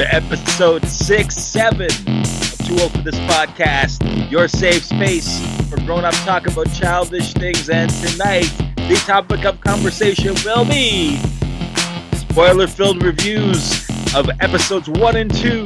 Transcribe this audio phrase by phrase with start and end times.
[0.00, 6.06] to episode six, seven of Too Old for This Podcast, your safe space for grown
[6.06, 7.68] up talk about childish things.
[7.68, 11.18] And tonight, the topic of conversation will be
[12.14, 15.64] spoiler filled reviews of episodes one and two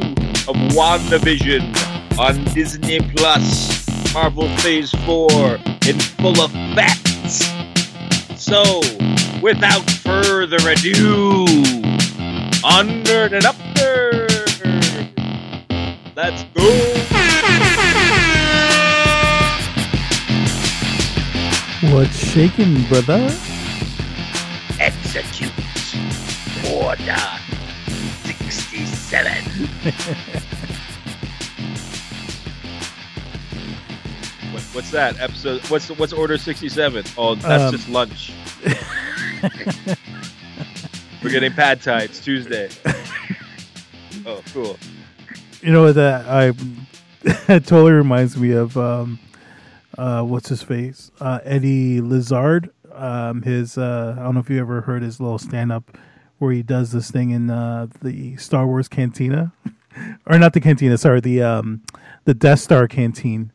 [0.49, 7.07] of WandaVision on Disney Plus, Marvel Phase 4 in full effect.
[8.37, 8.81] So,
[9.41, 11.84] without further ado,
[12.65, 14.27] under and up there.
[16.17, 16.71] Let's go.
[21.93, 23.29] What's shaking, brother?
[24.81, 25.53] Execute
[26.73, 27.21] order
[28.25, 29.31] 67.
[34.53, 35.61] what, what's that episode?
[35.69, 37.05] What's what's order 67?
[37.19, 38.33] Oh, that's Um, just lunch.
[41.25, 42.03] We're getting pad thai.
[42.03, 42.69] It's Tuesday.
[44.27, 44.77] oh, cool.
[45.63, 46.49] You know what that I
[47.51, 49.19] it totally reminds me of um
[49.97, 51.11] uh what's his face?
[51.21, 52.69] Uh Eddie Izzard.
[52.93, 55.97] Um his uh I don't know if you ever heard his little stand up
[56.41, 59.55] where he does this thing in uh the Star Wars cantina.
[60.27, 61.81] or not the cantina, sorry, the um
[62.27, 63.51] the Death Star canteen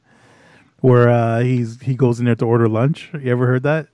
[0.79, 3.11] where uh he's he goes in there to order lunch.
[3.13, 3.89] You ever heard that?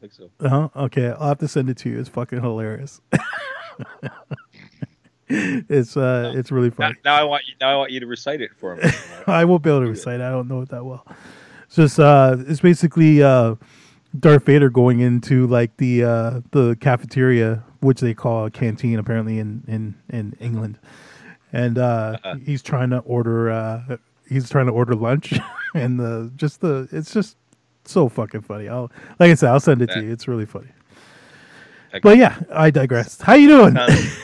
[0.00, 0.46] Don't think so.
[0.46, 0.68] Uh-huh.
[0.84, 1.98] Okay, I'll have to send it to you.
[2.00, 3.00] It's fucking hilarious.
[5.28, 6.96] it's uh it's really funny.
[7.04, 7.54] now I want you.
[7.60, 8.82] Now I want you to recite it for me.
[9.26, 10.20] I won't be able to recite.
[10.20, 10.22] it.
[10.24, 11.06] I don't know it that well.
[11.66, 13.56] It's just uh it's basically uh
[14.18, 19.38] Darth Vader going into like the uh the cafeteria, which they call a canteen apparently
[19.38, 20.78] in in in England.
[21.52, 22.36] And uh Uh-uh.
[22.36, 23.96] he's trying to order uh
[24.28, 25.38] he's trying to order lunch
[25.74, 27.36] and the just the it's just
[27.90, 28.68] so fucking funny.
[28.68, 30.10] I'll like I said, I'll send it to you.
[30.12, 30.68] It's really funny.
[31.90, 32.00] Okay.
[32.02, 33.20] But yeah, I digress.
[33.20, 33.74] How you doing?
[33.74, 34.18] Sounds-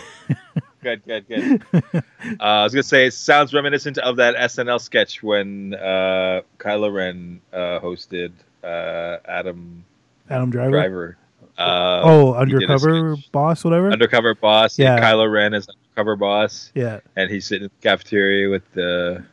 [0.82, 1.62] good, good, good.
[2.40, 6.92] Uh, I was gonna say it sounds reminiscent of that SNL sketch when uh, Kylo
[6.92, 8.32] Ren uh, hosted
[8.64, 9.84] uh, Adam
[10.28, 10.70] Adam Driver.
[10.72, 11.16] Driver.
[11.56, 13.90] Uh, Oh, he did a undercover boss, whatever.
[13.92, 14.76] undercover boss.
[14.78, 14.96] Yeah.
[14.96, 19.24] Yeah, Kylo Ren is undercover boss, yeah, and he's sitting in the cafeteria with the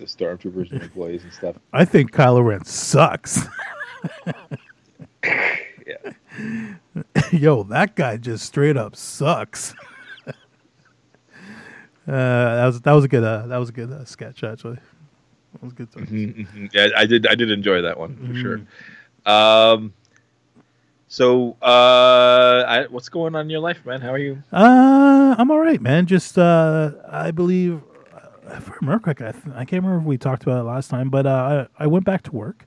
[0.00, 1.56] the stormtroopers and employees and stuff.
[1.72, 3.46] I think Kylo Ren sucks.
[5.86, 6.12] Yeah,
[7.32, 9.74] Yo, that guy just straight up sucks.
[10.26, 10.32] uh,
[12.06, 14.78] that was that was a good uh, that was a good uh, sketch actually.
[15.54, 15.90] That was good.
[15.92, 16.70] Mhm, mhm.
[16.72, 17.26] yeah, I did.
[17.26, 18.40] I did enjoy that one for Mhm.
[18.40, 18.60] sure.
[19.34, 19.92] Um,
[21.08, 24.00] so, uh, I, what's going on in your life, man?
[24.00, 24.42] How are you?
[24.52, 26.06] Uh, I'm all right, man.
[26.06, 27.82] Just uh, I believe
[28.56, 30.88] if I remember correctly, I, th- I can't remember if we talked about it last
[30.90, 32.66] time, but uh, I I went back to work.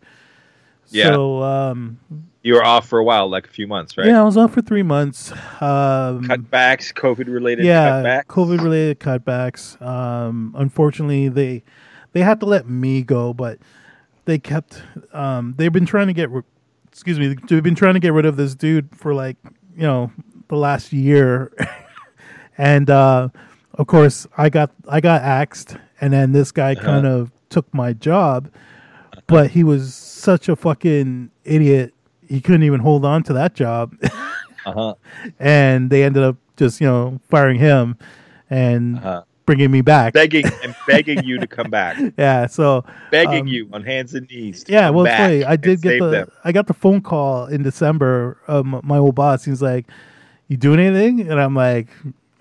[0.89, 1.13] Yeah.
[1.13, 1.99] So um,
[2.41, 4.05] You were off for a while, like a few months, right?
[4.07, 5.31] yeah, I was off for three months.
[5.61, 8.25] Um, Cutbacks, COVID related yeah, cutbacks.
[8.25, 9.81] COVID related cutbacks.
[9.81, 11.63] Um, unfortunately, they
[12.11, 13.59] they had to let me go, but
[14.25, 14.83] they kept.
[15.13, 16.29] Um, they've been trying to get.
[16.29, 16.43] ri-
[16.89, 17.35] Excuse me.
[17.47, 19.37] They've been trying to get rid of this dude for like
[19.75, 20.11] you know
[20.49, 21.51] the last year,
[22.57, 23.29] and uh,
[23.75, 26.81] of course I got I got axed, and then this guy Uh-huh.
[26.85, 28.49] kind of took my job,
[29.27, 31.93] but he was such a fucking idiot.
[32.27, 33.95] He couldn't even hold on to that job.
[34.65, 34.95] Uh-huh.
[35.39, 37.97] and they ended up just you know firing him
[38.49, 39.23] and Uh-huh.
[39.45, 40.13] bringing me back.
[40.13, 41.97] Begging and begging you to come back.
[42.17, 44.63] yeah, so Begging Um, you on hands and knees.
[44.65, 45.43] To yeah, come well, it's back funny.
[45.45, 46.29] I did get the them.
[46.43, 48.37] I got the phone call in December.
[48.47, 49.85] Um, my old boss, he's like,
[50.47, 51.89] "You doing anything?" And I'm like,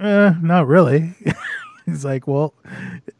[0.03, 1.15] eh, "Not really."
[1.87, 2.55] he's like, "Well,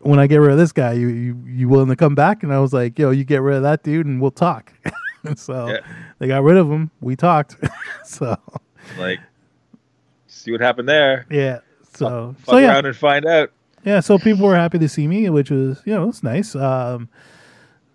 [0.01, 2.53] when I get rid of this guy, you you you willing to come back?" And
[2.53, 4.73] I was like, "Yo, you get rid of that dude, and we'll talk."
[5.37, 5.81] so Yeah.
[6.19, 6.91] they got rid of him.
[7.01, 7.57] We talked.
[8.05, 8.37] so
[8.99, 9.21] Like,
[10.27, 11.27] see what happened there.
[11.31, 11.61] yeah.
[11.95, 12.73] So Fuck so yeah.
[12.73, 13.53] around and find out.
[13.85, 16.55] Yeah, so people were happy to see me, which was you know it's nice.
[16.55, 17.09] Um,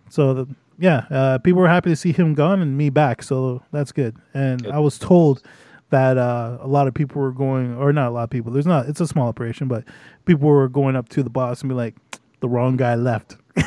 [0.09, 0.47] so the,
[0.79, 4.15] yeah, uh, people were happy to see him gone and me back, so that's good.
[4.33, 4.67] And.
[4.67, 5.41] I was told
[5.89, 8.51] that uh, a lot of people were going, or not a lot of people.
[8.51, 8.87] There's not.
[8.87, 9.83] It's a small operation, but
[10.25, 11.95] people were going up to the boss and be like,
[12.41, 13.37] "The wrong guy left.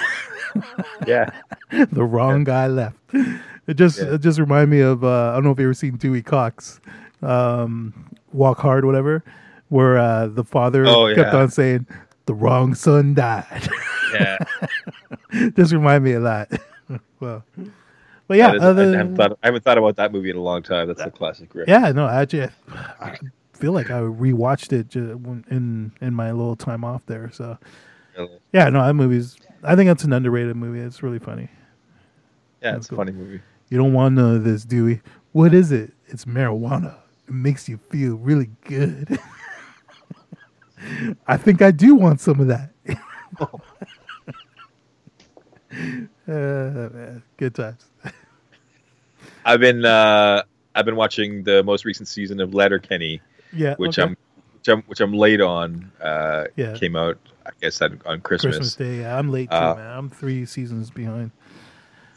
[1.06, 1.30] Yeah.
[1.92, 2.96] the wrong guy left."
[3.66, 4.14] It just Yeah.
[4.14, 6.80] it just reminded me of uh, I don't know if you ever seen Dewey Cox,
[7.22, 9.22] um, Walk Hard, whatever,
[9.68, 11.38] where uh, the father Oh, kept yeah.
[11.40, 11.86] on saying,
[12.26, 13.68] "The wrong son died."
[14.12, 14.38] Yeah.
[15.56, 16.50] just remind me of that.
[17.20, 17.44] well,
[18.30, 20.36] but yeah, That is- other I, haven't thought, I haven't thought about that movie in
[20.36, 20.86] a long time.
[20.86, 21.68] That's a classic riff.
[21.68, 22.50] Yeah, no, actually, I,
[23.00, 23.18] I
[23.54, 27.28] feel like I rewatched it in in my little time off there.
[27.32, 27.58] So
[28.16, 28.38] Really.
[28.52, 29.36] yeah, no, that movie's.
[29.64, 30.78] I think that's an underrated movie.
[30.78, 31.48] It's really funny.
[32.62, 33.40] Yeah, That's it's a funny movie.
[33.68, 35.00] You don't want none of this, Dewey.
[35.32, 35.92] What is it?
[36.06, 36.94] It's marijuana.
[37.26, 39.18] It makes you feel really good.
[41.26, 42.70] I think I do want some of that.
[43.40, 43.46] uh,
[46.28, 47.89] man, good times.
[49.44, 50.42] I've been uh,
[50.74, 53.20] I've been watching the most recent season of Letterkenny,
[53.52, 54.10] Yeah, which okay.
[54.10, 54.16] I'm
[54.58, 55.90] which I'm which I'm late on.
[56.00, 56.74] Uh, Yeah.
[56.74, 58.56] came out I guess on, on Christmas.
[58.56, 59.00] Christmas Day.
[59.00, 59.96] Yeah, I'm late too, Uh, man.
[59.98, 61.30] I'm three seasons behind.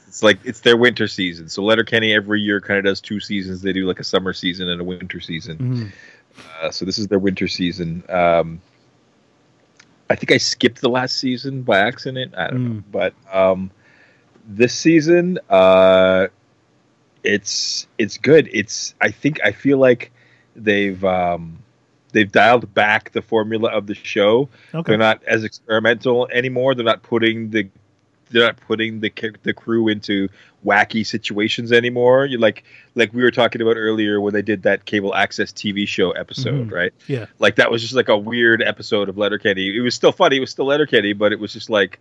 [0.08, 1.50] It's like it's their winter season.
[1.50, 3.62] So Letterkenny every year kind of does two seasons.
[3.62, 5.58] They do like a summer season and a winter season.
[5.58, 5.92] Mhm.
[6.62, 8.04] Uh, so this is their winter season.
[8.10, 8.62] Um,
[10.10, 12.36] I think I skipped the last season by accident.
[12.36, 12.84] I don't know, Mm.
[12.92, 13.72] but um,
[14.48, 16.28] this season, uh,
[17.24, 18.50] it's it's good.
[18.52, 20.12] It's I think I feel like
[20.56, 21.60] they've um,
[22.12, 24.50] they've dialed back the formula of the show.
[24.74, 24.92] Okay.
[24.92, 26.76] They're not as experimental anymore.
[26.76, 27.70] They're not putting the
[28.30, 29.12] they're not putting the
[29.44, 30.28] the crew into
[30.66, 32.26] wacky situations anymore.
[32.26, 32.64] You like
[32.96, 36.70] like we were talking about earlier when they did that cable access TV show episode,
[36.70, 36.72] Mhm.
[36.72, 36.94] right?
[37.08, 37.26] Yeah.
[37.40, 39.76] Like that was just like a weird episode of Letterkenny.
[39.76, 40.38] It was still funny.
[40.38, 42.00] It was still Letterkenny, but it was just like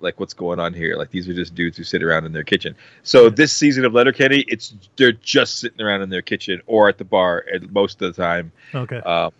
[0.00, 0.96] like what's going on here?
[0.96, 2.74] Like these are just dudes who sit around in their kitchen.
[3.02, 6.98] So this season of Letterkenny, it's they're just sitting around in their kitchen or at
[6.98, 8.98] the bar at most of the time Okay.
[8.98, 9.32] um,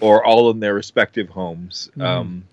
[0.00, 1.90] or all in their respective homes.
[1.96, 2.04] Mhm.
[2.04, 2.44] Um,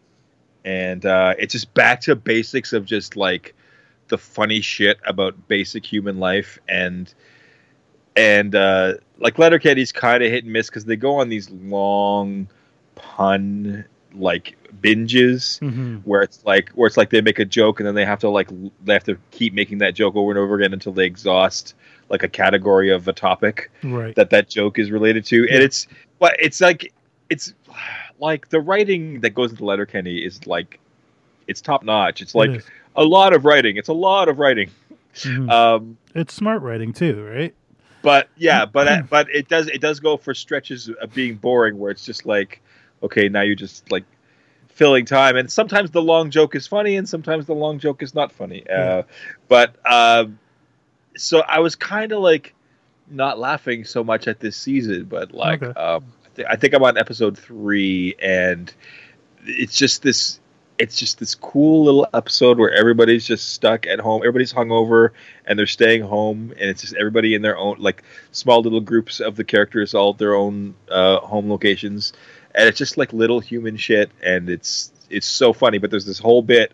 [0.64, 3.56] and uh, it's just back to basics of just like
[4.10, 7.14] the funny shit about basic human life and
[8.16, 12.48] and uh, like Letterkenny's kind of hit and miss because they go on these long
[12.96, 17.86] pun like binges hmm where it's like where it's like they make a joke and
[17.88, 18.50] then they have to like
[18.84, 21.76] they have to keep making that joke over and over again until they exhaust
[22.10, 24.16] like a category of a topic Right.
[24.16, 25.88] that that joke is related to, and it's
[26.20, 26.92] but it's like
[27.30, 27.54] it's
[28.20, 30.80] like the writing that goes into Letterkenny is like
[31.48, 32.22] it's top notch.
[32.22, 32.66] It's like is.
[32.96, 33.78] a lot of writing.
[33.78, 34.72] It's a lot of writing.
[35.16, 35.50] Mhm.
[35.50, 37.54] Um, it's smart writing too, right?
[38.02, 41.92] but yeah, but but it does it does go for stretches of being boring where
[41.92, 42.62] it's just like
[43.04, 44.04] okay, now you're just like
[44.70, 48.16] filling time, and sometimes the long joke is funny, and sometimes the long joke is
[48.16, 48.68] not funny.
[48.70, 49.04] Uh,
[49.48, 50.40] but um,
[51.16, 52.54] so I was kind of like
[53.10, 55.80] not laughing so much at this season, but like Okay.
[55.80, 58.74] um, I, thi- I think I'm on episode three, and
[59.46, 60.40] it's just this.
[60.80, 64.22] It's just this cool little episode where everybody's just stuck at home.
[64.24, 65.12] Everybody's hungover
[65.46, 68.02] and they're staying home, and it's just everybody in their own like
[68.32, 72.14] small little groups of the characters, all at their own uh, home locations,
[72.56, 75.78] and it's just like little human shit, and it's it's so funny.
[75.78, 76.74] But there's this whole bit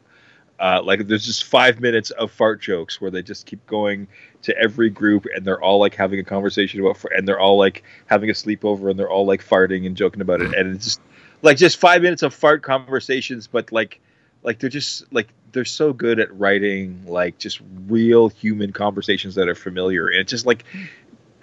[0.59, 4.07] uh, like there's just five minutes of fart jokes where they just keep going
[4.41, 7.83] to every group and they're all like having a conversation about and they're all like
[8.07, 11.01] having a sleepover and they're all like farting and joking about it and it's just
[11.43, 13.99] like just five minutes of fart conversations but like
[14.41, 19.47] like they're just like they're so good at writing like just real human conversations that
[19.47, 20.65] are familiar and it's just like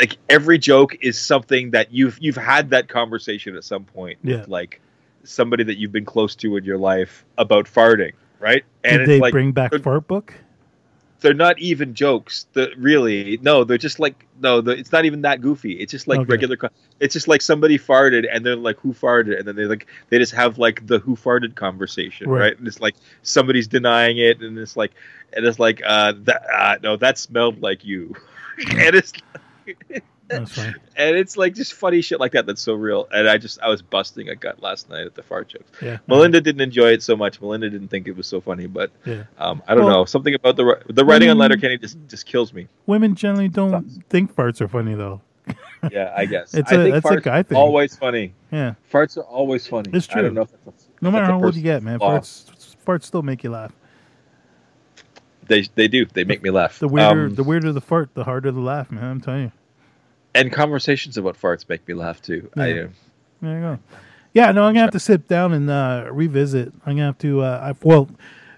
[0.05, 4.41] like every joke is something that you've you've had that conversation at some point Yeah.
[4.41, 4.81] with like
[5.25, 9.21] somebody that you've been close to in your life about farting right and Did they
[9.21, 10.35] like bring back Fart Book?
[11.21, 12.47] they're not even jokes.
[12.53, 15.73] The really no, they're just like no, the, it's not even that goofy.
[15.81, 16.33] It's just like Okay.
[16.33, 16.59] regular.
[17.01, 20.19] It's just like somebody farted and they're like, "Who farted?" And then they like they
[20.19, 22.41] just have like the "Who farted" conversation, Right.
[22.41, 22.59] right?
[22.59, 24.93] And it's like somebody's denying it, and it's like
[25.33, 28.15] and it's like uh, that uh, no, that smelled like you,
[28.77, 29.15] and it's.
[30.31, 30.47] and
[30.97, 33.07] it's like just funny shit like that that's so real.
[33.13, 35.71] And I just I was busting a gut last night at the fart jokes.
[35.83, 35.99] Yeah.
[36.07, 37.41] Melinda didn't enjoy it so much.
[37.41, 39.25] Melinda didn't think it was so funny, but Yeah.
[39.39, 41.41] um, I don't Well- know something about the the writing on Mm.
[41.41, 42.69] Letterkenny just just kills me.
[42.87, 45.21] Women generally don't think farts are funny though.
[45.93, 46.55] Yeah, I guess.
[46.55, 47.59] It's I a- think that's a guy thing.
[47.59, 48.33] Always funny.
[48.51, 48.73] Yeah.
[48.91, 49.91] Farts are always funny.
[49.93, 50.23] It's I true.
[50.23, 52.51] don't know if that's a, No matter how old you get, man, farts
[52.87, 53.73] farts still make you laugh.
[55.47, 56.05] They they do.
[56.07, 56.79] They make me laugh.
[56.79, 59.05] The weirder Um, the weirder the fart, the harder the laugh, man.
[59.05, 59.53] I'm telling you.
[60.35, 62.51] and conversations about farts make me laugh too.
[62.57, 62.75] I Yeah.
[62.75, 62.91] do.
[63.43, 63.79] There you go.
[64.33, 66.73] Yeah, no, I'm gonna have to sit down and uh, revisit.
[66.87, 67.43] I'm gonna have to.
[67.43, 68.09] Uh, I, well,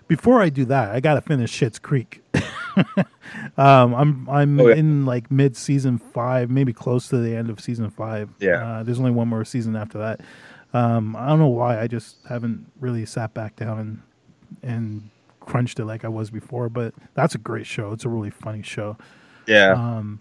[0.09, 2.23] before I do that, I gotta finish Schitt's Creek.
[3.59, 4.77] um, I'm I'm Oh, yeah.
[4.77, 8.31] in like mid season five, maybe close to the end of season five.
[8.39, 8.65] Yeah.
[8.79, 10.21] uh, there's only one more season after that.
[10.73, 11.81] Um, I don't know why.
[11.81, 14.03] I just haven't really sat back down and
[14.63, 15.11] and
[15.47, 16.69] crunched it like I was before.
[16.69, 17.93] But that's a great show.
[17.93, 18.99] It's a really funny show.
[19.47, 19.73] Yeah.
[19.73, 20.21] Um,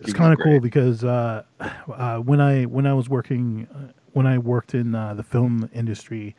[0.00, 4.26] it's kind of cool because uh, uh, when I when I was working uh, when
[4.26, 6.34] I worked in uh, the film industry,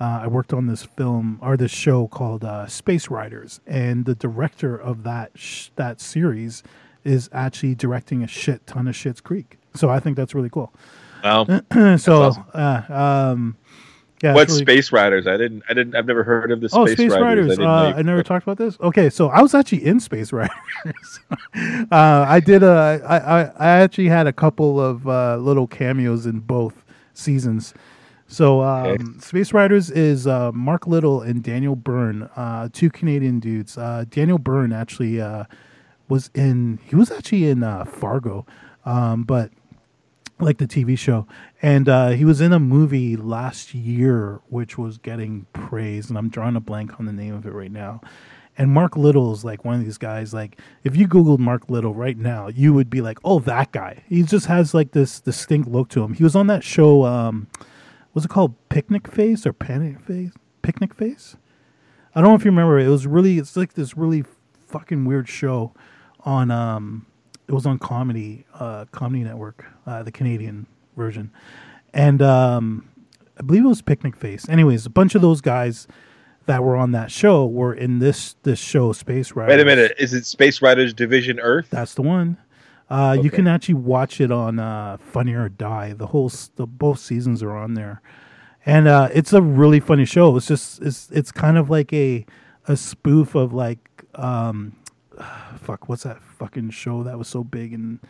[0.00, 4.14] uh, I worked on this film or this show called uh, Space Riders, and the
[4.14, 6.62] director of that sh- that series
[7.04, 9.58] is actually directing a shit ton of Schitt's Creek.
[9.74, 10.72] So I think that's really cool.
[11.22, 11.46] Well,
[11.98, 12.44] so awesome.
[12.54, 13.56] uh, um,
[14.22, 15.26] yeah, what's it's really- Space Riders?
[15.26, 15.62] I didn't.
[15.68, 15.94] I didn't.
[15.96, 17.48] I've never heard of the Oh, Space, Space Riders.
[17.50, 17.58] Riders.
[17.58, 18.78] I, uh, know I never talked about this.
[18.80, 21.20] Okay, so I was actually in Space Riders.
[21.54, 23.00] uh, I did a.
[23.06, 26.84] I, I I actually had a couple of uh, little cameos in both
[27.14, 27.74] seasons.
[28.26, 29.04] So um, Okay.
[29.18, 33.76] Space Riders is uh, Mark Little and Daniel Byrne, uh, two Canadian dudes.
[33.76, 35.44] Uh, Daniel Byrne actually uh,
[36.08, 36.78] was in.
[36.84, 38.46] He was actually in uh, Fargo,
[38.84, 39.50] um, but
[40.40, 41.26] like the TV show.
[41.62, 46.28] And uh, he was in a movie last year, which was getting praise, and I'm
[46.28, 48.00] drawing a blank on the name of it right now.
[48.58, 50.34] And Mark Little is like one of these guys.
[50.34, 54.02] Like, if you Googled Mark Little right now, you would be like, "Oh, that guy."
[54.08, 56.14] He just has like this distinct look to him.
[56.14, 57.04] He was on that show.
[57.04, 57.46] Um,
[58.12, 60.32] was it called Picnic Face or Panic Face?
[60.62, 61.36] Picnic Face.
[62.14, 62.78] I don't know if you remember.
[62.78, 63.38] It was really.
[63.38, 64.24] It's like this really
[64.66, 65.72] fucking weird show
[66.20, 66.50] on.
[66.50, 67.06] Um,
[67.50, 70.66] it was on comedy, uh, Comedy Network, uh, the Canadian
[70.96, 71.32] version,
[71.92, 72.88] and um,
[73.36, 74.48] I believe it was Picnic Face.
[74.48, 75.88] Anyways, a bunch of those guys
[76.46, 79.50] that were on that show were in this this show, Space Riders.
[79.56, 79.96] Wait a minute.
[79.98, 81.66] Is it Space Riders Division Earth?
[81.70, 82.36] That's the one.
[82.88, 85.92] Uh, You can actually watch it on uh, Funny or Die.
[85.94, 88.00] The whole the both seasons are on there,
[88.64, 90.36] and uh, it's a really funny show.
[90.36, 92.24] It's just it's it's kind of like a
[92.68, 93.80] a spoof of like
[94.14, 94.76] um,
[95.58, 98.00] fuck what's that fucking show that was so big and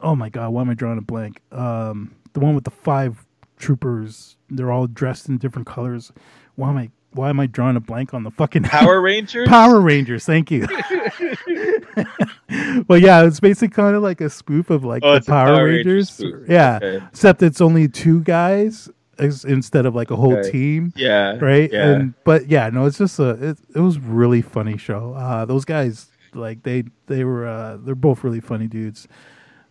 [0.00, 1.40] oh my god why am I drawing a blank?
[1.52, 3.24] Um, the one with the five
[3.56, 4.36] troopers.
[4.50, 6.12] They're all dressed in different colors.
[6.54, 9.48] Why am I why am I drawing a blank on the fucking Power Rangers.
[9.48, 10.66] Power Rangers, thank you.
[12.88, 15.64] well, yeah, it's basically kind of like a spoof of like Oh, the Power, Power
[15.64, 16.48] Rangers Rangers.
[16.48, 17.04] Yeah, Okay.
[17.10, 20.50] except it's only two guys instead of like a whole Okay.
[20.50, 21.36] team, Yeah.
[21.40, 21.70] right?
[21.72, 21.88] Yeah.
[21.90, 25.14] And but yeah, no, it's just a it, it was really funny show.
[25.14, 29.08] Uh, those guys like they they were uh, they're both really funny dudes.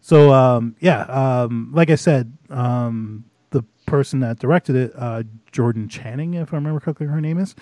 [0.02, 5.88] So um, yeah, um, like I said, um, the person that directed it, uh, Jordan
[5.88, 7.56] Canning, if I remember correctly, her name is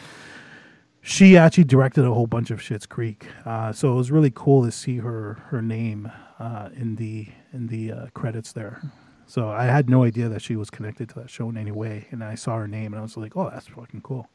[1.08, 3.28] she actually directed a whole bunch of Schitt's Creek.
[3.46, 7.68] Uh, so it was really cool to see her her name uh, in the in
[7.68, 8.82] the uh, credits there.
[9.28, 12.08] So I had no idea that she was connected to that show in any way,
[12.10, 14.30] and I saw her name and I was like, "Oh, that's fucking cool."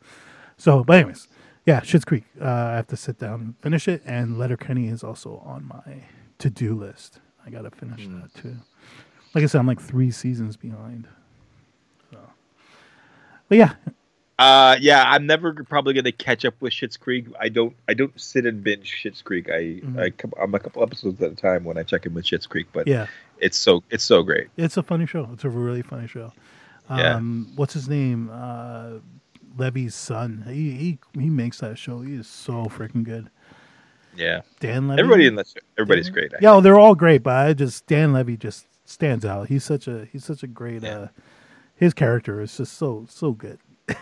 [0.56, 1.26] So, but anyways,
[1.66, 2.24] yeah, Schitt's Creek.
[2.40, 6.02] Uh, I have to sit down and finish it, and Letterkenny is also on my
[6.38, 7.20] to do list.
[7.46, 8.56] I gotta finish that too.
[9.34, 11.06] Like I said, I'm like three seasons behind.
[12.10, 12.18] So,
[13.48, 13.74] but yeah,
[14.38, 17.26] Uh, yeah, I'm never probably gonna catch up with Schitt's Creek.
[17.38, 17.76] I don't.
[17.88, 19.50] I don't sit and binge Schitt's Creek.
[19.50, 19.98] I, Mhm.
[20.00, 22.66] I I'm a couple episodes at a time when I check in with Schitt's Creek.
[22.72, 23.06] But yeah.
[23.38, 24.48] it's so it's so great.
[24.56, 25.28] It's a funny show.
[25.34, 26.32] It's a really funny show.
[26.88, 27.16] Yeah.
[27.16, 28.30] Um, what's his name?
[28.32, 28.94] Uh,
[29.56, 30.44] Levy's son.
[30.48, 32.00] He, he he makes that show.
[32.00, 33.30] He is so freaking good.
[34.16, 35.00] Yeah, Dan Levy.
[35.00, 35.46] everybody in that
[35.78, 36.34] everybody's Dan- great.
[36.34, 39.48] I Yeah, well, they're all great, but I just Dan Levy just stands out.
[39.48, 40.82] He's such a he's such a great.
[40.82, 40.98] Yeah.
[40.98, 41.08] Uh,
[41.74, 43.58] his character is just so so good.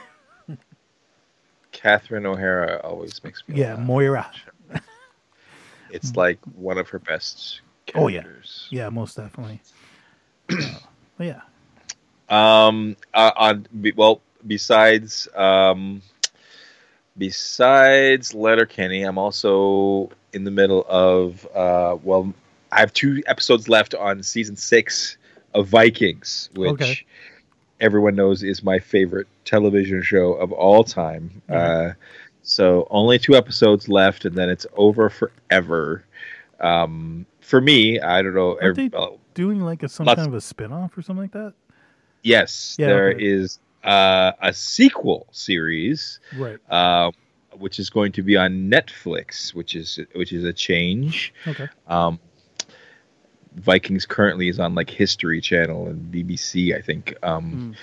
[1.72, 3.56] Catherine O'Hara always makes me.
[3.56, 3.86] Yeah, laugh.
[3.86, 4.30] Moira.
[5.90, 7.62] It's like one of her best
[7.94, 8.22] Oh, yeah.
[8.68, 9.62] Yeah, most definitely.
[11.20, 11.40] Uh, yeah.
[12.28, 12.96] Um.
[13.14, 16.02] Uh, on be- well, besides um,
[17.16, 21.96] besides Letterkenny, I'm also in the middle of uh.
[22.02, 22.32] Well,
[22.72, 25.16] I have two episodes left on season six
[25.54, 26.98] of Vikings, which Okay.
[27.80, 31.42] everyone knows is my favorite television show of all time.
[31.48, 31.92] Uh,
[32.42, 36.04] so only two episodes left, and then it's over forever.
[36.60, 38.54] Um, for me, I don't know.
[38.56, 41.30] Every- they- oh, Doing like a some kind of a spin off or something like
[41.32, 41.54] that.
[42.24, 43.24] Yes, Yeah, there okay.
[43.24, 46.58] is uh, a sequel series, Right.
[46.70, 47.10] uh,
[47.56, 51.32] which is going to be on Netflix, which is which is a change.
[51.46, 51.68] Okay.
[51.86, 52.18] Um,
[53.54, 57.14] Vikings currently is on like History Channel and BBC, I think.
[57.22, 57.76] Um, Mm.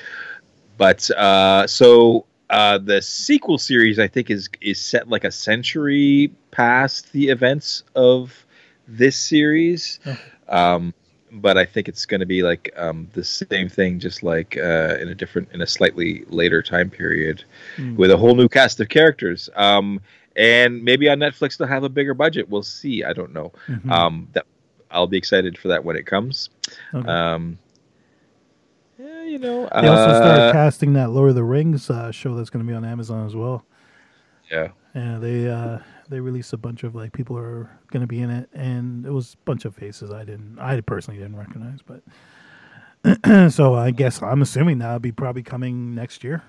[0.78, 6.34] But uh, so uh, the sequel series, I think, is is set like a century
[6.52, 8.46] past the events of
[8.88, 10.00] this series.
[10.06, 10.20] Okay.
[10.50, 10.94] Um,
[11.36, 14.98] but I think it's going to be like um, the same thing, just like uh,
[15.00, 17.44] in a different, in a slightly later time period,
[17.78, 17.96] Mm.
[17.98, 19.50] with a whole new cast of characters.
[19.56, 20.00] Um,
[20.38, 22.50] and maybe on Netflix they'll have a bigger budget.
[22.50, 23.04] We'll see.
[23.04, 23.52] I don't know.
[23.68, 23.90] Mhm.
[23.92, 24.46] Um, that
[24.92, 26.50] I'll be excited for that when it comes.
[26.94, 27.08] Okay.
[27.08, 27.58] Um,
[28.98, 32.34] yeah, you know, they also started uh, casting that Lord of the Rings uh, show
[32.36, 33.66] that's going to be on Amazon as well.
[34.52, 34.70] yeah.
[34.94, 38.30] Yeah, they uh, they released a bunch of like people are going to be in
[38.30, 42.02] it, and it was a bunch of faces I didn't, I personally didn't recognize, but
[43.52, 46.44] so I guess I'm assuming that'll be probably coming next year.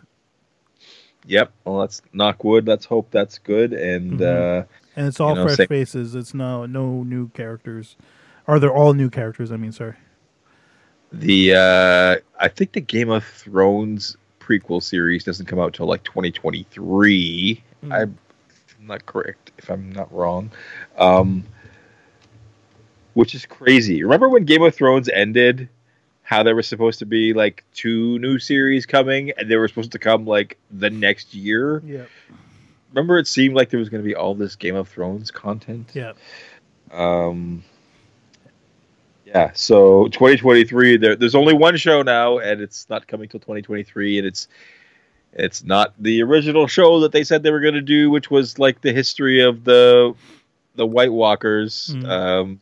[1.26, 1.52] Yep.
[1.64, 2.68] Well, let's knock wood.
[2.68, 3.72] Let's hope that's good.
[3.72, 4.62] And Mhm.
[4.62, 6.14] uh, And it's all You know, fresh say- faces.
[6.14, 7.96] It's no no new characters.
[8.46, 9.50] Are there all new characters?
[9.52, 9.94] I mean, sorry.
[11.12, 16.02] the uh, I think the Game of Thrones prequel series doesn't come out till like
[16.04, 17.62] 2023.
[17.84, 17.92] Mm.
[17.92, 18.18] I'm
[18.86, 20.50] not correct if I'm not wrong.
[20.96, 21.44] Um,
[23.14, 24.02] which is crazy.
[24.02, 25.68] Remember when Game of Thrones ended?
[26.22, 29.92] How there was supposed to be like two new series coming, and they were supposed
[29.92, 31.80] to come like the next year.
[31.86, 32.06] Yeah,
[32.92, 35.90] Remember, it seemed like there was going to be all this Game of Thrones content.
[35.94, 36.12] yeah.
[36.90, 37.62] Um,
[39.24, 44.18] yeah, so 2023, there, there's only one show now, and it's not coming till 2023,
[44.18, 44.48] and it's
[45.38, 48.58] it's not the original show that they said they were going to do, which was
[48.58, 50.14] like the history of the
[50.74, 52.08] the White Walkers, Mm.
[52.08, 52.60] um,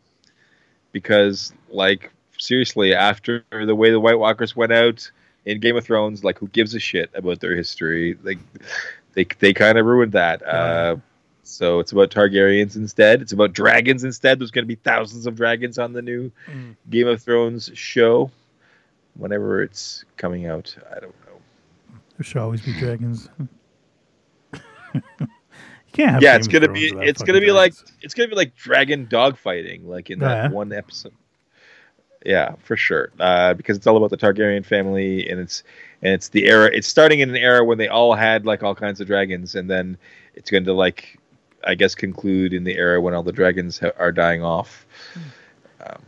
[0.92, 5.10] because like seriously, after the way the White Walkers went out
[5.44, 8.16] in Game of Thrones, like who gives a shit about their history?
[8.22, 8.38] Like
[9.14, 10.42] they they kind of ruined that.
[10.46, 10.96] Uh,
[11.42, 13.20] so it's about Targaryens instead.
[13.20, 14.40] It's about dragons instead.
[14.40, 16.76] There's going to be thousands of dragons on the new Mm.
[16.90, 18.30] Game of Thrones show
[19.16, 20.74] whenever it's coming out.
[20.90, 21.23] I don't know.
[22.16, 23.28] There should always be dragons.
[24.52, 24.60] you
[25.92, 26.22] can't have.
[26.22, 29.84] yeah, Game it's gonna be it's gonna be like it's gonna be like dragon dogfighting,
[29.86, 30.50] like in that Yeah.
[30.50, 31.14] one episode.
[32.24, 33.10] Yeah, for sure.
[33.20, 35.62] Uh, because it's all about the Targaryen family, and it's
[36.02, 36.70] and it's the era.
[36.72, 39.68] It's starting in an era when they all had like all kinds of dragons, and
[39.68, 39.98] then
[40.34, 41.18] it's going to like,
[41.66, 44.86] I guess, conclude in the era when all the dragons ha- are dying off.
[45.84, 46.00] Um,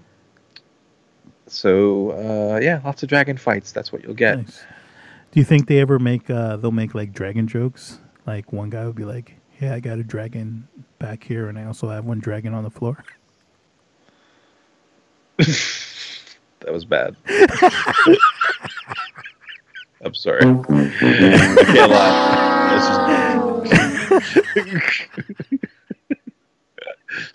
[1.47, 3.73] so uh, yeah, lots of dragon fights.
[3.73, 4.39] That's what you'll get.
[4.39, 4.65] Nice.
[5.33, 6.31] Do you think they ever make?
[6.31, 7.99] uh They'll make like dragon jokes.
[8.27, 11.65] Like one guy would be like, "Yeah, I got a dragon back here, and I
[11.65, 13.05] also have one dragon on the floor."
[16.67, 17.15] That was bad.
[20.05, 20.41] I'm sorry.
[20.41, 20.53] I
[21.71, 21.93] can't.
[22.73, 24.51] It's just...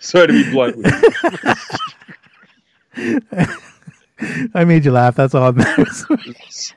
[0.00, 0.76] sorry to be blunt.
[0.76, 0.86] With
[2.98, 3.20] you.
[4.54, 5.16] I made you laugh.
[5.16, 6.74] That's all that matters.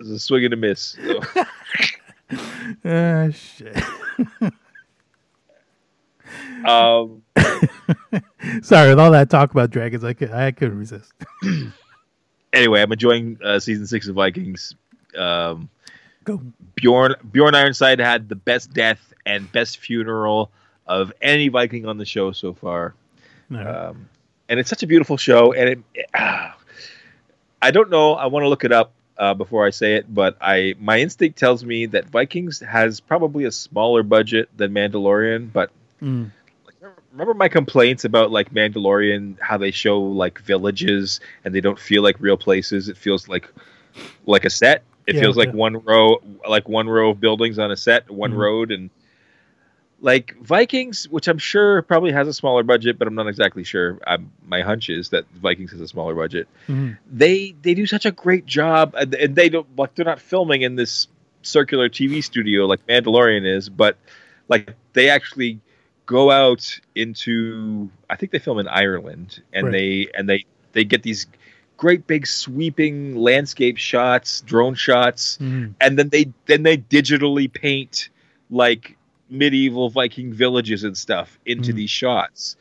[0.00, 0.96] It's a swing and a miss.
[1.04, 1.20] So,
[2.86, 3.76] ah, shit.
[6.66, 7.22] um,
[8.62, 11.12] Sorry, with all that talk about dragons, I could I couldn't resist.
[12.54, 14.74] anyway, I'm enjoying uh, season six of Vikings.
[15.14, 15.68] Um,
[16.24, 16.40] Go.
[16.76, 20.50] Bjorn Bjorn Ironside had the best death and best funeral
[20.86, 22.94] of any Viking on the show so far.
[23.50, 23.66] Right.
[23.66, 24.08] um,
[24.48, 25.52] and it's such a beautiful show.
[25.52, 26.56] And it, ah,
[27.60, 28.14] I don't know.
[28.14, 31.38] I want to look it up uh, before I say it, but I my instinct
[31.38, 35.52] tells me that Vikings has probably a smaller budget than Mandalorian.
[35.52, 36.32] But Mm.
[37.12, 42.02] remember my complaints about like Mandalorian, how they show like villages and they don't feel
[42.02, 42.88] like real places.
[42.88, 43.48] It feels like
[44.26, 44.84] like a set.
[45.06, 45.54] It Yeah, feels like yeah.
[45.54, 48.34] one row, like one row of buildings on a set, one Mhm.
[48.34, 48.90] road, and
[50.00, 53.98] like Vikings, which I'm sure probably has a smaller budget, but I'm not exactly sure.
[54.06, 56.48] I'm, my hunch is that Vikings has a smaller budget.
[56.68, 56.96] Mhm.
[57.10, 60.62] They they do such a great job, and, and they don't like they're not filming
[60.62, 61.06] in this
[61.42, 63.96] circular TV studio like Mandalorian is, but
[64.48, 65.60] like they actually
[66.06, 69.72] go out into I think they film in Ireland, and Right.
[69.72, 71.26] they and they they get these
[71.76, 75.74] great big sweeping landscape shots, drone shots, Mhm.
[75.80, 78.08] and then they then they digitally paint
[78.50, 78.96] like
[79.30, 81.76] medieval Viking villages and stuff into Mhm.
[81.76, 82.56] these shots.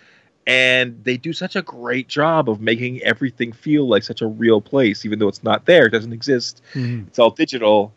[0.47, 4.61] And they do such a great job of making everything feel like such a real
[4.61, 6.61] place, even though it's not there, it doesn't exist.
[6.73, 7.07] Mhm.
[7.07, 7.93] It's all digital.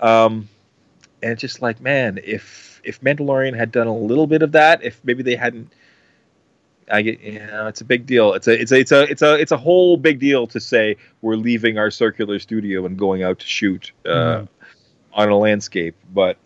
[0.00, 0.48] Um,
[1.22, 4.82] and it's just like, man, if if Mandalorian had done a little bit of that,
[4.82, 5.72] if maybe they hadn't
[6.92, 8.32] I get you know, it's a big deal.
[8.34, 10.96] It's a it's a it's a it's a it's a whole big deal to say
[11.22, 14.48] we're leaving our circular studio and going out to shoot uh, Mhm.
[15.12, 16.36] on a landscape, but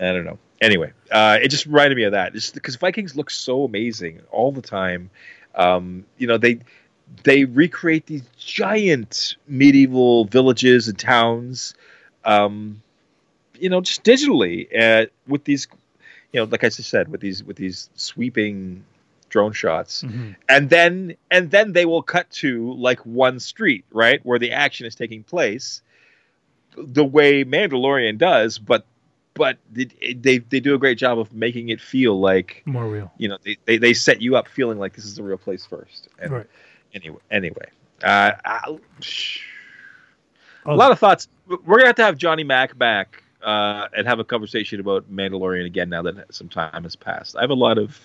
[0.00, 0.38] I don't know.
[0.60, 4.50] Anyway, uh, it just reminded me of that, just because Vikings look so amazing all
[4.52, 5.10] the time.
[5.54, 6.60] Um, you know, they
[7.24, 11.74] they recreate these giant medieval villages and towns,
[12.24, 12.82] um,
[13.58, 15.68] you know, just digitally uh, with these,
[16.32, 18.84] you know, like I just said, with these with these sweeping
[19.30, 20.34] drone shots Mhm.
[20.48, 24.86] and then and then they will cut to like one street right where the action
[24.86, 25.82] is taking place
[26.78, 28.86] the way mandalorian does but
[29.38, 33.10] but they, they they do a great job of making it feel like More real.
[33.16, 35.64] you know they, they, they set you up feeling like this is a real place
[35.64, 36.08] first.
[36.18, 36.46] And Right.
[36.94, 37.66] anyway, anyway,
[38.04, 38.78] uh, I,
[40.66, 41.28] Oh, a lot of thoughts.
[41.46, 45.64] We're gonna have to have Johnny Mack back uh, and have a conversation about Mandalorian
[45.64, 47.36] again now that some time has passed.
[47.36, 47.98] I have a lot of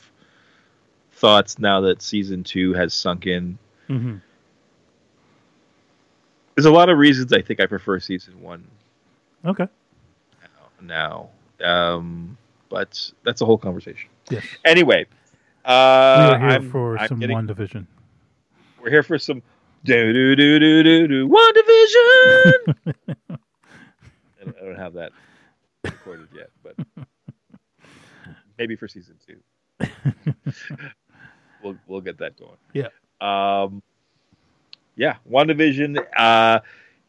[1.13, 3.58] thoughts now that season two has sunk in.
[3.89, 4.22] mhm.
[6.56, 8.65] There's a lot of reasons I think I prefer season one
[9.46, 9.67] Okay.
[10.88, 11.30] Now.
[11.63, 12.38] Um,
[12.69, 14.10] but that's a whole conversation.
[14.30, 14.43] Yes.
[14.65, 15.06] Anyway,
[15.65, 17.88] uh, we are here I'm, for I'm some getting- WandaVision.
[18.82, 19.41] We're here for some
[19.86, 22.76] do do do do do do WandaVision.
[23.30, 25.12] I don't- I don't have that
[25.86, 26.76] recorded yet, but
[28.58, 29.39] maybe for season two,
[31.63, 32.58] we'll we'll get that going.
[32.74, 32.88] Yeah.
[33.22, 33.82] Um.
[34.96, 35.98] Yeah, WandaVision.
[36.15, 36.60] Uh,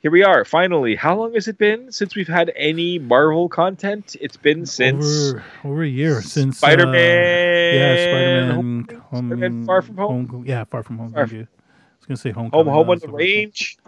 [0.04, 0.44] here we are.
[0.44, 4.14] Finally, how long has it been since we've had any Marvel content?
[4.20, 6.94] It's been since over over a year since Spider Man.
[6.94, 8.84] Uh, yeah, Spider Man.
[9.08, 10.44] Spider-Man Far From Home?
[10.46, 11.10] Yeah, Far from home.
[11.14, 11.40] Far you.
[11.40, 12.50] I was gonna say home.
[12.52, 13.78] Home, Home on the Range.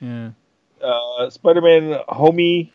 [0.00, 0.30] Yeah.
[0.80, 2.70] uh, Spider-Man homie.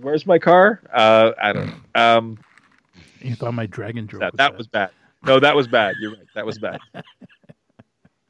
[0.00, 0.80] Where's my car?
[0.90, 1.74] Uh, I don't know.
[1.94, 2.38] Um,
[3.20, 4.20] You thought my dragon joke.
[4.22, 4.56] that was that bad.
[4.58, 4.90] was bad.
[5.26, 5.96] No, that was bad.
[6.00, 6.26] You're right.
[6.34, 6.80] That was bad.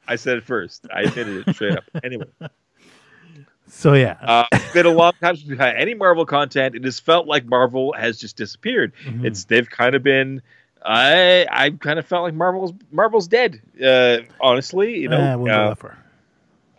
[0.05, 0.85] I said it first.
[0.93, 1.85] I admitted it straight up.
[2.03, 2.25] Anyway,
[3.67, 4.17] So yeah.
[4.21, 6.75] uh, it's been a long time since we've had any Marvel content.
[6.75, 8.93] It has felt like Marvel has just disappeared.
[9.05, 9.25] Mhm.
[9.25, 10.41] It's they've kind of been.
[10.85, 13.61] I I kind of felt like Marvel's Marvel's dead.
[13.83, 15.17] Uh, honestly, you know.
[15.19, 15.75] Eh, we'll uh.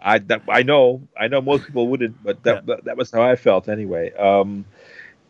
[0.07, 3.23] I that, I know I know most people wouldn't, but that that, that was how
[3.23, 4.13] I felt anyway.
[4.13, 4.67] Um,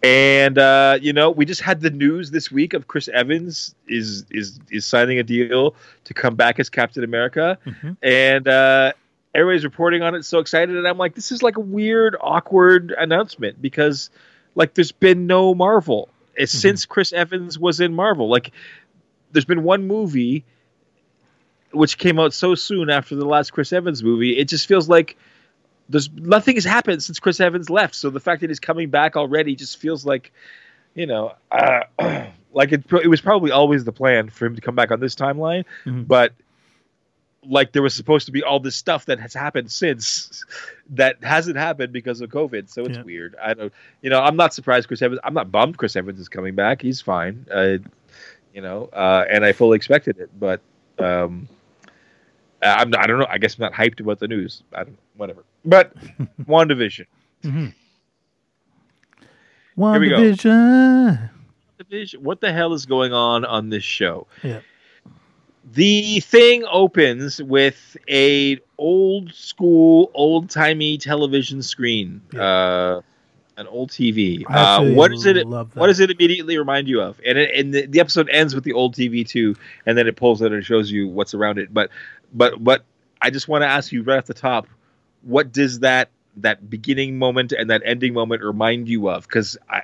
[0.03, 4.27] and uh, you know, we just had the news this week of Chris Evans is
[4.31, 7.97] is is signing a deal to come back as Captain America, Mhm.
[8.03, 8.93] and uh,
[9.35, 12.95] everybody's reporting on it, so excited, and I'm like, this is like a weird, awkward
[12.97, 14.11] announcement because
[14.55, 16.09] like there's been no Marvel
[16.41, 18.29] uh, since Chris Evans was in Marvel.
[18.29, 18.53] Like,
[19.33, 20.45] there's been one movie
[21.73, 24.39] which came out so soon after the last Chris Evans movie.
[24.39, 25.17] It just feels like
[25.89, 27.97] there's nothing has happened since Chris Evans left.
[27.97, 30.33] So the fact that he's coming back already just feels like,
[30.95, 31.81] you know, uh,
[32.53, 35.17] like it, it was probably always the plan for him to come back on this
[35.17, 36.07] timeline, Mhm.
[36.07, 36.33] but
[37.47, 40.45] like there was supposed to be all this stuff that has happened since
[40.91, 42.69] that hasn't happened because of COVID.
[42.71, 43.03] So it's Yeah.
[43.03, 43.37] weird.
[43.43, 45.21] I don't, you know, I'm not surprised Chris Evans.
[45.25, 46.83] I'm not bummed Chris Evans is coming back.
[46.83, 47.47] He's fine.
[47.51, 47.79] Uh,
[48.55, 50.61] you know, uh, and I fully expected it, but
[50.99, 51.49] um,
[52.63, 53.27] I'm not, I don't know.
[53.29, 54.63] I guess I'm not hyped about the news.
[54.73, 55.45] I don't, whatever.
[55.65, 55.95] But
[56.45, 57.07] WandaVision.
[57.43, 57.75] Mhm.
[59.77, 59.99] Go.
[59.99, 61.31] division.
[61.79, 62.23] Division.
[62.23, 64.27] What the hell is going on on this show?
[64.43, 64.61] Yeah.
[65.73, 73.01] The thing opens with a old school, old timey television screen, uh,
[73.57, 74.45] an old TV.
[74.49, 75.47] Uh, what does it?
[75.47, 77.21] What does it immediately remind you of?
[77.25, 80.17] And it, and the, the episode ends with the old TV too, and then it
[80.17, 81.73] pulls it and shows you what's around it.
[81.73, 81.91] But
[82.33, 82.85] but but
[83.23, 84.67] I just want to ask you right off the top,
[85.23, 89.23] what does that that beginning moment and that ending moment remind you of?
[89.23, 89.83] Because I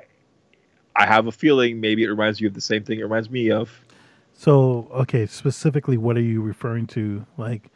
[0.95, 3.51] I have a feeling maybe it reminds you of the same thing it reminds me
[3.51, 3.71] of.
[4.35, 7.27] So okay, specifically, what are you referring to?
[7.37, 7.71] Like,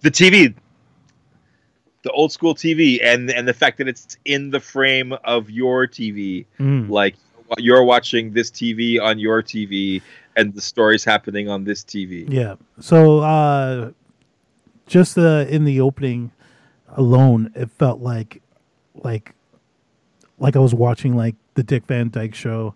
[0.00, 0.54] The TV,
[2.02, 5.86] the old school TV, and and the fact that it's in the frame of your
[5.86, 7.16] TV, mm, like
[7.58, 10.00] you're watching this TV on your TV,
[10.36, 12.26] and the story's happening on this TV.
[12.32, 12.54] yeah.
[12.80, 13.90] So uh,
[14.86, 16.32] just uh, in the opening
[16.96, 18.42] alone, it felt like
[18.94, 19.34] like
[20.38, 22.74] like I was watching like the Dick Van Dyke Show,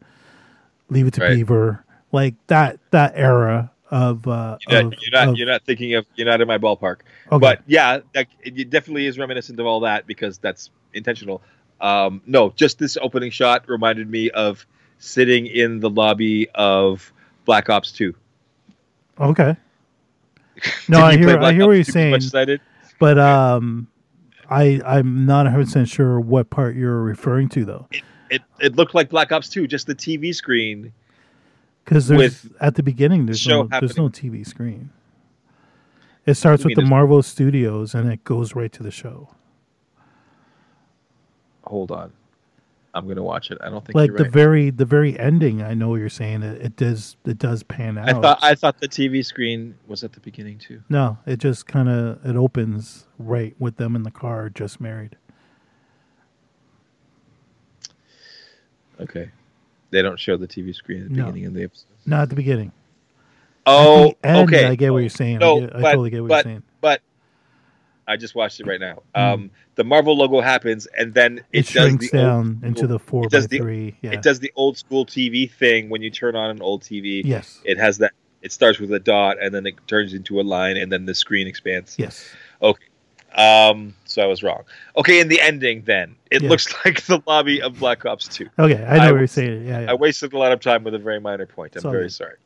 [0.90, 1.36] Leave It to Right.
[1.36, 1.83] Beaver,
[2.14, 4.26] like that that era of.
[4.26, 6.58] Uh, You're not, of- you're not, of- you're not thinking of you're not in my
[6.58, 7.00] ballpark.
[7.30, 7.38] okay.
[7.38, 11.42] But yeah, that, it definitely is reminiscent of all that because that's intentional.
[11.80, 14.64] Um, no, just this opening shot reminded me of
[14.98, 17.12] sitting in the lobby of
[17.44, 18.14] Black Ops Two.
[19.20, 19.56] okay.
[20.88, 22.12] No, I hear I hear what you're saying.
[22.12, 22.60] much as I did?
[23.00, 23.88] But um,
[24.48, 27.88] I I'm not 100 percent sure what part you're referring to though,
[28.30, 30.92] It it looked like Black Ops Two, just the TV screen.
[31.84, 34.90] Because there's With at the beginning there's show no there's no TV screen.
[36.26, 39.28] It starts You with the there's- Marvel Studios and it goes right to the show.
[41.64, 42.12] Hold on,
[42.94, 43.58] I'm gonna watch it.
[43.62, 46.42] I don't think Like you're the very the very ending, I know what you're saying
[46.42, 48.08] it, it does it does pan out.
[48.08, 50.82] I thought I thought the TV screen was at the beginning too.
[50.88, 55.16] no, it just kind of it opens right with them in the car, just married.
[59.00, 59.30] Okay,
[59.90, 61.26] they don't show the TV screen at the No.
[61.26, 61.86] beginning of the episode.
[62.06, 62.72] Not at the beginning.
[63.66, 64.66] Oh, the end, okay.
[64.66, 65.38] I get what you're saying.
[65.38, 66.62] No, I, get, I totally get what but- you're saying.
[66.80, 67.00] but
[68.06, 69.02] I just watched it right now.
[69.14, 72.98] Um, the Marvel logo happens, and then It, it, shrinks the down old, into the
[72.98, 73.96] four by the- three.
[74.02, 74.10] Yeah.
[74.12, 77.22] It does the old school TV thing when you turn on an old TV.
[77.24, 77.60] Yes.
[77.64, 78.12] It has that.
[78.42, 81.14] It starts with a dot, and then it turns into a line, and then the
[81.14, 81.96] screen expands.
[81.98, 82.28] Yes.
[83.36, 84.62] Um, so I was wrong.
[84.96, 86.50] Okay, in the ending, then it Yeah.
[86.50, 88.48] looks like the lobby of Black Ops Two.
[88.58, 89.66] Okay, I know I what you're saying.
[89.66, 89.90] Yeah, yeah.
[89.90, 91.74] I wasted a lot of time with a very minor point.
[91.76, 92.36] I'm all very sorry.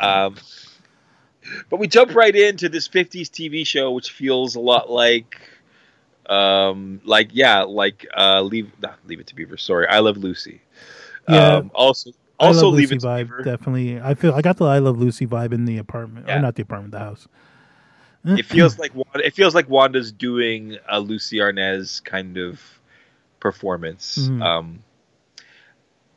[0.00, 0.36] Um,
[1.70, 5.40] but we jump right into this 50s TV show, which feels a lot like,
[6.28, 9.56] um, like yeah, like uh, leave not leave it to Beaver.
[9.56, 10.60] Sorry, I love Lucy.
[11.28, 11.56] Yeah.
[11.56, 13.24] Um, also, also leave Lucy it to vibe.
[13.24, 13.42] Beaver.
[13.42, 16.38] Definitely, I feel I got the I love Lucy vibe in the apartment, Yeah.
[16.38, 17.28] or not the apartment, the house.
[18.24, 22.60] It feels like Wanda, it feels like Wanda's doing a Lucy Arnaz kind of
[23.40, 24.18] performance.
[24.18, 24.42] Mhm.
[24.42, 24.82] Um,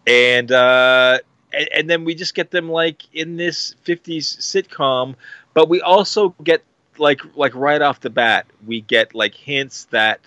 [0.06, 1.20] and uh,
[1.52, 5.16] and, and then we just get them like in this 50s sitcom,
[5.54, 6.64] but we also get
[6.98, 10.20] like like right off the bat we get like hints that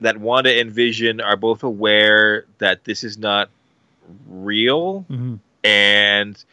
[0.00, 3.48] that Wanda and Vision are both aware that this is not
[4.28, 5.38] real Mhm.
[5.64, 6.44] and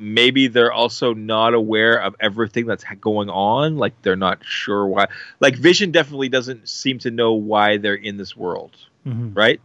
[0.00, 5.06] maybe they're also not aware of everything that's going on like they're not sure why
[5.40, 9.36] like vision definitely doesn't seem to know why they're in this world Mhm.
[9.36, 9.60] right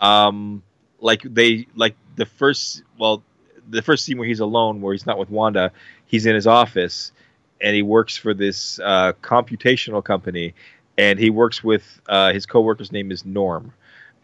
[0.00, 0.62] um
[1.00, 3.22] like they like the first well
[3.68, 5.72] the first scene where he's alone where he's not with wanda
[6.06, 7.12] he's in his office
[7.60, 10.54] and he works for this uh, computational company
[10.98, 13.72] and he works with uh, his coworker's name is norm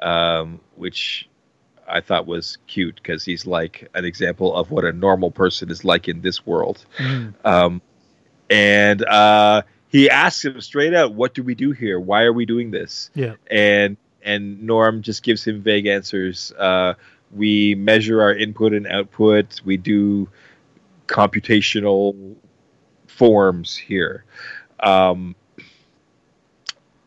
[0.00, 1.28] um, which
[1.92, 5.84] I thought was cute because he's like an example of what a normal person is
[5.84, 6.84] like in this world.
[6.98, 7.34] Mm.
[7.44, 7.82] Um,
[8.50, 12.00] and uh, he asks him straight out, "What do we do here?
[12.00, 16.52] Why are we doing this?" Yeah, and and Norm just gives him vague answers.
[16.58, 16.94] Uh,
[17.32, 19.60] we measure our input and output.
[19.64, 20.28] We do
[21.06, 22.34] computational
[23.06, 24.24] forms here.
[24.80, 25.34] Um,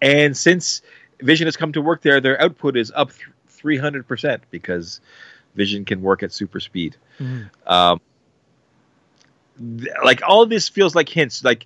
[0.02, 0.82] and since
[1.22, 3.28] Vision has come to work there, their output is up th-
[3.66, 5.02] 300% because
[5.56, 6.96] Vision can work at super speed.
[7.20, 7.50] Mm.
[7.66, 8.02] Um,
[9.78, 11.44] th- like all this feels like hints.
[11.44, 11.66] Like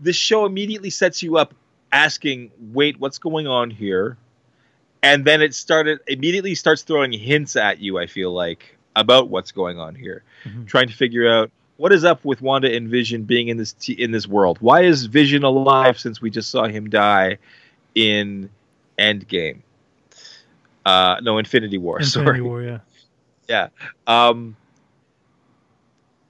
[0.00, 1.54] this show immediately sets you up
[1.92, 4.16] asking, "Wait, what's going on here?"
[5.02, 7.98] And then it started immediately starts throwing hints at you.
[7.98, 10.66] I feel like about what's going on here, mm-hmm.
[10.66, 13.94] trying to figure out what is up with Wanda and Vision being in this t-
[13.94, 14.58] in this world.
[14.60, 17.38] Why is Vision alive since we just saw him die
[17.94, 18.50] in
[18.98, 19.60] Endgame?
[20.84, 21.98] Uh, no, Infinity War.
[22.00, 22.40] Infinity sorry.
[22.40, 22.80] War,
[23.48, 23.68] yeah.
[24.06, 24.56] Um,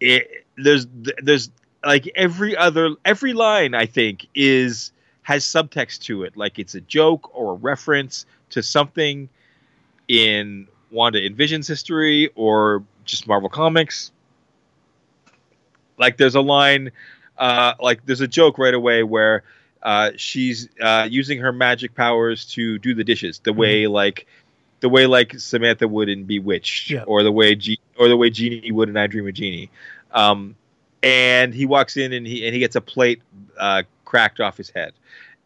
[0.01, 0.87] it, there's
[1.23, 1.51] there's
[1.85, 6.81] like every other every line I think is has subtext to it, like it's a
[6.81, 9.29] joke or a reference to something
[10.09, 14.11] in Wanda and Vision's history or just Marvel Comics.
[15.99, 16.91] Like there's a line,
[17.39, 19.45] uh, like there's a joke right away where
[19.83, 24.27] uh, she's uh, using her magic powers to do the dishes the way like
[24.81, 27.03] the way like Samantha would in Bewitched, Yeah.
[27.05, 29.71] or the way Ge- or the way Jeannie would in I Dream of Jeannie.
[30.13, 30.57] Um,
[31.03, 33.23] and he walks in and he and he gets a plate
[33.59, 34.93] uh, cracked off his head,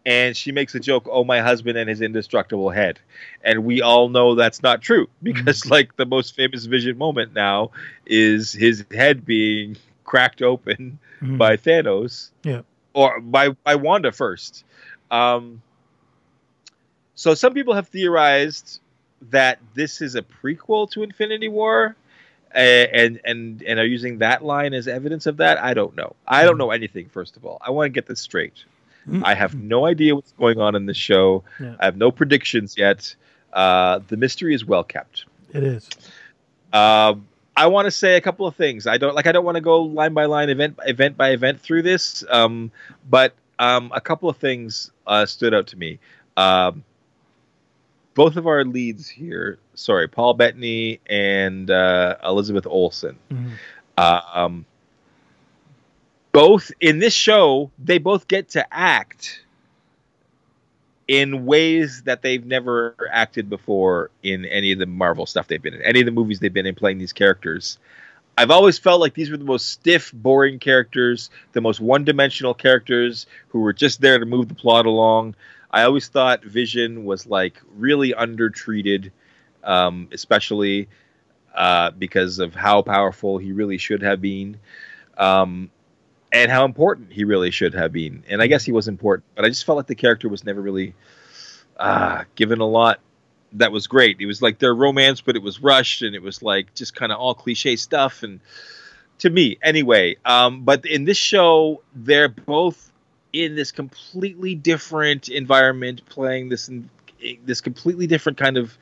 [0.07, 2.99] and she makes a joke, "Oh, my husband and his indestructible head,"
[3.43, 7.71] and we all know that's not true because like the most famous Vision moment now
[8.07, 11.39] is his head being cracked open Mhm.
[11.39, 12.31] by Thanos.
[12.43, 12.63] Yeah.
[12.95, 14.65] Or by by Wanda first.
[15.11, 15.61] Um,
[17.15, 18.81] so some people have theorized
[19.31, 21.97] that this is a prequel to Infinity War,
[22.51, 25.63] and and and are using that line as evidence of that.
[25.63, 26.15] I don't know.
[26.27, 27.09] I don't know anything.
[27.09, 28.65] First of all, I want to get this straight.
[29.09, 29.23] Mm.
[29.25, 31.45] I have no idea what's going on in this show.
[31.61, 31.77] Yeah.
[31.79, 33.15] I have no predictions yet.
[33.53, 35.27] Uh, the mystery is well kept.
[35.53, 35.89] It is.
[36.73, 38.87] Um, I want to say a couple of things.
[38.87, 39.27] I don't like.
[39.27, 42.25] I don't want to go line by line, event event by event through this.
[42.29, 42.73] Um,
[43.09, 45.99] but um, a couple of things uh, stood out to me.
[46.37, 46.85] Um,
[48.15, 53.19] both of our leads here, sorry, Paul Bettany and uh, Elizabeth Olsen.
[53.31, 53.51] Mhm.
[53.97, 54.65] Um,
[56.33, 59.45] both in this show, they both get to act
[61.07, 65.75] in ways that they've never acted before in any of the Marvel stuff they've been
[65.75, 67.79] in, any of the movies they've been in playing these characters.
[68.37, 72.55] I've always felt like these were the most stiff, boring characters, the most one dimensional
[72.55, 75.37] characters who were just there to move the plot along.
[75.75, 79.11] I always thought Vision was like really undertreated,
[79.65, 80.89] um, especially
[81.53, 84.59] uh, because of how powerful he really should have been.
[85.19, 85.71] Um,
[86.33, 88.23] and how important he really should have been.
[88.29, 90.61] And I guess he was important, but I just felt like the character was never
[90.61, 90.95] really
[91.77, 93.01] uh, given a lot
[93.55, 94.21] that was great.
[94.21, 97.11] It was like their romance, but it was rushed and it was like just kind
[97.11, 98.23] of all cliche stuff.
[98.23, 98.41] And
[99.19, 102.93] to me, anyway, um, but in this show, they're both
[103.35, 106.71] in this completely different environment, playing this
[107.45, 108.79] this completely different kind of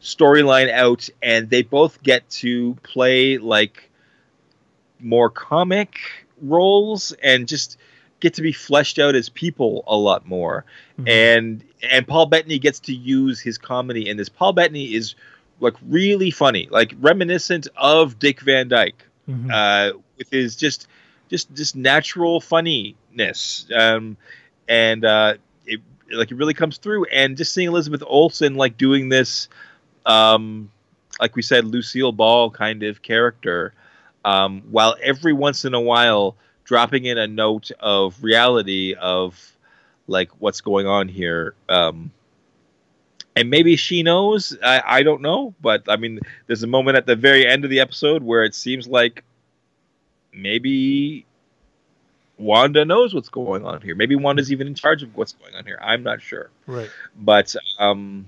[0.00, 3.88] storyline out, and they both get to play like
[4.98, 5.98] more comic
[6.40, 7.78] roles and just
[8.18, 10.64] get to be fleshed out as people a lot more.
[10.98, 11.08] Mhm.
[11.08, 14.28] And and Paul Bettany gets to use his comedy in this.
[14.28, 15.14] Paul Bettany is
[15.60, 19.50] like really funny, like reminiscent of Dick Van Dyke Mhm.
[19.52, 20.88] uh, with his just
[21.32, 24.16] just just natural funniness um,
[24.68, 25.34] and uh,
[25.66, 25.80] it
[26.12, 27.06] like it really comes through.
[27.06, 29.48] And just seeing Elizabeth Olsen like doing this
[30.04, 30.70] um,
[31.18, 33.72] like we said Lucille Ball kind of character
[34.24, 39.52] um, while every once in a while dropping in a note of reality of
[40.06, 42.12] like what's going on here um,
[43.34, 47.06] and maybe she knows I, I don't know but i mean there's a moment at
[47.06, 49.24] the very end of the episode where it seems like
[50.32, 51.26] maybe
[52.38, 55.64] wanda knows what's going on here maybe wanda's even in charge of what's going on
[55.64, 56.90] here i'm not sure right.
[57.16, 58.26] but um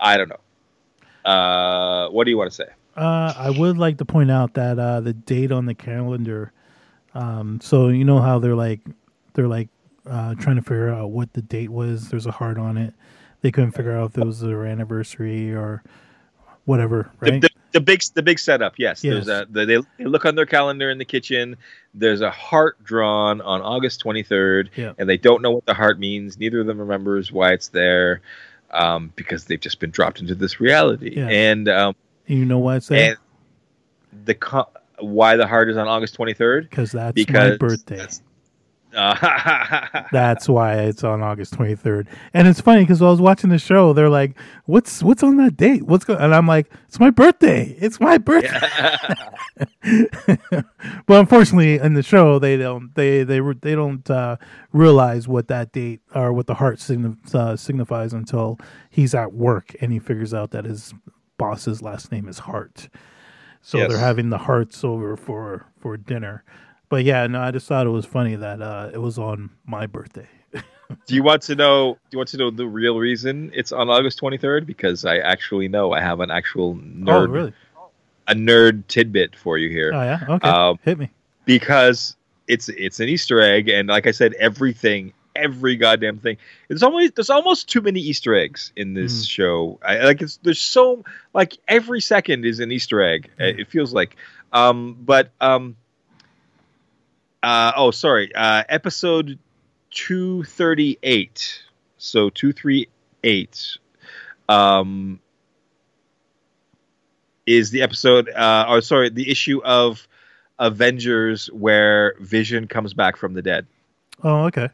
[0.00, 4.06] i don't know uh what do you want to say Uh, I would like to
[4.06, 6.50] point out that uh, the date on the calendar.
[7.12, 8.80] Um, so you know how they're like,
[9.34, 9.68] they're like
[10.08, 12.08] uh, trying to figure out what the date was.
[12.08, 12.94] There's a heart on it.
[13.42, 15.82] They couldn't figure out if it was their anniversary or
[16.64, 17.10] whatever.
[17.20, 17.42] Right?
[17.42, 19.26] the, the big the big setup yes, Yes.
[19.26, 21.56] there's a they, they look on their calendar in the kitchen
[21.94, 24.92] there's a heart drawn on august 23rd Yeah.
[24.98, 28.20] and they don't know what the heart means neither of them remembers why it's there
[28.70, 31.28] um, because they've just been dropped into this reality Yeah.
[31.28, 31.94] and um,
[32.26, 33.16] you know why it's there?
[34.24, 37.96] the co- why the heart is on august 23rd Because that's because my birthday.
[37.96, 38.22] that's-
[40.12, 42.06] That's why it's on August 23rd.
[42.32, 45.56] And it's funny because I was watching the show, they're like, "What's what's on that
[45.56, 45.82] date?
[45.82, 47.76] What's going?" And I'm like, "It's my birthday.
[47.78, 48.58] It's my birthday."
[51.06, 54.36] but unfortunately, in the show, they don't they they they don't uh,
[54.72, 58.58] realize what that date or what the heart signi- uh, signifies until
[58.90, 60.94] he's at work and he figures out that his
[61.38, 62.88] boss's last name is Hart.
[63.60, 63.90] So Yes.
[63.90, 66.44] they're having the hearts over for for dinner.
[66.88, 69.86] But yeah, no, I just thought it was funny that uh, it was on my
[69.86, 70.28] birthday.
[71.06, 73.90] do you want to know do you want to know the real reason it's on
[73.90, 77.52] august 23rd because i actually know i have an actual nerd Oh, really?
[78.28, 80.20] a nerd tidbit for you here Oh, yeah.
[80.28, 81.10] Okay, Um, hit me.
[81.44, 82.14] because
[82.46, 86.36] it's it's an Easter egg, and like I said, everything, every goddamn thing.
[86.68, 89.28] There's almost there's almost too many Easter eggs in this Mm.
[89.28, 89.78] show.
[89.84, 93.28] I, like it's there's so like every second is an Easter egg.
[93.40, 93.58] Mm.
[93.58, 94.14] It feels like,
[94.52, 95.74] um, but um,
[97.46, 99.38] uh, oh sorry, uh, episode
[99.90, 101.62] two thirty eight.
[101.96, 102.88] So two three
[103.22, 103.78] eight.
[104.48, 105.20] Um,
[107.46, 110.08] is the episode uh or sorry the issue of
[110.58, 113.66] Avengers where Vision comes back from the dead.
[114.24, 114.68] Oh, okay.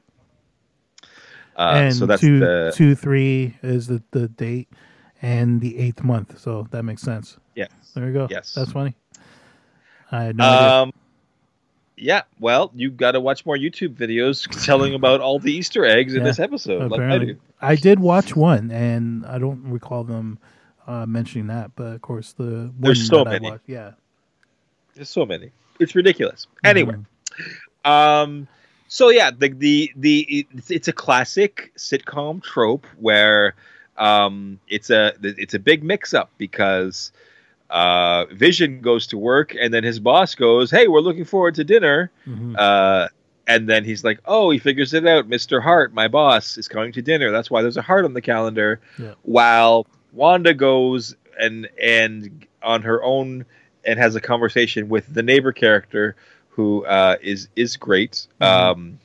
[1.54, 4.70] Uh, and so that's two, the two, three is the, the date,
[5.20, 6.38] and the eighth month.
[6.40, 7.36] So that makes sense.
[7.54, 7.66] Yeah.
[7.94, 8.28] There you go.
[8.30, 8.54] Yes.
[8.54, 8.94] that's funny.
[10.10, 10.92] I had no idea.
[11.96, 12.22] Yeah.
[12.40, 16.24] Well, you've got to watch more YouTube videos telling about all the Easter eggs in
[16.24, 17.36] this episode, like I do.
[17.60, 20.38] I did watch one, and I don't recall them
[20.86, 21.72] uh, mentioning that.
[21.76, 23.46] But of course, the There's one so that many.
[23.46, 23.90] I watched, yeah.
[24.94, 25.50] There's so many.
[25.78, 26.46] It's ridiculous.
[26.64, 27.88] Anyway, Mhm.
[27.88, 28.48] Um,
[28.88, 33.54] so yeah, the the the it's, it's a classic sitcom trope where
[33.96, 37.12] um, it's a it's a big mix up because
[37.72, 41.64] uh, Vision goes to work and then his boss goes, "Hey, we're looking forward to
[41.64, 42.54] dinner." Mhm.
[42.56, 43.08] Uh,
[43.46, 45.28] and then he's like, "Oh, he figures it out.
[45.28, 47.30] Mister Hart, my boss, is coming to dinner.
[47.32, 49.14] That's why there's a heart on the calendar." Yeah.
[49.22, 53.44] While Wanda goes and and on her own
[53.84, 56.14] and has a conversation with the neighbor character
[56.50, 58.26] who uh, is is great.
[58.40, 58.46] Mhm.
[58.46, 58.98] Um,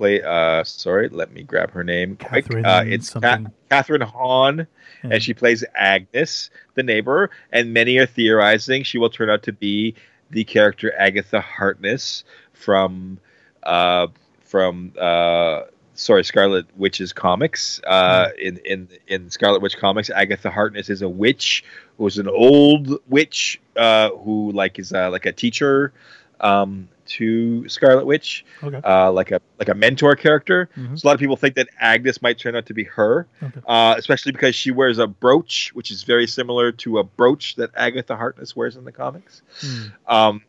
[0.00, 0.22] play.
[0.22, 2.16] Uh, sorry, let me grab her name.
[2.16, 2.46] quick.
[2.46, 3.52] Kathryn Uh, it's something.
[3.70, 4.66] Kathryn Hahn
[5.04, 5.10] Yeah.
[5.12, 7.30] and she plays Agnes, the neighbor.
[7.52, 9.94] And many are theorizing she will turn out to be
[10.30, 13.18] the character Agatha Harkness from
[13.62, 14.06] uh,
[14.40, 15.62] from uh,
[15.94, 17.80] sorry Scarlet Witch's comics.
[17.86, 21.62] Uh, in in in Scarlet Witch comics, Agatha Harkness is a witch
[21.98, 25.92] who is an old witch uh, who like is uh, like a teacher
[26.40, 28.80] um, to Scarlet Witch, Okay.
[28.84, 30.68] uh, like a like a mentor character.
[30.76, 30.98] Mhm.
[30.98, 33.60] So a lot of people think that Agnes might turn out to be her, Okay.
[33.66, 37.70] uh, especially because she wears a brooch, which is very similar to a brooch that
[37.76, 39.42] Agatha Harkness wears in the comics.
[39.60, 39.92] Mm.
[40.06, 40.42] Um,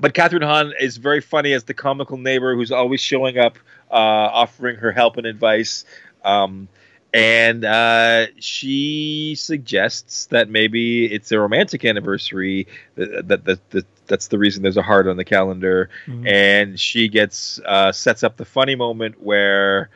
[0.00, 3.58] but Kathryn Hahn is very funny as the comical neighbor who's always showing up,
[3.90, 5.84] uh, offering her help and advice.
[6.24, 6.66] Um,
[7.12, 12.66] and uh, she suggests that maybe it's a romantic anniversary
[12.96, 15.90] that, that, that, that that's the reason there's a heart on the calendar.
[16.06, 16.28] Mhm.
[16.28, 19.90] And she gets uh, sets up the funny moment where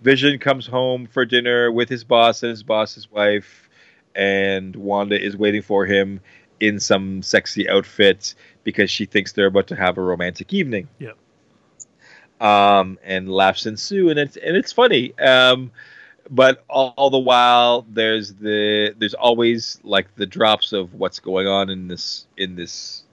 [0.00, 3.68] Vision comes home for dinner with his boss and his boss's wife,
[4.14, 6.20] and Wanda is waiting for him
[6.60, 8.34] in some sexy outfit
[8.64, 10.88] because she thinks they're about to have a romantic evening.
[10.98, 11.16] Yep.
[12.40, 15.18] Um, and laughs ensue, and it's and it's funny.
[15.18, 15.72] Um,
[16.30, 21.46] but all, all the while, there's the there's always like the drops of what's going
[21.48, 23.04] on in this in this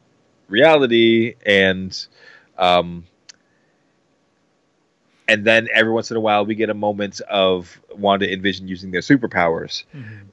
[0.48, 2.08] reality, and
[2.58, 3.06] um,
[5.28, 8.68] and then every once in a while we get a moment of Wanda and Vision
[8.68, 10.26] using their superpowers, Mhm.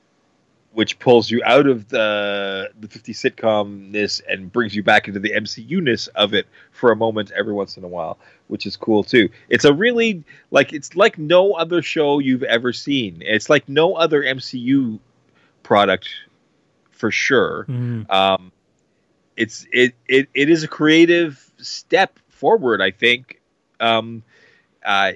[0.73, 5.33] which pulls you out of the the 50 sitcomness and brings you back into the
[5.35, 9.03] MCU ness of it for a moment every once in a while, which is cool
[9.03, 9.29] too.
[9.49, 13.23] It's a really like it's like no other show you've ever seen.
[13.25, 14.99] It's like no other MCU
[15.63, 16.09] product
[16.91, 17.65] for sure.
[17.69, 18.11] Mhm.
[18.11, 18.53] Um,
[19.37, 22.81] it's it, it it is a creative step forward.
[22.81, 23.41] I think.
[23.81, 24.23] Um,
[24.85, 25.13] uh,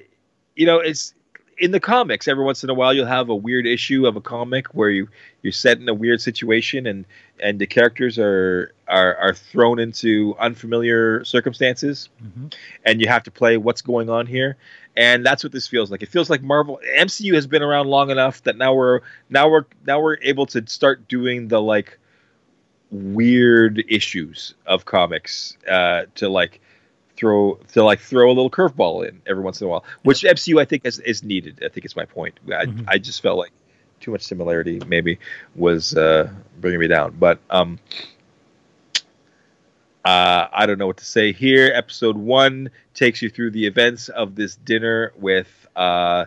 [0.57, 1.14] you know, it's
[1.59, 2.29] in the comics.
[2.29, 5.09] Every once in a while, you'll have a weird issue of a comic where you
[5.43, 7.05] you're set in a weird situation and
[7.39, 12.55] and the characters are are are thrown into unfamiliar circumstances Mhm.
[12.85, 14.57] and you have to play what's going on here
[14.97, 18.11] and that's what this feels like it feels like marvel mcu has been around long
[18.11, 21.99] enough that now we're now we're now we're able to start doing the like
[22.91, 26.61] weird issues of comics uh to like
[27.16, 30.61] throw to like throw a little curveball in every once in a while which mcu
[30.61, 32.84] i think is, is needed i think is my point I, Mhm.
[32.87, 33.53] I just felt like
[34.01, 35.18] too much similarity maybe
[35.57, 36.30] was uh
[36.61, 37.78] bringing me down but um
[40.05, 41.72] uh, I don't know what to say here.
[41.74, 46.26] Episode one takes you through the events of this dinner with uh,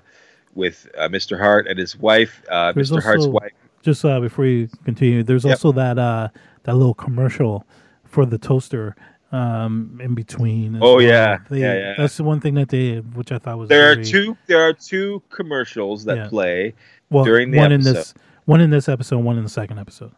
[0.53, 1.39] with uh, Mr.
[1.39, 2.43] Hart and his wife.
[2.49, 3.01] Uh, Mr.
[3.01, 3.53] Hart's wife.
[3.81, 5.51] Just uh, before you continue, there's Yep.
[5.53, 6.29] also that uh,
[6.63, 7.65] that little commercial
[8.05, 8.95] for the toaster
[9.31, 10.75] um, in between.
[10.77, 11.01] Oh, well.
[11.01, 11.37] yeah.
[11.49, 11.93] They- Yeah, yeah.
[11.97, 14.35] That's the one thing that they, which I thought was There are two.
[14.47, 16.27] There are two commercials that Yeah.
[16.27, 16.73] play.
[17.11, 18.13] well, during the one in this
[18.45, 20.11] one in this episode, one in the second episode.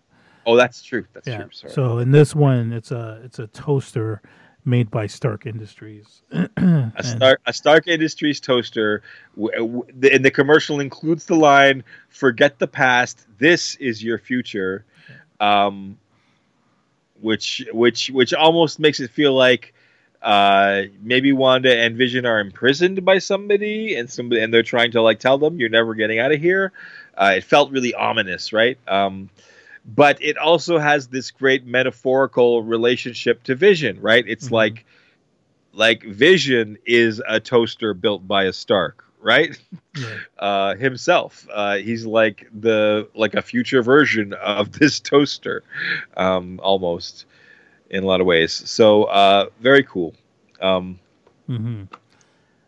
[0.45, 1.05] Oh, that's true.
[1.13, 1.37] That's yeah.
[1.43, 1.49] true.
[1.51, 1.73] Sorry.
[1.73, 4.21] So in this one, it's a it's a toaster
[4.65, 6.21] made by Stark Industries.
[6.31, 9.01] a Stark, a Stark Industries toaster,
[9.35, 13.25] w- w- the- and the commercial includes the line "Forget the past.
[13.37, 14.85] This is your future,"
[15.39, 15.97] um,
[17.21, 19.73] which which which almost makes it feel like
[20.21, 25.01] uh, maybe Wanda and Vision are imprisoned by somebody, and somebody and they're trying to
[25.01, 26.71] like tell them you're never getting out of here.
[27.17, 28.77] Uh, it felt really ominous, right?
[28.87, 29.29] Um,
[29.85, 34.23] but it also has this great metaphorical relationship to Vision, right?
[34.27, 34.51] It's Mhm.
[34.51, 34.85] like
[35.73, 39.57] like Vision is a toaster built by a Stark, right?
[39.93, 40.19] Yeah.
[40.39, 45.57] Uh, himself, uh, he's like the like a future version of this toaster,
[46.11, 47.25] um, almost
[47.89, 48.51] in a lot of ways.
[48.69, 50.13] So uh, very cool.
[50.61, 50.99] Um,
[51.47, 51.83] hmm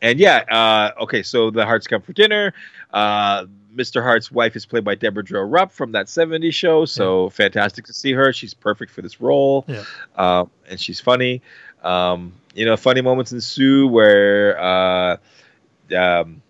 [0.04, 2.54] and yeah, uh, okay, so the Hearts come for dinner.
[2.94, 3.46] Uh,
[3.76, 4.04] Mr.
[4.04, 7.94] Hart's wife is played by Debra Jo Rupp from that 70s show, so fantastic to
[7.94, 8.32] see her.
[8.32, 9.84] She's perfect for this role, Yeah.
[10.16, 11.42] uh, and she's funny.
[11.84, 15.18] Um, you know, funny moments ensue where uh,
[15.98, 16.42] um,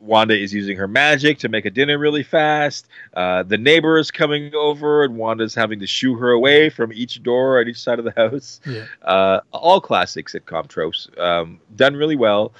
[0.00, 2.86] Wanda is using her magic to make a dinner really fast.
[3.14, 7.22] Uh, the neighbor is coming over, and Wanda's having to shoo her away from each
[7.22, 8.84] door on each side of the house Yeah.
[9.02, 12.52] uh, all classic sitcom tropes, um, done really well.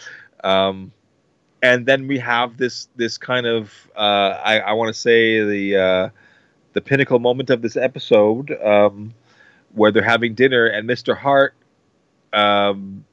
[0.45, 0.93] Um,
[1.63, 5.77] and then we have this this kind of uh, I, I want to say the
[5.77, 6.09] uh,
[6.73, 9.15] the pinnacle moment of this episode um,
[9.73, 11.15] where they're having dinner and Mr.
[11.15, 11.55] Hart,
[12.33, 13.05] um,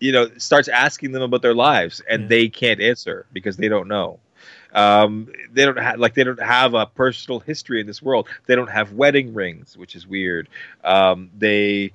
[0.00, 2.28] you know, starts asking them about their lives and Yeah.
[2.28, 4.20] they can't answer because they don't know.
[4.72, 8.28] Um, they don't have like they don't have a personal history in this world.
[8.46, 10.48] They don't have wedding rings, which is weird.
[10.84, 11.92] Um, they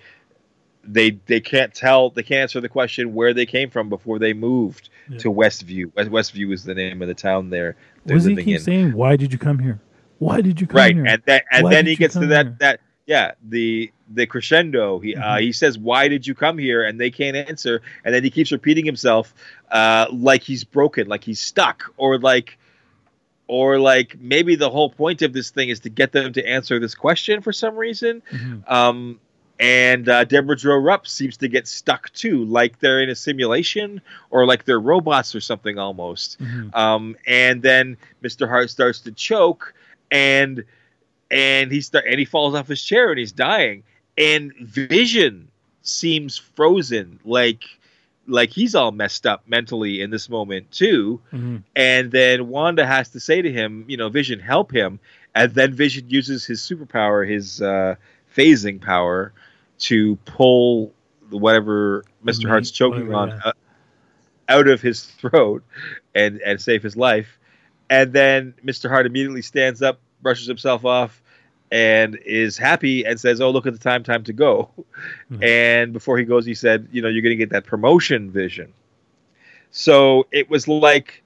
[0.88, 4.34] they they can't tell they can't answer the question where they came from before they
[4.34, 5.18] moved Yeah.
[5.20, 5.86] to Westview.
[5.94, 7.76] Westview is the name of the town there.
[8.04, 8.60] What does he keep in.
[8.62, 8.94] saying?
[8.94, 9.80] Why did you come here?
[10.20, 11.06] Why did you come right here?
[11.06, 12.56] and then and Why then he gets to that here?
[12.60, 15.42] that yeah the the crescendo he uh, Mhm.
[15.42, 18.52] he says why did you come here and they can't answer and then he keeps
[18.52, 19.34] repeating himself
[19.72, 22.58] uh like he's broken like he's stuck or like
[23.48, 26.80] or like maybe the whole point of this thing is to get them to answer
[26.80, 28.70] this question for some reason Mhm.
[28.72, 29.20] um
[29.60, 34.01] and uh, Debra Jo Rupp seems to get stuck too, like they're in a simulation
[34.30, 36.76] or like they're robots or something almost Mhm.
[36.76, 38.47] um, and then Mr.
[38.47, 39.74] Hart starts to choke,
[40.12, 40.64] and
[41.32, 43.84] and he start and he falls off his chair and he's dying,
[44.18, 45.47] and Vision
[45.82, 47.64] seems frozen, like
[48.30, 51.22] like he's all messed up mentally in this moment too.
[51.34, 51.64] Mhm.
[51.78, 54.99] And then Wanda has to say to him, you know, Vision, help him,
[55.34, 57.95] and then Vision uses his superpower, his uh,
[58.36, 59.32] phasing power,
[59.80, 60.94] to pull
[61.30, 62.40] whatever Mr.
[62.40, 63.52] meat, Hart's choking whatever, on yeah.
[64.50, 65.64] out of his throat
[66.16, 67.40] and and save his life.
[67.90, 68.90] And then Mr.
[68.90, 71.22] Hart immediately stands up, brushes himself off,
[71.72, 74.04] and is happy and says, "Oh, look at the time!
[74.04, 74.70] Time to go."
[75.32, 75.44] Mhm.
[75.44, 78.74] And before he goes, he said, "You know, you're going to get that promotion vision."
[79.72, 81.24] So it was like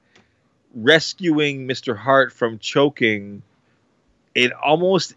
[0.73, 1.95] rescuing Mr.
[1.95, 3.43] Hart from choking.
[4.33, 5.15] It almost,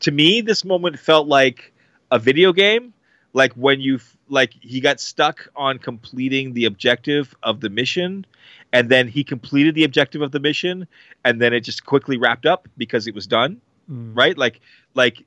[0.00, 1.72] to me, this moment felt like
[2.10, 2.92] a video game.
[3.34, 8.24] Like when you, like he got stuck on completing the objective of the mission,
[8.72, 10.88] and then he completed the objective of the mission,
[11.24, 14.16] and then it just quickly wrapped up because it was done Mm.
[14.16, 14.36] right?
[14.36, 14.60] Like,
[14.94, 15.24] like,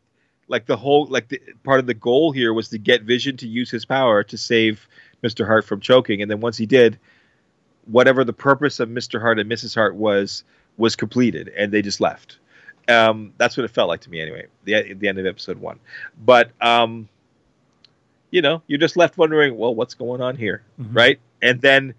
[0.48, 3.48] like the whole like the part of the goal here was to get Vision to
[3.48, 4.88] use his power to save
[5.22, 7.00] Mister Hart from choking, and then once he did,
[7.86, 9.76] whatever the purpose of Mister Hart and Mrs.
[9.76, 10.44] Hart was
[10.78, 12.38] was completed, and they just left.
[12.92, 14.46] Um, that's what it felt like to me, anyway.
[14.66, 15.80] The the end of episode one,
[16.24, 17.08] but um,
[18.32, 20.96] you know, you're just left wondering, well, what's going on here, Mhm.
[20.96, 21.20] right?
[21.42, 21.94] And then.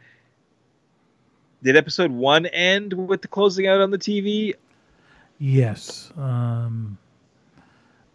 [1.62, 4.54] Did episode one end with the closing out on the TV?
[5.38, 6.12] Yes.
[6.16, 6.98] Um,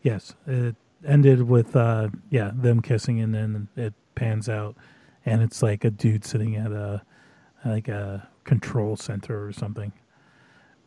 [0.01, 0.35] yes.
[0.45, 0.75] It
[1.05, 4.75] ended with uh, yeah them kissing, and then it pans out,
[5.25, 7.01] and it's like a dude sitting at a
[7.63, 9.93] like a control center or something.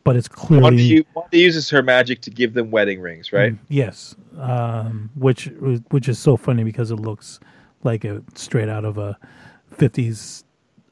[0.03, 3.53] But it's Wanda, clearly u- Wanda uses her magic to give them wedding rings, right?
[3.53, 5.45] Mm, yes, um, which
[5.91, 7.39] which is so funny because it looks
[7.83, 9.17] like a straight out of a
[9.77, 10.43] '50s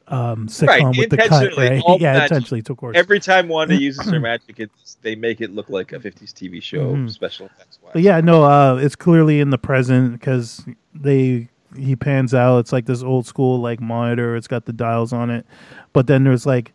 [0.09, 1.81] um, sitcom Right, with the cut, right?
[1.99, 2.31] yeah, magic.
[2.31, 2.97] intentionally, of course.
[2.97, 6.61] Every time Wanda uses her magic, it's, they make it look like a 50s TV
[6.61, 7.09] show, Mhm.
[7.09, 7.79] special effects.
[7.95, 12.59] Yeah, no, uh, it's clearly in the present because they he pans out.
[12.59, 14.35] It's like this old school like monitor.
[14.35, 15.45] It's got the dials on it,
[15.93, 16.73] but then there's like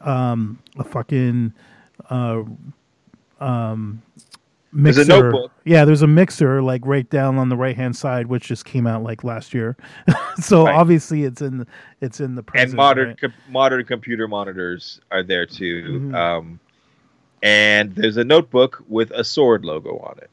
[0.00, 1.52] um a fucking
[2.10, 2.42] uh
[3.40, 4.02] um
[4.72, 5.02] There's mixer.
[5.02, 5.52] a notebook.
[5.64, 8.86] Yeah, there's a mixer like right down on the right hand side, which just came
[8.86, 9.76] out like last year.
[10.40, 10.74] so Right.
[10.74, 11.66] obviously it's in the,
[12.00, 12.70] it's in the present.
[12.70, 13.20] and modern right?
[13.20, 16.00] com- modern computer monitors are there too.
[16.10, 16.14] Mhm.
[16.14, 16.60] Um,
[17.42, 20.30] and there's a notebook with a sword logo on it.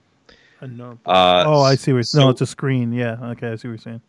[0.61, 1.01] A notebook.
[1.05, 1.91] Uh, oh, I see.
[1.91, 2.91] What you're, so- no, it's a screen.
[2.93, 3.17] Yeah.
[3.21, 4.01] Okay, I see what you're saying.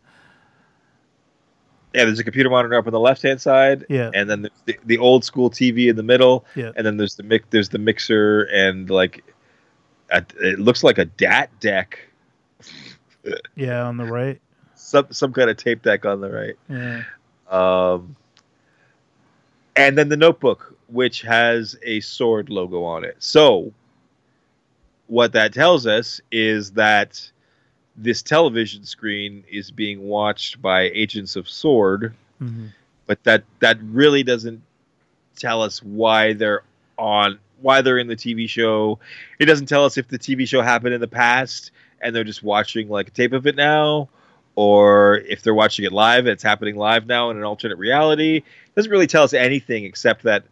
[1.96, 4.10] Yeah, there's a computer monitor up on the left hand side, Yeah.
[4.14, 6.72] and then there's the, the old school TV in the middle, Yeah.
[6.76, 9.24] and then there's the mic- there's the mixer and like
[10.10, 11.98] a, it looks like a DAT deck,
[13.56, 14.38] Yeah, on the right.
[14.74, 16.54] some some kind of tape deck on the right.
[16.68, 17.02] Yeah.
[17.50, 18.14] Um,
[19.74, 23.16] and then the notebook, which has a sword logo on it.
[23.20, 23.72] So,
[25.06, 27.30] what that tells us is that
[27.96, 32.66] this television screen is being watched by agents of Sword, hmm
[33.06, 34.60] but that that really doesn't
[35.36, 36.62] tell us why they're
[36.98, 38.98] on why they're in the TV show.
[39.38, 41.70] It doesn't tell us if the TV show happened in the past
[42.00, 44.08] and they're just watching like a tape of it now
[44.56, 48.38] or if they're watching it live it's happening live now in an alternate reality.
[48.38, 50.44] It doesn't really tell us anything except that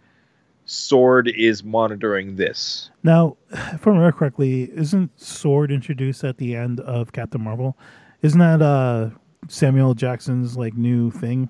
[0.66, 2.90] Sword is monitoring this.
[3.02, 7.76] Now, if I remember correctly, isn't Sword introduced at the end of Captain Marvel?
[8.22, 9.10] Isn't that uh,
[9.48, 11.48] Samuel Jackson's like new thing?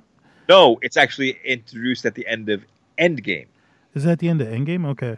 [0.49, 2.65] No, it's actually introduced at the end of
[2.99, 3.47] Endgame.
[3.95, 4.85] Is that the end of Endgame?
[4.87, 5.17] Okay,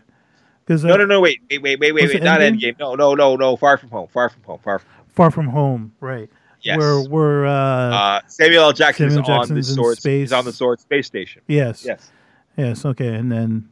[0.64, 2.74] because No, no, no, wait, wait, wait, wait, wait, wait, it not Endgame?
[2.74, 2.78] Endgame.
[2.78, 5.07] No, no, no, no, Far From Home, Far From Home, Far From Home.
[5.09, 6.28] Far From Home, right?
[6.61, 6.78] Yes.
[6.78, 8.72] Where where uh, uh, Samuel L.
[8.72, 9.97] Jackson Samuel is on the Jackson's sword.
[9.99, 10.20] space.
[10.20, 11.42] He's on the sword space station.
[11.47, 12.11] yes, Yes.
[12.57, 13.68] yes, okay, and then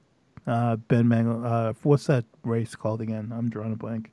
[0.46, 1.44] uh, Ben Mangle.
[1.44, 3.32] Uh, what's that race called again?
[3.36, 4.12] I'm drawing a blank.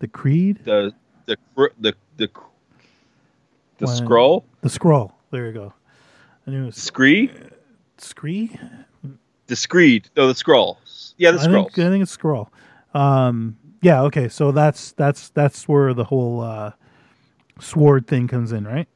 [0.00, 0.92] The Creed, The
[1.26, 2.28] the the the
[3.78, 5.12] the Why- Skrull the Skrull.
[5.30, 5.72] There you go.
[6.46, 7.30] I knew it was scree
[7.98, 8.56] Scree.
[9.48, 10.08] the screed.
[10.16, 10.76] No, the Skrull.
[11.18, 11.64] Yeah, the I Skrull.
[11.74, 12.48] think, I think it's Skrull.
[12.94, 16.72] Um, yeah, okay, so that's that's that's where the whole uh,
[17.60, 18.88] sword thing comes in, right?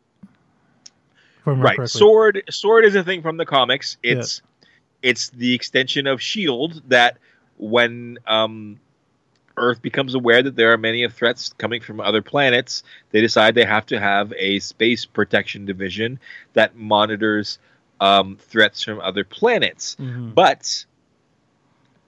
[1.44, 1.76] Right.
[1.76, 1.86] correctly.
[1.88, 3.96] Sword sword is a thing from the comics.
[4.02, 4.42] It's
[5.02, 7.18] it's the extension of Shield that
[7.58, 8.78] when um
[9.56, 13.54] Earth becomes aware that there are many of threats coming from other planets, they decide
[13.54, 16.18] they have to have a space protection division
[16.54, 17.58] that monitors
[18.00, 19.96] um, threats from other planets.
[20.00, 20.34] Mhm.
[20.34, 20.84] But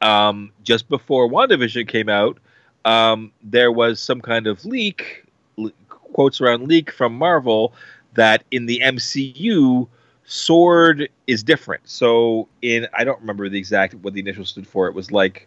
[0.00, 2.38] um, just before WandaVision came out,
[2.84, 5.24] um, there was some kind of leak,
[5.58, 7.72] l- quotes around leak from Marvel,
[8.14, 9.86] that in the MCU,
[10.26, 11.88] Sword is different.
[11.88, 14.88] So in I don't remember the exact what the initial stood for.
[14.88, 15.46] It was like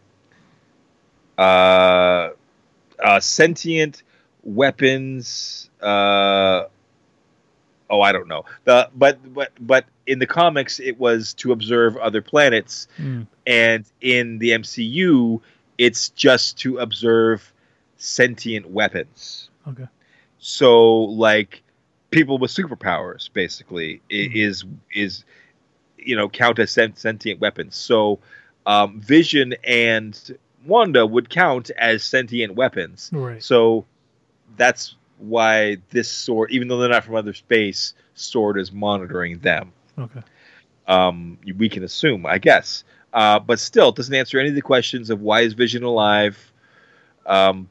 [1.37, 2.29] uh,
[3.03, 4.03] uh sentient
[4.43, 5.69] weapons.
[5.81, 6.65] Uh,
[7.89, 8.45] oh, I don't know.
[8.65, 13.27] The but but but in the comics, it was to observe other planets Mm.
[13.45, 15.41] and in the MCU,
[15.77, 17.53] it's just to observe
[17.97, 19.49] sentient weapons.
[19.67, 19.87] Okay.
[20.39, 21.63] So like
[22.11, 24.35] people with superpowers basically Mhm.
[24.35, 25.23] is is
[25.97, 27.75] you know count as sent- sentient weapons.
[27.75, 28.19] So
[28.65, 33.09] um, Vision and Wanda would count as sentient weapons.
[33.13, 33.41] Right.
[33.41, 33.85] So
[34.57, 39.71] that's why this sword, even though they're not from other space, sword is monitoring them.
[39.97, 40.19] Okay.
[40.87, 42.83] Um, we can assume, I guess.
[43.13, 46.51] Uh, but still, it doesn't answer any of the questions of why is Vision alive,
[47.25, 47.69] um,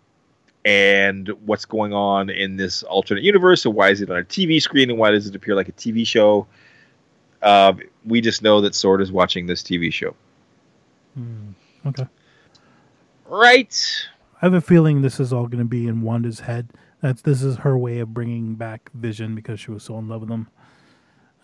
[0.67, 4.61] and what's going on in this alternate universe, and why is it on a TV
[4.61, 6.47] screen, and why does it appear like a TV show?
[7.41, 7.73] Uh,
[8.05, 10.15] we just know that Sword is watching this TV show,
[11.15, 11.51] Hmm.
[11.87, 12.07] Okay.
[13.27, 14.07] right?
[14.43, 16.69] I have a feeling this is all going to be in Wanda's head.
[17.01, 20.23] That's this is her way of bringing back Vision because she was so in love
[20.23, 20.49] with him.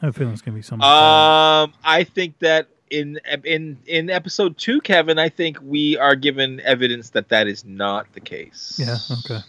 [0.01, 0.85] I have a feeling it's going to be something.
[0.85, 6.61] Um, I think that in in in episode two, Kevin, I think we are given
[6.61, 8.77] evidence that that is not the case.
[8.79, 8.97] yeah.
[9.25, 9.41] Okay.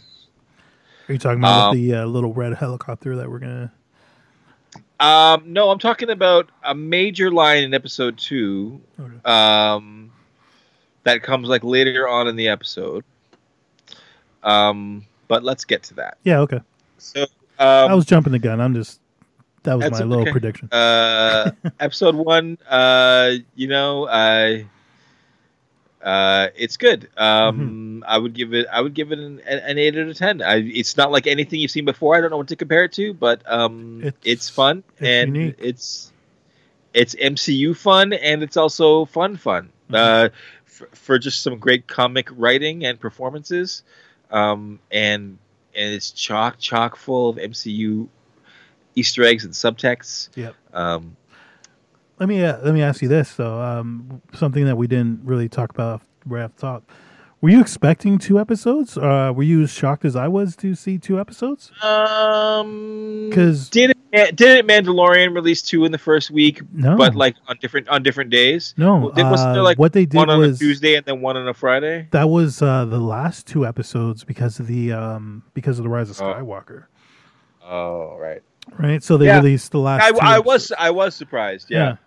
[1.09, 3.71] Are you talking about Um, the uh, little red helicopter that we're gonna?
[4.99, 8.79] Um, no, I'm talking about a major line in episode two.
[8.99, 9.13] Okay.
[9.25, 10.11] Um,
[11.03, 13.03] that comes like later on in the episode.
[14.43, 16.17] Um, but let's get to that.
[16.23, 16.39] Yeah.
[16.39, 16.61] Okay.
[16.97, 17.27] So, um,
[17.59, 18.61] I was jumping the gun.
[18.61, 19.01] I'm just.
[19.64, 20.70] That was That's my little prediction.
[20.72, 24.66] uh, episode one, uh, you know, I,
[26.03, 27.09] uh, it's good.
[27.18, 28.03] Um, Mm-hmm.
[28.05, 30.41] I would give it, I would give it an, an eight out of ten.
[30.41, 32.18] I, it's not like anything you've seen before.
[32.18, 35.36] I don't know what to compare it to, but um, It's- it's, fun it's and
[35.36, 35.55] unique.
[35.59, 36.11] it's,
[36.93, 39.70] it's MCU fun and it's also fun fun.
[39.89, 39.95] Mm-hmm.
[39.95, 40.30] Uh,
[40.66, 43.84] for, for just some great comic writing and performances,
[44.32, 45.38] um, and
[45.76, 48.07] and it's chock chock full of MCU
[48.95, 50.29] Easter eggs and subtexts.
[50.35, 50.55] Yep.
[50.73, 51.15] Um,
[52.19, 53.61] Let me uh, let me ask you this though.
[53.61, 56.91] Um, something that we didn't really talk about right off the top.
[57.41, 58.97] Were you expecting two episodes?
[58.97, 61.71] Uh, were you as shocked as I was to see two episodes?
[61.81, 63.97] um, 'Cause- didn't
[64.35, 68.29] didn't Mandalorian release two in the first week, No, but like on different on different
[68.29, 68.73] days?
[68.77, 69.11] no.
[69.11, 71.19] Did- wasn't there uh, like what they did one on was a Tuesday and then
[71.19, 72.07] one on a Friday.
[72.11, 76.09] that was uh, the last two episodes because of the um, because of the Rise
[76.11, 76.25] of Oh.
[76.33, 76.85] Skywalker,
[77.65, 78.41] Oh right.
[78.78, 79.03] Right?
[79.03, 79.38] So they Yeah.
[79.38, 80.03] released the last.
[80.22, 80.72] I, I was.
[80.78, 81.70] I was surprised.
[81.70, 81.97] Yeah.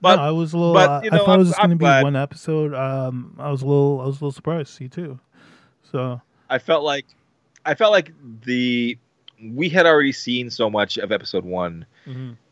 [0.00, 0.74] But- no, I was a little.
[0.74, 2.02] but, uh, you I know, thought it was I'm- just going to be glad.
[2.04, 2.74] one episode.
[2.74, 4.00] Um, I was a little.
[4.00, 5.18] I was a little surprised to see two.
[5.90, 7.06] So I felt like
[7.64, 8.12] I felt like
[8.44, 8.98] the
[9.40, 11.84] we had already seen so much of episode one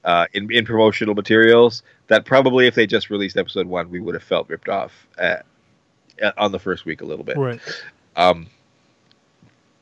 [0.05, 4.14] uh, in in promotional materials that probably if they just released episode one, we would
[4.14, 5.44] have felt ripped off at,
[6.20, 7.36] at- on the first week a little bit.
[7.36, 7.61] right.
[8.16, 8.46] Um,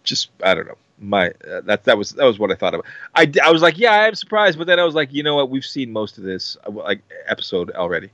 [0.05, 0.77] just I don't know.
[1.01, 2.83] My uh, that that was that was what I thought of.
[3.15, 5.49] I I was like, yeah, I'm surprised, but then I was like, you know what?
[5.51, 8.11] We've seen most of this uh, like episode already.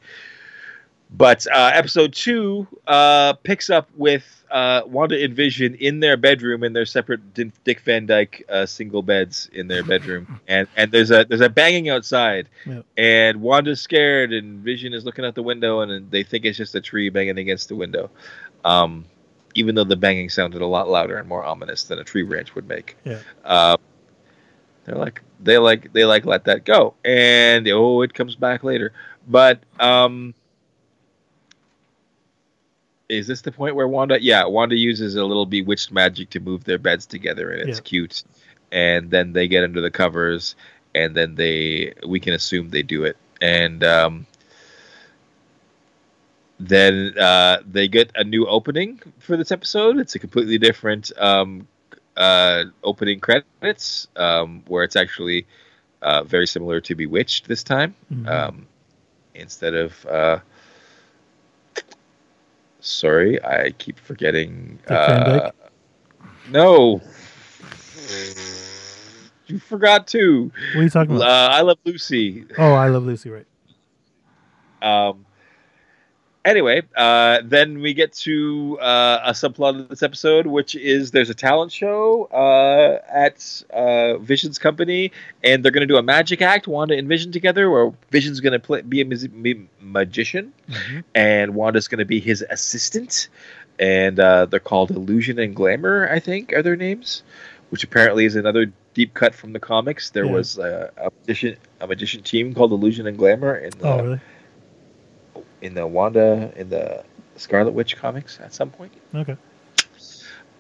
[1.17, 6.65] But uh, episode two uh, picks up with uh, Wanda and Vision in their bedroom
[6.65, 11.11] in their separate Dick Van Dyke uh, single beds in their bedroom, and and there's
[11.13, 12.83] a there's a banging outside, Yeah.
[12.97, 16.75] and Wanda's scared, and Vision is looking out the window, and they think it's just
[16.75, 18.11] a tree banging against the window,
[18.65, 19.05] um,
[19.55, 22.55] even though the banging sounded a lot louder and more ominous than a tree branch
[22.55, 22.97] would make.
[23.05, 23.21] Yeah.
[23.45, 23.77] Uh,
[24.85, 28.93] they're like they like they like let that go, and oh, it comes back later.
[29.27, 30.35] But um,
[33.09, 34.23] is this the point where Wanda?
[34.23, 37.83] Yeah, Wanda uses a little bewitched magic to move their beds together, and it's Yeah.
[37.83, 38.25] cute.
[38.73, 40.57] And then they get under the covers,
[40.95, 44.27] and then they we can assume they do it, and um,
[46.69, 49.99] then uh, they get a new opening for this episode.
[49.99, 51.67] It's a completely different um,
[52.17, 55.47] uh, opening credits, um, where it's actually
[56.03, 58.29] uh, very similar to Bewitched this time Mhm.
[58.29, 58.67] um,
[59.35, 60.39] instead of uh,
[62.81, 65.51] sorry i keep forgetting uh,
[66.51, 67.01] no
[69.47, 71.51] you forgot to what are you talking uh, about?
[71.53, 73.31] i love lucy oh, I love Lucy.
[73.31, 73.47] Right.
[74.83, 75.25] um,
[76.45, 81.31] anyway, uh, then we get to uh, a subplot of this episode, which is there's
[81.31, 86.43] a talent show uh, at uh, Vision's company, and they're going to do a magic
[86.43, 91.05] act, Wanda and Vision together, where Vision's going to be a mus- be magician, Mhm.
[91.15, 93.29] and Wanda's going to be his assistant,
[93.79, 97.23] and uh, they're called Illusion and Glamour, I think, are their names,
[97.71, 100.11] which apparently is another deep cut from the comics.
[100.11, 100.33] There Yeah.
[100.33, 104.21] was uh, a magician, a magician team called Illusion and Glamour in the Oh, really?
[105.65, 107.03] In the Wanda in the
[107.37, 108.93] Scarlet Witch comics at some point.
[109.15, 109.37] Okay.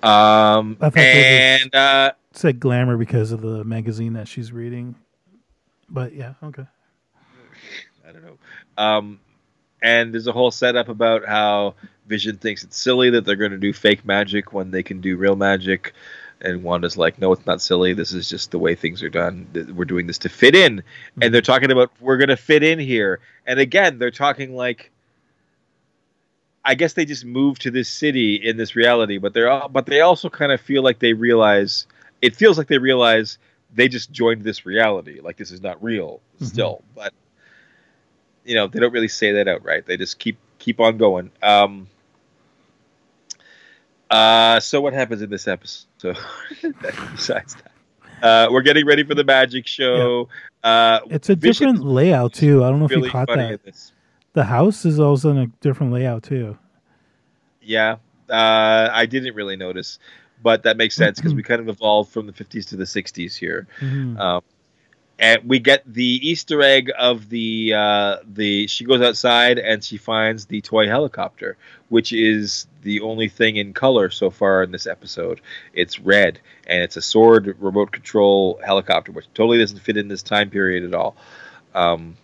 [0.02, 4.96] Um, and uh, said glamour because of the magazine that she's reading.
[5.88, 6.66] But yeah, okay.
[8.06, 8.38] I don't know.
[8.76, 9.20] Um,
[9.82, 11.74] and there's a whole setup about how
[12.06, 15.16] Vision thinks it's silly that they're going to do fake magic when they can do
[15.16, 15.94] real magic,
[16.44, 17.94] And Wanda's like, no, it's not silly.
[17.94, 19.48] This is just the way things are done.
[19.74, 20.82] We're doing this to fit in.
[21.20, 23.20] And they're talking about we're going to fit in here.
[23.46, 24.90] And again, they're talking like
[26.64, 29.86] I guess they just moved to this city in this reality, but they're all, but
[29.86, 31.86] they also kind of feel like they realize
[32.22, 33.36] it feels like they realize
[33.74, 35.20] they just joined this reality.
[35.20, 36.46] Like this is not real Mhm.
[36.46, 37.12] still, but
[38.46, 39.84] you know they don't really say that outright.
[39.86, 41.30] They just keep keep on going.
[41.42, 41.86] Um,
[44.10, 45.86] uh, so what happens in this episode?
[47.12, 50.28] Besides that, uh, we're getting ready for the magic show.
[50.62, 52.64] Uh, It's a different layout too.
[52.64, 53.60] I don't know if really you caught that.
[54.34, 56.58] The house is also in a different layout too.
[57.62, 57.96] Yeah,
[58.28, 59.98] uh, I didn't really notice,
[60.42, 61.24] but that makes sense Mm-hmm.
[61.28, 63.66] because we kind of evolved from the 50s to the 60s here.
[63.80, 64.18] Mhm.
[64.18, 64.42] Um,
[65.20, 69.96] and we get the Easter egg of the uh, the she goes outside and she
[69.96, 71.56] finds the toy helicopter,
[71.88, 75.40] which is the only thing in color so far in this episode.
[75.72, 80.22] It's red and it's a sword remote control helicopter, which totally doesn't fit in this
[80.24, 81.14] time period at all.
[81.76, 82.16] Um,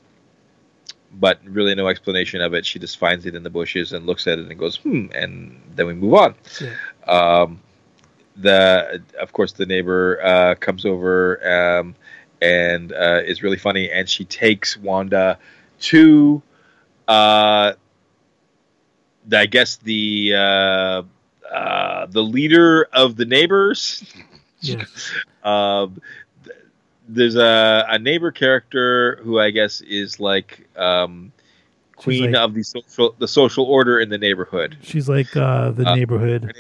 [1.13, 2.65] but really no explanation of it.
[2.65, 5.61] She just finds it in the bushes and looks at it and goes, "Hmm," and
[5.75, 6.35] then we move on.
[6.61, 6.75] Yeah.
[7.13, 7.61] Um,
[8.37, 11.95] the of course the neighbor uh, comes over um,
[12.41, 15.39] and uh, is really funny, and she takes Wanda
[15.81, 16.43] to,
[17.09, 17.73] uh,
[19.33, 21.03] I guess the uh,
[21.51, 24.05] uh, the leader of the neighbors.
[24.61, 25.13] Yes.
[25.43, 26.03] Um,
[27.15, 31.33] there's a, a neighbor character who I guess is like um,
[31.97, 34.79] queen like- of the social the social order in the neighborhood.
[34.83, 36.53] She's like uh, the Uh, neighborhood.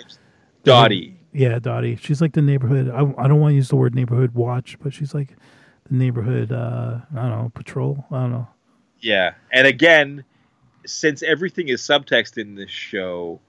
[0.65, 1.17] Dottie.
[1.33, 1.97] Yeah, Dottie.
[1.97, 2.91] She's like the neighborhood.
[2.91, 5.37] I, I don't want to use the word neighborhood watch, but she's like
[5.89, 6.51] the neighborhood.
[6.53, 8.05] Uh, I don't know patrol.
[8.11, 8.49] I don't know.
[8.99, 10.25] Yeah, and again,
[10.87, 13.41] since everything is subtext in this show,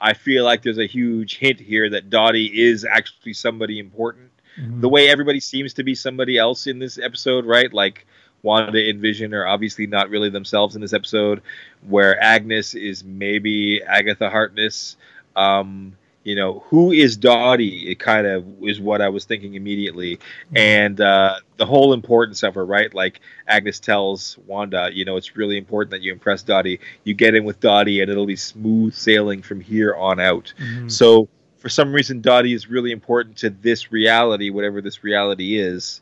[0.00, 4.30] I feel like there's a huge hint here that Dottie is actually somebody important.
[4.60, 4.80] Mhm.
[4.80, 7.72] The way everybody seems to be somebody else in this episode, right?
[7.72, 8.06] Like
[8.42, 11.42] Wanda and Vision are obviously not really themselves in this episode,
[11.88, 14.96] where Agnes is maybe Agatha Harkness.
[15.36, 17.90] Um, you know, who is Dottie?
[17.90, 20.20] It kind of is what I was thinking immediately,
[20.54, 22.92] and uh, the whole importance of her, right?
[22.94, 26.78] Like Agnes tells Wanda, you know, it's really important that you impress Dottie.
[27.02, 30.52] You get in with Dottie, and it'll be smooth sailing from here on out.
[30.60, 30.90] Mhm.
[30.90, 31.28] So
[31.62, 36.00] for some reason, Dottie is really important to this reality, whatever this reality is.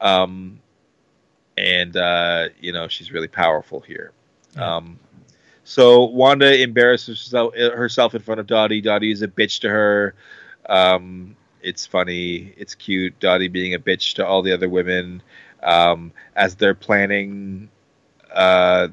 [0.00, 0.58] Um,
[1.58, 4.12] and uh, you know she's really powerful here.
[4.56, 4.76] Yeah.
[4.76, 4.98] Um,
[5.64, 8.80] so Wanda embarrasses herself, herself in front of Dottie.
[8.80, 10.14] Dottie is a bitch to her.
[10.66, 12.54] Um, it's funny.
[12.56, 13.18] It's cute.
[13.20, 15.22] Dottie being a bitch to all the other women
[15.62, 17.68] um, as they're planning.
[18.32, 18.88] Uh,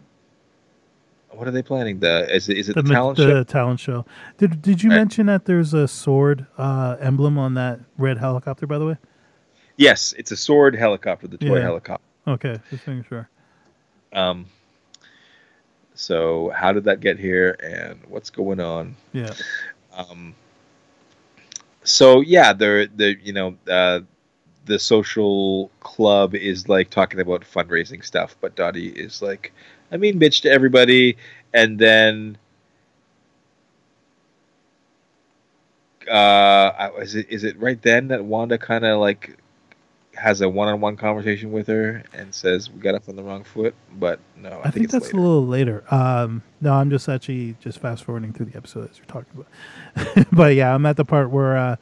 [1.33, 1.99] what are they planning?
[1.99, 3.43] The is it is it the, the, talent the show?
[3.43, 4.05] talent show.
[4.37, 4.97] Did Did you Right.
[4.97, 8.67] mention that there's a sword uh, emblem on that red helicopter?
[8.67, 8.97] By the way.
[9.77, 11.61] Yes, it's a sword helicopter, the toy Yeah.
[11.63, 12.05] helicopter.
[12.27, 13.29] Okay, just making sure.
[14.13, 14.45] Um,
[15.95, 18.95] so how did that get here, and what's going on?
[19.13, 19.33] Yeah.
[19.95, 20.35] Um,
[21.83, 24.01] so yeah, they're the you know uh,
[24.65, 29.51] the social club is like talking about fundraising stuff, but Dottie is like,
[29.91, 31.17] I mean, bitch to everybody,
[31.53, 32.37] and then.
[36.09, 39.37] Uh, is it is it right then that Wanda kind of like
[40.15, 43.73] has a one-on-one conversation with her and says we got off on the wrong foot?
[43.97, 45.17] But no, I, I, think, it's that's later.
[45.17, 45.83] a little later.
[45.93, 49.45] Um, no, I'm just actually just fast forwarding through the episode as you're talking
[49.95, 50.27] about.
[50.31, 51.75] but yeah, I'm at the part where uh,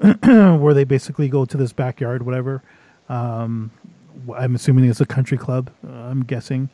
[0.58, 2.62] where they basically go to this backyard, whatever.
[3.08, 3.70] Um,
[4.36, 5.70] I'm assuming it's a country club.
[5.86, 6.70] Uh, I'm guessing,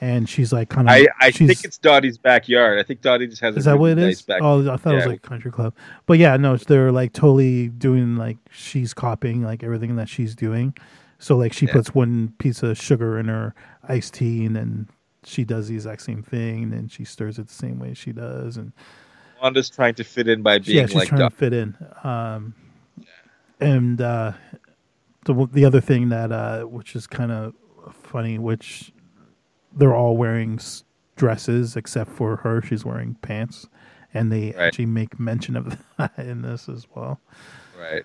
[0.00, 0.92] and she's like kind of.
[0.94, 2.78] I, I think it's Dottie's backyard.
[2.78, 4.22] I think Dottie just has Is a that what it is?
[4.22, 4.40] back.
[4.42, 5.10] Oh, I thought it was Yeah.
[5.12, 5.74] like country club.
[6.06, 10.74] But yeah, no, they're like totally doing like she's copying like everything that she's doing.
[11.18, 11.72] So like she Yeah.
[11.72, 13.54] puts one piece of sugar in her
[13.88, 14.88] iced tea, and then
[15.24, 18.12] she does the exact same thing, and then she stirs it the same way she
[18.12, 18.72] does, and
[19.42, 21.32] Wanda's trying to fit in by being yeah, she's like trying Dottie.
[21.34, 21.76] to fit in.
[22.02, 22.54] Um,
[23.60, 24.32] and uh,
[25.24, 27.54] the the other thing that uh, which is kind of
[27.92, 28.92] funny, which
[29.76, 30.58] they're all wearing
[31.16, 32.62] dresses except for her.
[32.62, 33.66] She's wearing pants,
[34.12, 34.56] and they Right.
[34.68, 37.20] actually make mention of that in this as well.
[37.78, 38.04] right.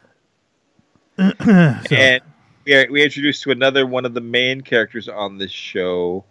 [1.18, 1.34] So,
[1.96, 2.22] And
[2.66, 6.24] we are, we introduced to another one of the main characters on this show,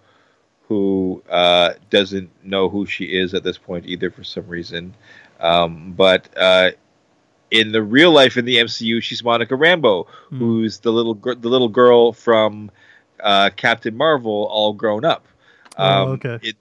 [0.69, 4.95] who uh, doesn't know who she is at this point either for some reason.
[5.41, 6.73] Um, but uh,
[7.51, 10.39] in the real life in the MCU, she's Monica Rambeau, Hmm.
[10.39, 12.71] who's the little gir- the little girl from
[13.21, 15.27] uh, Captain Marvel, all grown up.
[15.79, 16.39] Oh, okay.
[16.43, 16.57] It,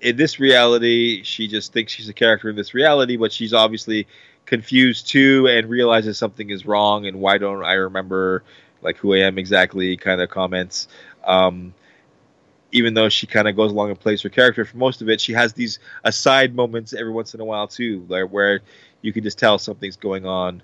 [0.00, 4.06] in this reality, she just thinks she's a character in this reality, but she's obviously
[4.46, 8.42] confused too and realizes something is wrong and why don't I remember
[8.80, 10.88] like who I am exactly kind of comments.
[11.24, 11.74] Um,
[12.72, 15.20] even though she kind of goes along and plays her character for most of it,
[15.20, 18.60] she has these aside moments every once in a while too, like where
[19.02, 20.62] you can just tell something's going on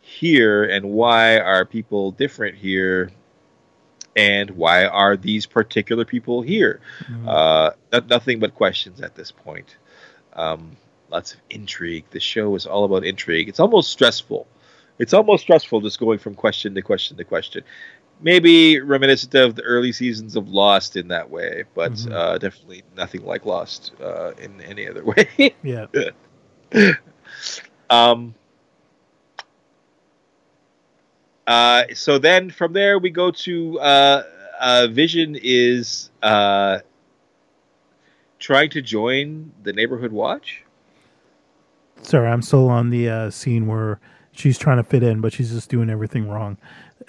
[0.00, 3.10] here and why are people different here
[4.16, 6.80] and why are these particular people here?
[7.04, 7.28] Mhm.
[7.28, 9.76] Uh, no- nothing but questions at this point.
[10.34, 10.76] Um,
[11.10, 12.04] lots of intrigue.
[12.10, 13.48] The show is all about intrigue.
[13.48, 14.46] It's almost stressful.
[14.98, 17.64] It's almost stressful just going from question to question to question.
[18.22, 22.12] Maybe reminiscent of the early seasons of Lost in that way, but Mhm.
[22.12, 25.02] uh, definitely nothing like Lost uh, in any other
[25.38, 25.54] way.
[25.62, 25.86] yeah.
[27.90, 28.34] um,
[31.46, 34.22] uh, so then from there we go to uh,
[34.60, 36.78] uh, Vision is uh,
[38.38, 40.64] trying to join the neighborhood watch.
[42.02, 44.00] Sorry, I'm still on the uh, scene where
[44.32, 46.56] she's trying to fit in, but she's just doing everything wrong.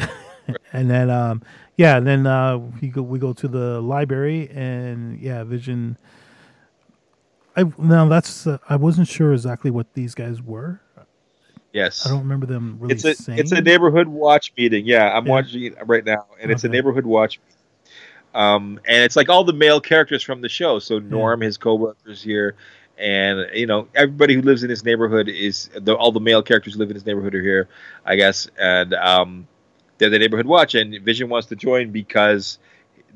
[0.73, 1.41] and then, um,
[1.77, 5.97] yeah, and then uh, we go we go to the library, and yeah, Vision.
[7.55, 10.81] I now that's I wasn't sure exactly what these guys were.
[11.73, 13.39] Yes, I don't remember them really it's a saying.
[13.39, 14.85] it's a neighborhood watch meeting.
[14.85, 15.31] Yeah, I'm Yeah.
[15.31, 17.39] watching it right now, and it's a neighborhood watch.
[18.33, 20.79] Um, and it's like all the male characters from the show.
[20.79, 22.55] So Norm, his co-workers here,
[22.97, 26.73] and you know everybody who lives in this neighborhood is the, all the male characters
[26.73, 27.67] who live in this neighborhood are here,
[28.05, 28.47] I guess.
[28.57, 29.47] And um,
[29.97, 32.59] they're the neighborhood watch, and Vision wants to join because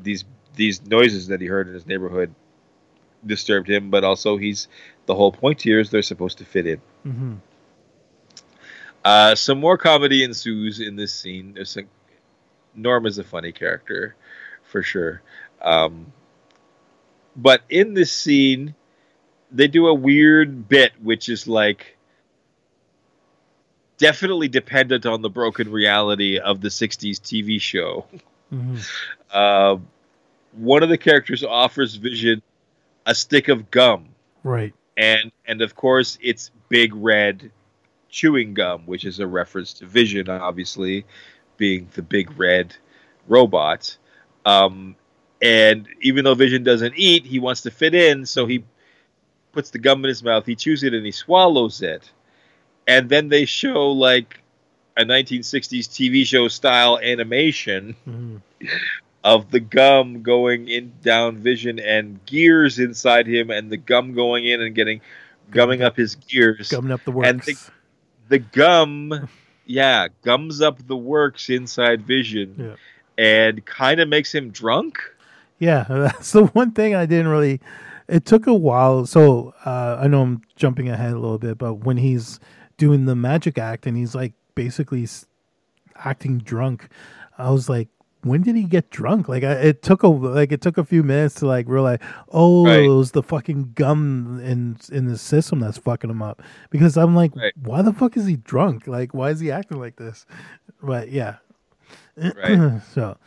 [0.01, 0.25] these
[0.55, 2.33] these noises that he heard in his neighborhood
[3.25, 3.89] disturbed him.
[3.89, 4.67] But also, he's
[5.05, 6.81] the whole point here is they're supposed to fit in.
[7.03, 7.33] hmm
[9.05, 11.53] Uh, some more comedy ensues in this scene.
[11.53, 11.85] There's some,
[12.73, 14.15] Norm is a funny character,
[14.63, 15.21] for sure.
[15.61, 16.11] Um,
[17.35, 18.73] but in this scene,
[19.51, 21.97] they do a weird bit, which is like
[23.97, 28.05] definitely dependent on the broken reality of the '60s TV show.
[28.49, 28.77] hmm
[29.31, 29.77] Uh,
[30.53, 32.41] one of the characters offers Vision
[33.05, 34.07] a stick of gum
[34.43, 34.73] Right.
[34.97, 37.51] and and of course it's big red
[38.15, 41.05] chewing gum which is a reference to vision obviously
[41.57, 42.75] being the big red
[43.27, 43.97] robot.
[44.45, 44.95] Um,
[45.41, 48.63] and even though vision doesn't eat he wants to fit in so he
[49.51, 52.09] puts the gum in his mouth he chews it and he swallows it.
[52.87, 54.41] And then they show like
[54.95, 58.37] a 1960s tv show style animation hmm
[59.25, 64.45] of the gum going in down vision and gears inside him and the gum going
[64.45, 65.01] in and getting
[65.49, 66.69] gumming up his gears.
[66.69, 67.29] Gumming up the works.
[67.29, 67.57] And the-
[68.29, 69.27] the gum
[69.65, 72.75] yeah gums up the works inside vision Yeah.
[73.17, 74.97] and kind of makes him drunk
[75.59, 77.61] Yeah, that's the one thing I didn't really.
[78.07, 79.05] It took a while.
[79.07, 82.39] So uh, I know I'm jumping ahead a little bit, but when he's
[82.77, 85.07] doing the magic act and he's like basically
[85.95, 86.89] acting drunk,
[87.37, 87.87] I was like,
[88.25, 89.29] when did he get drunk?
[89.29, 91.99] Like I, it took a like it took a few minutes to like realize,
[92.29, 92.79] oh, Right.
[92.85, 96.41] it was the fucking gum in in the system that's fucking him up.
[96.69, 97.53] Because I'm like, Right.
[97.61, 98.87] why the fuck is he drunk?
[98.87, 100.25] Like, why is he acting like this?
[100.81, 101.35] But yeah,
[102.17, 102.81] Right.
[102.93, 103.17] so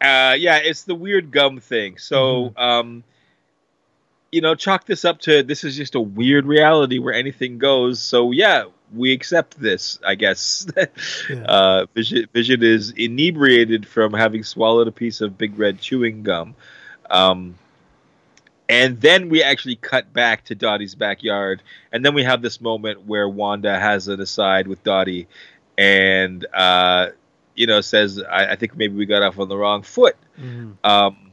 [0.00, 3.02] uh yeah it's the weird gum thing so um
[4.30, 8.00] you know chalk this up to this is just a weird reality where anything goes
[8.00, 8.64] so yeah
[8.94, 10.66] we accept this i guess
[11.30, 11.42] Yeah.
[11.42, 16.54] uh vision, vision is inebriated from having swallowed a piece of big red chewing gum
[17.10, 17.54] um
[18.68, 23.06] and then we actually cut back to Dottie's backyard, and then we have this moment
[23.06, 25.26] where Wanda has an aside with Dottie,
[25.78, 27.08] and uh,
[27.54, 30.74] you know says, I, "I think maybe we got off on the wrong foot." mhm.
[30.84, 31.32] Um,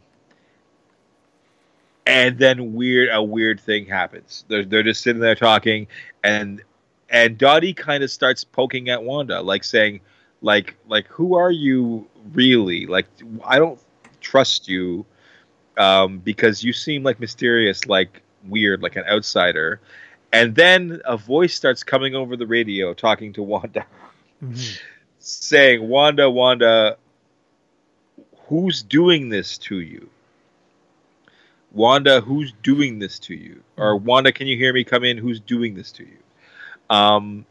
[2.05, 4.45] and then weird a weird thing happens.
[4.47, 5.87] They're they're just sitting there talking,
[6.23, 6.61] and
[7.09, 10.01] and Dottie kind of starts poking at Wanda, like saying,
[10.41, 12.85] like like who are you really?
[12.85, 13.07] Like
[13.43, 13.79] I don't
[14.21, 15.05] trust you,
[15.77, 19.79] um, because you seem like mysterious, like weird, like an outsider.
[20.33, 23.85] And then a voice starts coming over the radio, talking to Wanda
[24.43, 24.79] Mhm.
[25.19, 26.97] saying, Wanda, Wanda,
[28.47, 30.09] who's doing this to you?
[31.71, 33.63] Wanda, who's doing this to you?
[33.77, 34.83] Or Wanda, can you hear me?
[34.83, 35.17] Come in.
[35.17, 36.17] Who's doing this to you?
[36.89, 37.45] Um,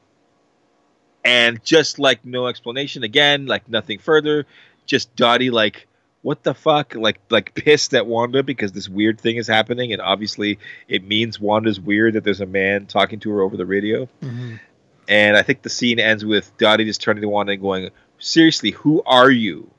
[1.25, 4.47] and just like no explanation again, like nothing further,
[4.87, 5.87] just Dottie like,
[6.23, 6.95] what the fuck?
[6.95, 10.59] Like like pissed at Wanda because this weird thing is happening, and obviously
[10.89, 14.09] it means Wanda's weird that there's a man talking to her over the radio.
[14.23, 14.61] Mhm.
[15.07, 18.71] And I think the scene ends with Dottie just turning to Wanda and going, "Seriously,
[18.71, 19.71] who are you?"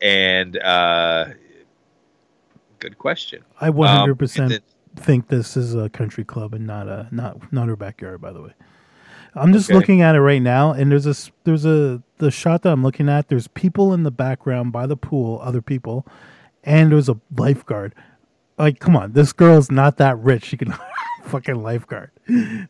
[0.00, 1.26] And uh,
[2.78, 3.42] good question.
[3.60, 4.62] I 100 Um, percent and
[4.96, 8.20] think this is a country club and not a not not her backyard.
[8.20, 8.52] By the way,
[9.34, 9.74] I'm just Okay.
[9.78, 13.08] looking at it right now, and there's a there's a the shot that I'm looking
[13.08, 13.28] at.
[13.28, 16.06] There's people in the background by the pool, other people,
[16.64, 17.94] and there's a lifeguard.
[18.58, 20.44] Like, come on, this girl's not that rich.
[20.46, 20.74] She can
[21.24, 22.68] fucking lifeguard in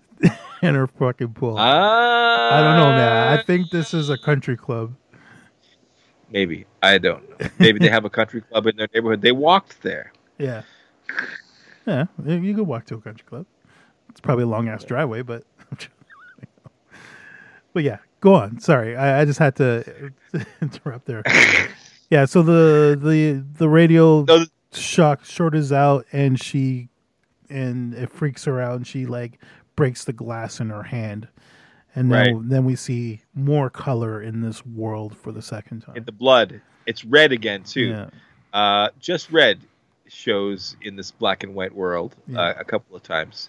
[0.63, 1.57] her fucking pool.
[1.59, 3.39] Ah, I don't know, man.
[3.39, 4.95] I think this is a country club.
[6.31, 7.47] maybe I don't know.
[7.61, 9.21] Maybe they have a country club in their neighborhood.
[9.23, 10.13] They walked there.
[10.39, 10.63] Yeah,
[11.87, 12.07] yeah.
[12.25, 13.47] You could walk to a country club.
[14.11, 15.45] It's probably a long ass driveway, but
[17.73, 17.99] but yeah.
[18.21, 18.59] Go on.
[18.61, 20.13] Sorry, I, I just had to
[20.63, 21.23] interrupt there.
[22.11, 22.25] yeah.
[22.25, 26.89] So the the the radio No, th- shock short is out, and she
[27.51, 29.39] and it freaks her out, and she like
[29.77, 31.29] breaks the glass in her hand,
[31.95, 32.49] and then Right.
[32.49, 35.97] then we see more color in this world for the second time.
[35.97, 37.89] in the blood, it's red again too.
[37.91, 38.09] yeah.
[38.55, 39.61] Uh, just red
[40.09, 42.41] shows in this black and white world Yeah.
[42.41, 43.49] uh, a couple of times.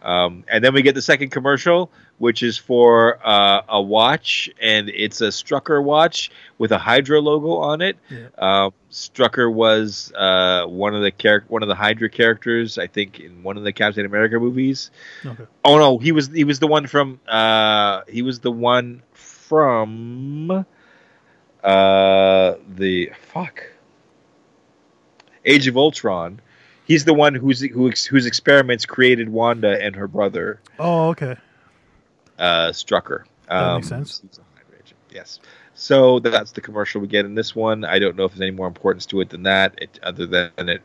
[0.00, 4.88] Um, and then we get the second commercial, which is for uh, a watch, and
[4.90, 7.96] it's a Strucker watch with a Hydra logo on it.
[8.08, 8.28] Yeah.
[8.38, 13.18] Um, Strucker was uh, one of the char- one of the Hydra characters, I think,
[13.18, 14.92] in one of the Captain America movies.
[15.26, 15.44] Okay.
[15.64, 20.64] Oh no, he was he was the one from uh, he was the one from
[21.64, 23.62] uh, the fuck
[25.48, 26.40] Age of Ultron.
[26.84, 31.36] He's the one who's who ex- whose experiments created Wanda and her brother Oh, okay.
[32.38, 33.24] uh, Strucker.
[33.48, 34.20] That makes sense.
[34.26, 35.40] he's a Hydra agent, Yes.
[35.74, 37.84] So that's the commercial we get in this one.
[37.84, 40.50] I don't know if there's any more importance to it than that, it, other than
[40.68, 40.82] it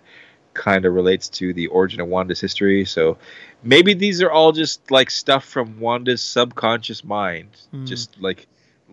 [0.54, 2.86] kind of relates to the origin of Wanda's history.
[2.86, 3.18] So
[3.64, 7.86] maybe these are all just like stuff from Wanda's subconscious mind, Hmm.
[7.86, 8.46] just like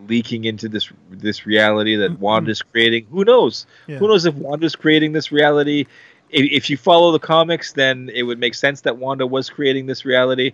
[0.09, 3.07] leaking into this this reality that Wanda's creating.
[3.11, 3.66] Who knows?
[3.86, 3.98] Yeah.
[3.98, 5.86] Who knows if Wanda's creating this reality?
[6.30, 9.86] If, if you follow the comics, then it would make sense that Wanda was creating
[9.86, 10.53] this reality.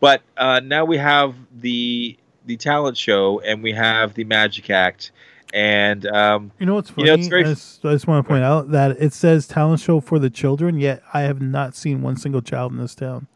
[0.00, 5.10] But uh, now we have the the talent show and we have the Magic Act,
[5.52, 7.08] and um, You know what's You funny?
[7.08, 9.80] know, it's very- I, just, I just want to point out that it says talent
[9.80, 13.26] show for the children, yet I have not seen one single child in this town.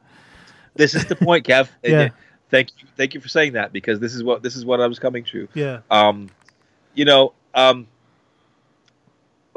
[0.76, 1.68] this is the point, Kev.
[1.82, 2.08] Yeah.
[2.52, 4.86] Thank you, thank you for saying that because this is what this is what I
[4.86, 5.48] was coming to.
[5.54, 5.80] Yeah.
[5.90, 6.28] um,
[6.94, 7.86] you know, um,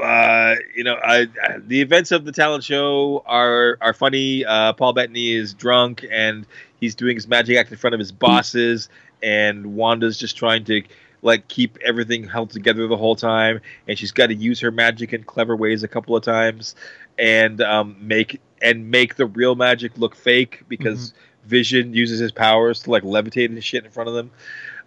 [0.01, 4.45] uh, you know, I, I, the events of the talent show are are funny.
[4.45, 6.45] Uh, Paul Bettany is drunk and
[6.79, 8.87] he's doing his magic act in front of his bosses,
[9.21, 10.81] and Wanda's just trying to
[11.21, 15.11] like keep everything held together the whole time, and she's got to use her magic
[15.11, 16.75] in clever ways a couple of times,
[17.19, 21.13] and um, make and make the real magic look fake because
[21.45, 24.31] Vision uses his powers to like levitate and shit in front of them.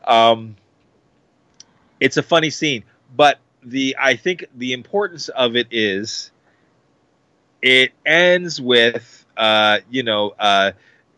[0.05, 0.57] Um,
[2.01, 2.85] it's a funny scene,
[3.15, 6.31] but the I think the importance of it is
[7.61, 10.73] it ends with uh, you know uh,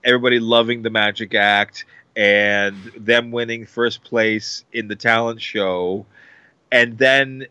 [0.05, 1.85] everybody loving the Magic Act
[2.17, 6.07] and them winning first place in the talent show,
[6.73, 7.47] and then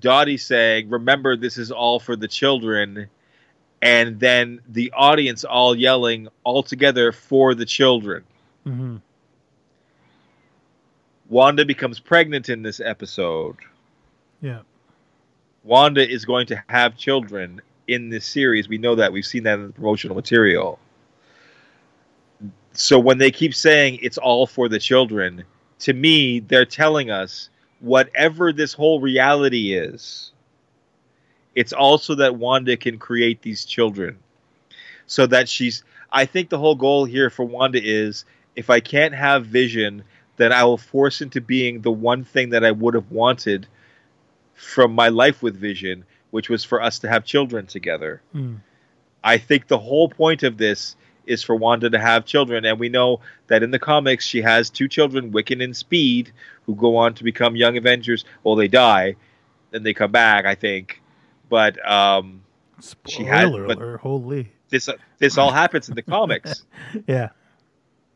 [0.00, 3.08] Dottie saying, "Remember, this is all for the children."
[3.84, 8.24] And then the audience all yelling all together for the children.
[8.64, 8.96] hmm
[11.28, 13.56] Wanda becomes pregnant in this episode.
[14.42, 14.60] Yeah.
[15.64, 18.68] Wanda is going to have children in this series.
[18.68, 19.12] We know that.
[19.12, 20.78] We've seen that in the promotional material.
[22.72, 25.44] So when they keep saying it's all for the children,
[25.80, 27.48] to me, they're telling us
[27.80, 30.32] whatever this whole reality is,
[31.54, 34.18] it's also that Wanda can create these children.
[35.06, 35.84] So that she's.
[36.10, 38.24] I think the whole goal here for Wanda is
[38.56, 40.04] if I can't have vision,
[40.36, 43.66] then I will force into being the one thing that I would have wanted
[44.54, 48.22] from my life with Vision, which was for us to have children together.
[48.34, 48.58] Mm.
[49.22, 50.96] I think the whole point of this
[51.26, 54.68] is for Wanda to have children, and we know that in the comics she has
[54.68, 56.32] two children, Wiccan and Speed,
[56.66, 58.24] who go on to become Young Avengers.
[58.42, 59.16] Well, they die,
[59.70, 61.00] then they come back, I think.
[61.54, 62.42] But um,
[62.80, 64.50] Spoiler She had- but- alert, holy.
[64.70, 64.88] this
[65.20, 66.64] this all happens in the comics,
[67.06, 67.28] Yeah.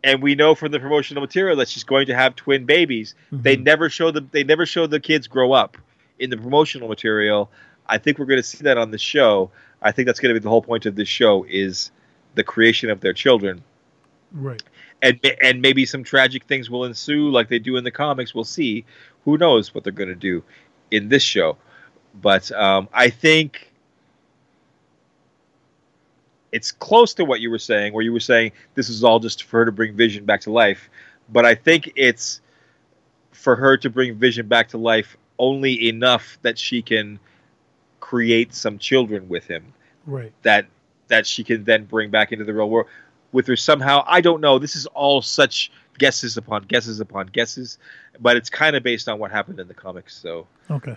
[0.03, 3.15] and we know from the promotional material that she's going to have twin babies.
[3.31, 3.63] They Mhm.
[3.63, 5.77] never show the they never show the kids grow up
[6.19, 7.49] in the promotional material.
[7.87, 9.53] I think we're going to see that on the show.
[9.81, 11.93] I think that's going to be the whole point of this show is
[12.35, 13.63] the creation of their children,
[14.33, 14.61] Right.
[15.01, 18.35] and and maybe some tragic things will ensue, like they do in the comics.
[18.35, 18.85] We'll see.
[19.25, 20.43] Who knows what they're going to do
[20.91, 21.57] in this show?
[22.21, 23.73] But um, I think
[26.53, 29.45] it's close to what you were saying, where you were saying this is all just
[29.45, 30.89] for her to bring Vision back to life.
[31.31, 32.41] But I think it's
[33.33, 37.21] for her to bring Vision back to life only enough that she can
[38.01, 39.75] create some children with him
[40.07, 40.33] Right.
[40.43, 40.67] that
[41.09, 42.87] that she can then bring back into the real world.
[43.31, 44.03] with her somehow.
[44.07, 44.59] I don't know.
[44.59, 47.77] This is all such guesses upon guesses upon guesses,
[48.19, 50.97] but it's kind of based on what happened in the comics, so Okay.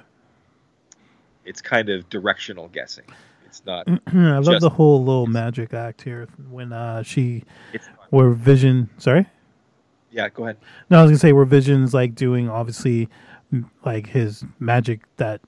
[1.46, 3.06] It's kind of directional guessing.
[3.46, 3.88] It's not.
[4.08, 7.44] I love Just- the whole little magic act here when uh she
[8.10, 8.90] where Vision.
[8.98, 9.26] Sorry.
[10.12, 10.58] Yeah, go ahead.
[10.90, 13.08] No, I was gonna say where Vision's like doing obviously
[13.86, 15.42] like his magic that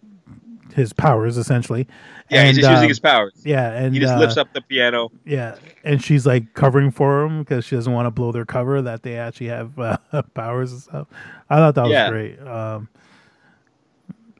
[0.73, 1.87] his powers essentially.
[2.29, 3.33] Yeah, he's And, just using um, his powers.
[3.45, 5.11] Yeah, and he just uh, lifts up the piano.
[5.25, 8.81] Yeah, and she's like covering for him because she doesn't want to blow their cover
[8.81, 9.97] that they actually have uh,
[10.33, 11.07] powers and stuff.
[11.49, 12.09] I thought that was Yeah.
[12.09, 12.39] great.
[12.41, 12.89] Um,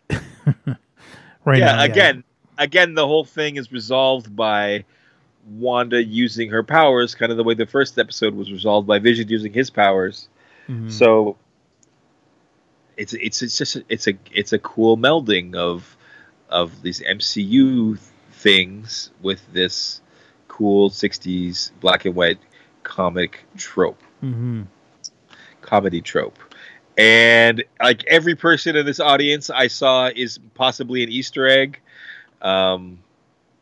[1.46, 2.24] right yeah, now, again,
[2.58, 4.86] again, the whole thing is resolved by
[5.48, 9.28] Wanda using her powers, kind of the way the first episode was resolved by Vision
[9.28, 10.30] using his powers.
[10.70, 10.92] Mhm.
[10.92, 11.38] So
[12.98, 15.98] it's it's it's just a, it's a it's a cool melding of
[16.50, 17.98] of these MCU
[18.32, 20.02] things with this
[20.48, 22.40] cool '60s black and white
[22.84, 24.68] comic trope, Mhm.
[25.62, 26.38] comedy trope.
[26.98, 31.80] And like every person in this audience I saw is possibly an Easter egg.
[32.42, 33.00] Um,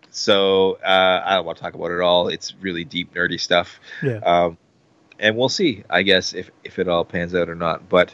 [0.09, 2.27] so uh, I don't want to talk about it all.
[2.27, 3.79] It's really deep, nerdy stuff.
[4.03, 4.57] yeah, Um,
[5.19, 7.87] and we'll see, I guess, if if it all pans out or not.
[7.87, 8.13] But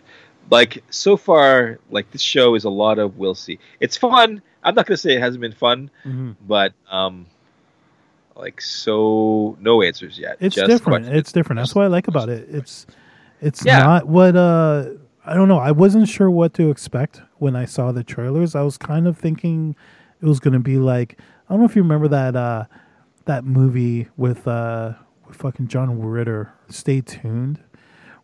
[0.52, 3.58] like so far, like this show is a lot of we'll see.
[3.80, 4.42] It's fun.
[4.64, 6.36] I'm not gonna say it hasn't been fun, Mhm.
[6.46, 7.26] but um,
[8.36, 10.38] like so no answers yet.
[10.40, 11.08] it's Just different.
[11.08, 11.60] It's different.
[11.62, 12.48] That's what I like about it.
[12.52, 12.86] It's
[13.42, 13.80] it's Yeah.
[13.80, 14.90] not what uh
[15.28, 15.60] I don't know.
[15.60, 18.56] I wasn't sure what to expect when I saw the trailers.
[18.56, 19.76] I was kind of thinking
[20.22, 22.66] it was going to be like I don't know if you remember that uh
[23.26, 24.94] that movie with uh
[25.28, 26.54] with fucking John Ritter.
[26.70, 27.60] Stay tuned.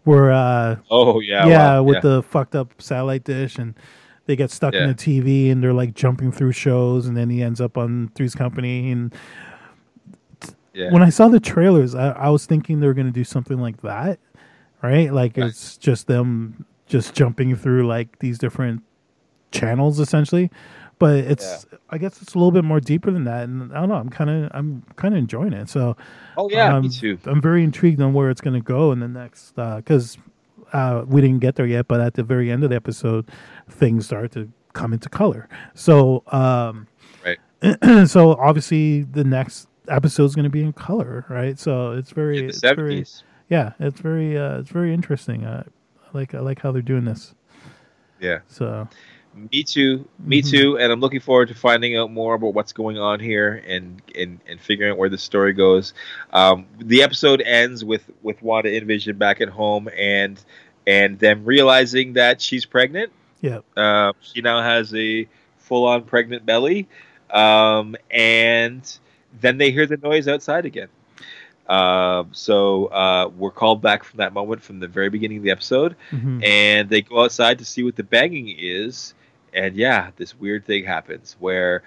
[0.06, 2.02] Where uh Oh yeah, yeah, wow, with yeah.
[2.02, 3.76] the fucked up satellite dish and
[4.26, 4.88] they get stuck in Yeah.
[4.88, 8.34] the TV and they're like jumping through shows and then he ends up on Three's
[8.36, 9.14] Company and
[10.74, 10.92] yeah.
[10.92, 13.60] when I saw the trailers, I, I was thinking they were going to do something
[13.60, 14.20] like that,
[14.82, 15.14] right?
[15.14, 15.48] Like Right.
[15.48, 18.84] it's just them just jumping through like these different
[19.52, 20.52] channels essentially.
[21.00, 23.90] But it's, I guess it's a little bit more deeper than that, and I don't
[23.90, 23.96] know.
[23.96, 25.68] I'm kind of, I'm kind of enjoying it.
[25.68, 25.98] So,
[26.38, 27.18] oh yeah, um, me too.
[27.26, 30.20] I'm very intrigued on where it's going to go in the next, because
[30.72, 31.88] uh, we didn't get there yet.
[31.88, 33.28] But at the very end of the episode,
[33.68, 35.50] things start to come into color.
[35.74, 36.88] So, um,
[37.26, 37.40] Right.
[38.08, 41.58] so obviously the next episode is going to be in color, right?
[41.58, 43.06] So it's very, the it's very
[43.50, 45.44] yeah, it's very, uh, it's very interesting.
[45.44, 45.64] Uh,
[46.14, 47.34] I like, I like how they're doing this.
[48.20, 48.40] Yeah.
[48.48, 48.88] So
[49.52, 50.08] Me too.
[50.20, 50.50] Me Mhm.
[50.52, 50.78] too.
[50.78, 54.40] And I'm looking forward to finding out more about what's going on here and and,
[54.48, 55.94] and figuring out where the story goes.
[56.32, 60.40] Um, the episode ends with with Wanda and Vision back at home and
[60.86, 63.12] and them realizing that she's pregnant.
[63.42, 66.88] yeah, Uh, she now has a full on pregnant belly.
[67.32, 68.82] Um, and
[69.42, 70.90] then they hear the noise outside again.
[71.68, 75.52] Uh, so uh, we're called back from that moment from the very beginning of the
[75.52, 76.44] episode Mhm.
[76.46, 79.14] and they go outside to see what the banging is
[79.54, 81.84] and yeah this weird thing happens where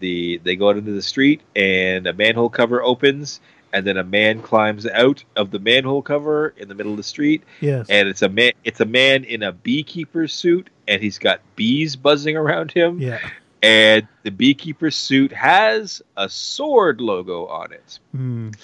[0.00, 3.40] the they go out into the street and a manhole cover opens
[3.72, 7.02] and then a man climbs out of the manhole cover in the middle of the
[7.02, 11.18] street yes, and it's a man it's a man in a beekeeper suit and he's
[11.18, 13.18] got bees buzzing around him yeah,
[13.62, 18.54] and the beekeeper suit has a SWORD logo on it mm.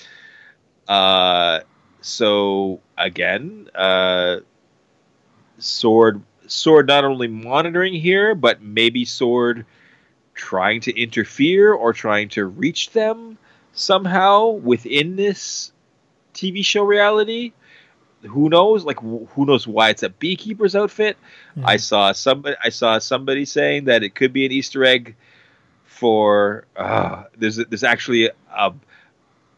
[0.90, 1.60] Uh,
[2.00, 4.38] so again, uh,
[5.58, 9.66] SWORD SWORD not only monitoring here, but maybe SWORD
[10.34, 13.38] trying to interfere or trying to reach them
[13.72, 15.70] somehow within this
[16.34, 17.52] TV show reality.
[18.22, 18.84] Who knows?
[18.84, 21.16] Like, wh- who knows why it's a beekeeper's outfit?
[21.54, 21.66] yeah.
[21.68, 22.56] I saw somebody.
[22.64, 25.14] I saw somebody saying that it could be an Easter egg
[25.84, 26.64] for.
[26.74, 28.72] Uh, there's there's actually a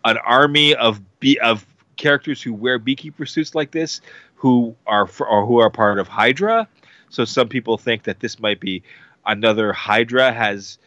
[0.04, 1.66] an army of bee of
[1.96, 4.00] characters who wear beekeeper suits like this,
[4.34, 6.66] who are fr- or who are part of Hydra.
[7.10, 8.82] So some people think that this might be
[9.26, 10.78] another Hydra has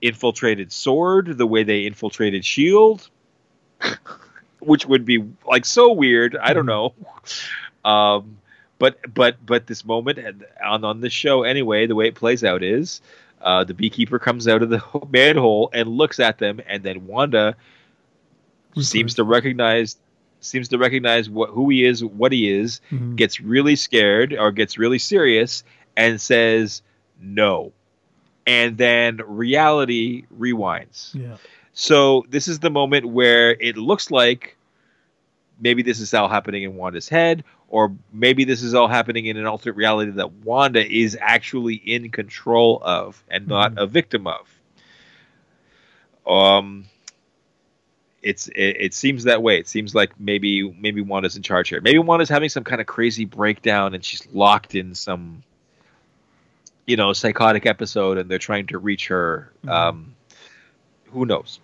[0.00, 3.08] infiltrated Sword the way they infiltrated Shield,
[4.60, 6.36] which would be like so weird.
[6.36, 6.94] I don't know.
[7.84, 8.38] Um,
[8.78, 12.42] but but but this moment and on on this show anyway, the way it plays
[12.42, 13.00] out is
[13.40, 17.56] uh, the beekeeper comes out of the manhole and looks at them, and then Wanda
[18.78, 19.96] seems to recognize
[20.40, 23.14] seems to recognize what who he is, what he is, Mhm.
[23.16, 25.62] gets really scared or gets really serious,
[25.96, 26.82] and says
[27.20, 27.72] no,
[28.46, 31.14] and then reality rewinds.
[31.14, 31.36] yeah,
[31.74, 34.56] So this is the moment where it looks like
[35.60, 39.36] maybe this is all happening in Wanda's head, or maybe this is all happening in
[39.36, 43.82] an alternate reality that Wanda is actually in control of and not Mhm.
[43.82, 44.58] a victim of.
[46.26, 46.86] Um,
[48.22, 49.58] it's it, it seems that way.
[49.58, 51.80] It seems like maybe maybe Wanda's in charge here.
[51.80, 55.42] Maybe Wanda's having some kind of crazy breakdown and she's locked in some
[56.86, 59.52] you know psychotic episode and they're trying to reach her.
[59.64, 59.70] Mhm.
[59.70, 60.14] Um,
[61.10, 61.60] who knows?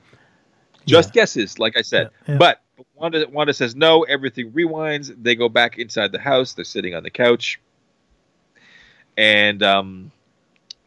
[0.84, 2.10] Just guesses, like I said.
[2.26, 2.38] Yeah, yeah.
[2.38, 2.62] But
[2.94, 4.02] Wanda Wanda says no.
[4.02, 5.14] Everything rewinds.
[5.22, 6.54] They go back inside the house.
[6.54, 7.60] They're sitting on the couch,
[9.16, 10.10] and um,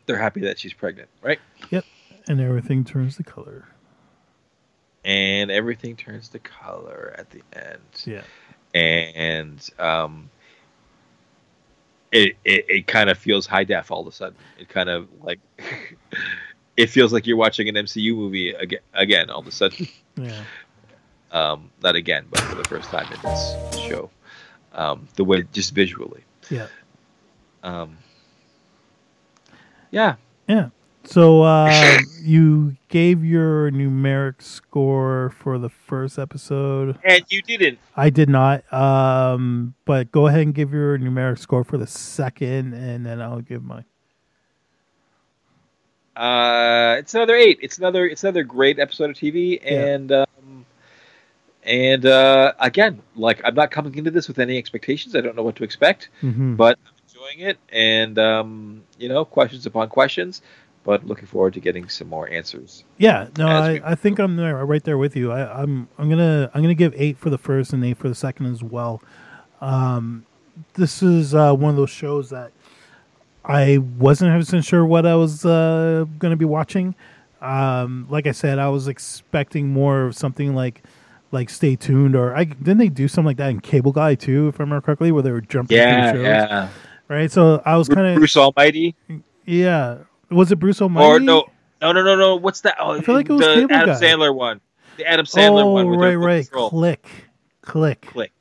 [0.06, 1.40] they're happy that she's pregnant, right?
[1.70, 1.86] Yep.
[2.28, 3.68] And everything turns to color.
[5.04, 7.82] And everything turns to color at the end.
[8.06, 8.22] Yeah.
[8.74, 10.30] and um,
[12.12, 14.38] it it, it kind of feels high def all of a sudden.
[14.60, 15.40] It kind of like
[16.78, 18.80] it feels like you're watching an MCU movie again.
[18.94, 20.44] Again, all of a sudden, Yeah.
[21.32, 23.56] um, not again, but for the first time in this
[23.88, 24.10] show,
[24.74, 26.24] um, the way just visually.
[26.50, 26.68] Yeah.
[27.64, 27.98] Um,
[29.92, 30.16] yeah,
[30.48, 30.70] Yeah.
[31.04, 36.98] So uh, you gave your numeric score for the first episode.
[37.04, 37.80] and you didn't.
[37.98, 38.72] I did not.
[38.74, 43.42] Um, but go ahead and give your numeric score for the second, and then I'll
[43.42, 43.86] give mine.
[46.16, 47.60] Uh, it's another eight.
[47.62, 48.06] It's another.
[48.06, 50.66] It's another great episode of TV, and um,
[51.64, 55.16] and uh, again, like I'm not coming into this with any expectations.
[55.16, 56.56] I don't know what to expect, Mm-hmm.
[56.56, 60.42] but I'm enjoying it, and um, you know, questions upon questions.
[60.84, 62.84] But looking forward to getting some more answers.
[62.98, 65.32] Yeah, no, I, we- I think I'm there, right there with you.
[65.32, 68.16] I, I'm I'm gonna I'm gonna give eight for the first and eight for the
[68.16, 69.02] second as well.
[69.62, 70.26] Um,
[70.74, 72.52] this is uh, one of those shows that
[73.46, 76.96] I wasn't 100 sure what I was uh, gonna be watching.
[77.42, 80.82] Um, like I said, I was expecting more of something like
[81.32, 84.48] like Stay Tuned or I didn't they do something like that in Cable Guy too,
[84.48, 86.70] if I remember correctly, where they were jumping Yeah, shows, yeah.
[87.08, 87.32] right?
[87.32, 88.96] So I was kind of Bruce Almighty,
[89.46, 90.00] yeah.
[90.32, 91.06] Was it Bruce Almighty?
[91.06, 91.46] or no,
[91.82, 92.36] no, no, no, no.
[92.36, 92.76] What's that?
[92.80, 94.00] Oh, I feel like it was the Cable Adam Guy.
[94.00, 94.62] Sandler one.
[94.98, 95.90] The Adam Sandler oh, one.
[95.90, 96.46] With right, the remote right.
[96.46, 96.70] control.
[96.70, 97.08] Click,
[97.62, 98.32] click, Click.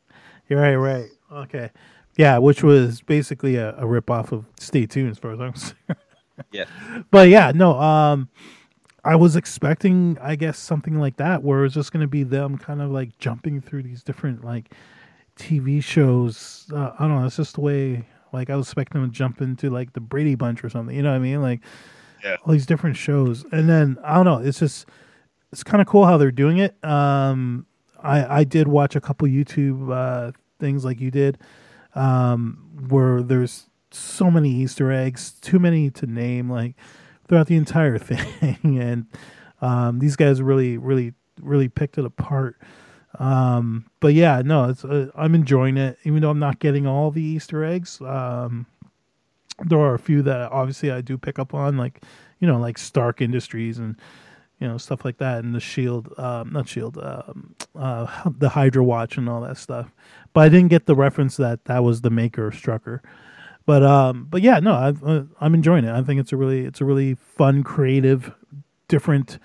[0.48, 1.08] You're right, right.
[1.32, 1.70] Okay.
[2.16, 5.52] Yeah, which was basically a, a rip off of Stay Tuned as far as I'm
[5.52, 5.76] concerned.
[6.50, 6.64] Yeah.
[7.10, 8.28] But yeah, no, um
[9.04, 12.82] I was expecting I guess something like that where it's just gonna be them kind
[12.82, 14.74] of like jumping through these different like
[15.36, 16.66] TV shows.
[16.72, 19.40] Uh, I don't know, it's just the way like I was expecting them to jump
[19.40, 21.42] into like the Brady Bunch or something, you know what I mean?
[21.42, 21.60] Like
[22.24, 22.36] Yeah.
[22.44, 23.44] all these different shows.
[23.52, 24.86] And then I don't know, it's just
[25.52, 26.82] it's kind of cool how they're doing it.
[26.84, 27.66] Um
[28.02, 31.38] I I did watch a couple YouTube uh things like you did
[31.94, 36.76] um, where there's so many Easter eggs, too many to name, like
[37.26, 38.78] throughout the entire thing.
[38.78, 39.06] and
[39.60, 42.60] um, these guys really, really, really picked it apart.
[43.20, 47.22] Um, but yeah, no, uh, I'm enjoying it, even though I'm not getting all the
[47.22, 48.00] Easter eggs.
[48.00, 48.66] Um,
[49.62, 52.02] there are a few that obviously I do pick up on, like
[52.40, 53.96] you know, like Stark Industries and
[54.58, 58.06] you know stuff like that, and the Shield, um, not Shield, um, uh,
[58.38, 59.92] the Hydra Watch and all that stuff.
[60.32, 63.00] But I didn't get the reference that that was the maker of Strucker.
[63.66, 65.92] But um, but yeah, no, I've, uh, I'm enjoying it.
[65.92, 68.32] I think it's a really it's a really fun, creative,
[68.88, 69.38] different,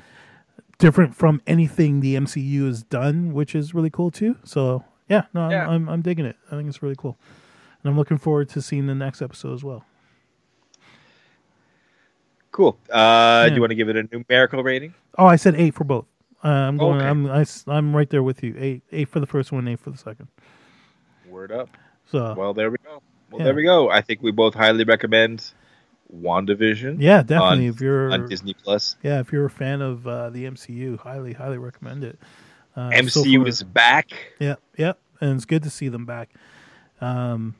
[0.77, 4.37] different from anything the MCU has done, which is really cool too.
[4.43, 5.67] So yeah, no, I'm Yeah.
[5.69, 6.35] I'm, I'm digging it.
[6.51, 7.17] I think it's really cool,
[7.83, 9.85] and I'm looking forward to seeing the next episode as well.
[12.51, 12.77] Cool.
[12.89, 13.49] Uh, Yeah.
[13.49, 14.93] Do you want to give it a numerical rating?
[15.17, 16.05] Oh, I said eight for both.
[16.43, 16.97] Uh, I'm going.
[16.97, 17.07] Okay.
[17.07, 18.55] I'm I, am right there with you.
[18.57, 20.27] Eight eight for the first one, eight for the second.
[21.27, 21.69] Word up.
[22.05, 23.01] So Well, there we go.
[23.31, 23.45] Well, Yeah.
[23.45, 23.89] there we go.
[23.89, 25.51] I think we both highly recommend
[26.13, 27.67] WandaVision yeah, definitely.
[27.67, 28.95] on, if you're on Disney Plus.
[29.03, 32.19] yeah, if you're a fan of uh, the MCU, highly highly recommend it.
[32.75, 34.11] Uh, so MCU far- is back.
[34.39, 36.29] Yeah, yeah, and it's good to see them back.
[37.01, 37.55] Um,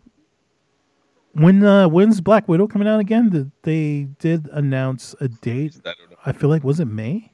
[1.33, 3.29] when uh, when's Black Widow coming out again?
[3.29, 5.77] Did they did announce a date?
[5.85, 6.17] I don't know.
[6.25, 7.31] I feel like was it May?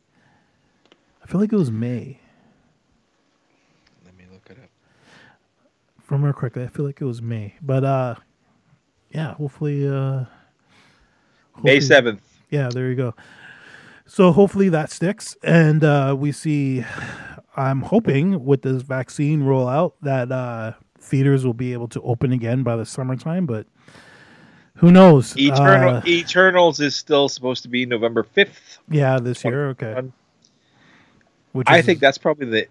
[1.23, 2.19] I feel like it was May.
[4.05, 4.69] Let me look it up.
[5.99, 7.55] If I remember correctly, I feel like it was May.
[7.61, 8.15] But uh,
[9.11, 10.25] yeah, hopefully, uh,
[11.63, 12.21] May seventh.
[12.49, 13.15] Yeah, there you go.
[14.05, 16.83] So hopefully that sticks, and uh, we see.
[17.55, 22.63] I'm hoping with this vaccine rollout that uh, theaters will be able to open again
[22.63, 23.67] by the summertime, but
[24.77, 25.37] who knows?
[25.37, 28.79] Eternal Uh, Eternals is still supposed to be November fifth.
[28.89, 29.69] yeah, this year.
[29.69, 30.01] Okay.
[31.51, 32.67] Which I think that's probably the.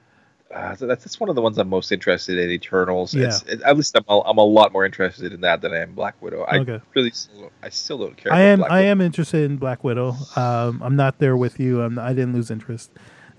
[0.52, 2.51] Uh, so that's, that's one of the ones I'm most interested in.
[2.51, 3.14] Eternals.
[3.14, 3.27] Yeah.
[3.27, 5.78] It's, it, at least I'm a, I'm a lot more interested in that than I
[5.78, 6.43] am Black Widow.
[6.43, 6.81] I Okay.
[6.94, 8.32] really still don't, I still don't care.
[8.32, 8.72] I about am.
[8.72, 10.16] I am interested in Black Widow.
[10.35, 11.82] Um, I'm not there with you.
[11.82, 11.98] I'm.
[12.01, 12.90] I didn't lose interest.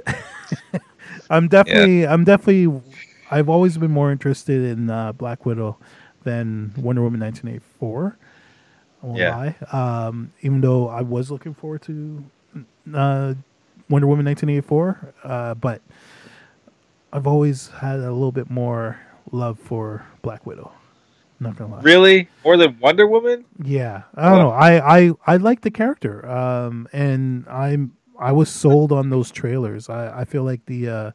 [1.29, 2.07] I'm definitely.
[2.07, 2.81] I'm definitely.
[3.29, 5.77] I've always been more interested in uh, Black Widow
[6.23, 8.17] than Wonder Woman 1984.
[9.03, 9.35] I won't Yeah.
[9.35, 9.55] lie.
[10.07, 12.23] Um, even though I was looking forward to
[12.93, 13.33] uh,
[13.89, 15.81] Wonder Woman 1984, uh, but
[17.13, 18.99] I've always had a little bit more
[19.31, 20.71] love for Black Widow.
[21.39, 21.81] Not gonna lie.
[21.81, 22.29] Really?
[22.43, 23.45] More than Wonder Woman?
[23.63, 24.51] Yeah, I don't know.
[24.51, 29.89] I I I like the character, um, and I'm I was sold on those trailers.
[29.89, 31.11] I I feel like the uh,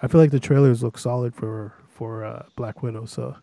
[0.00, 3.04] I feel like the trailers look solid for for uh, Black Widow.
[3.06, 3.36] So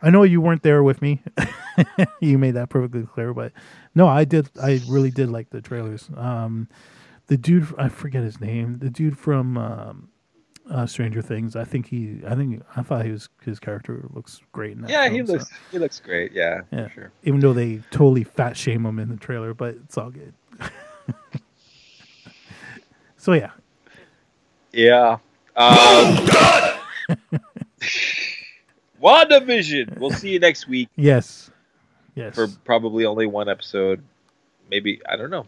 [0.00, 1.22] I know you weren't there with me.
[2.20, 3.52] you made that perfectly clear, but
[3.96, 4.48] no, I did.
[4.62, 6.08] I really did like the trailers.
[6.16, 6.68] Um,
[7.26, 8.78] the dude, I forget his name.
[8.78, 10.08] The dude from um,
[10.70, 11.56] uh, Stranger Things.
[11.56, 12.20] I think he.
[12.26, 14.90] I think I thought he was his character looks great in that.
[14.90, 16.32] Yeah, he film, so- looks he looks great.
[16.32, 16.88] Yeah, Yeah.
[16.88, 17.12] for sure.
[17.24, 20.34] even though they totally fat shame him in the trailer, but it's all good.
[23.16, 23.50] so yeah,
[24.72, 25.18] Yeah.
[25.56, 26.16] Um,
[29.02, 29.98] WandaVision.
[29.98, 31.50] We'll see you next week yes,
[32.14, 32.34] yes.
[32.34, 34.02] for probably only one episode.
[34.70, 35.46] Maybe I don't know.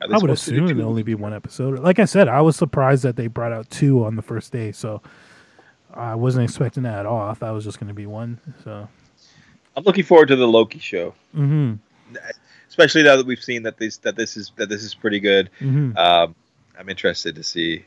[0.00, 1.78] I would supposed to do assume it'd only be one episode.
[1.78, 4.72] Like I said, I was surprised that they brought out two on the first day,
[4.72, 5.02] so
[5.92, 7.28] I wasn't expecting that at all.
[7.28, 8.40] I thought it was just going to be one.
[8.64, 8.88] So,
[9.76, 11.74] I'm looking forward to the Loki show, hmm
[12.68, 15.48] especially now that we've seen that this that this is that this is pretty good.
[15.58, 16.34] hmm Um,
[16.78, 17.84] I'm interested to see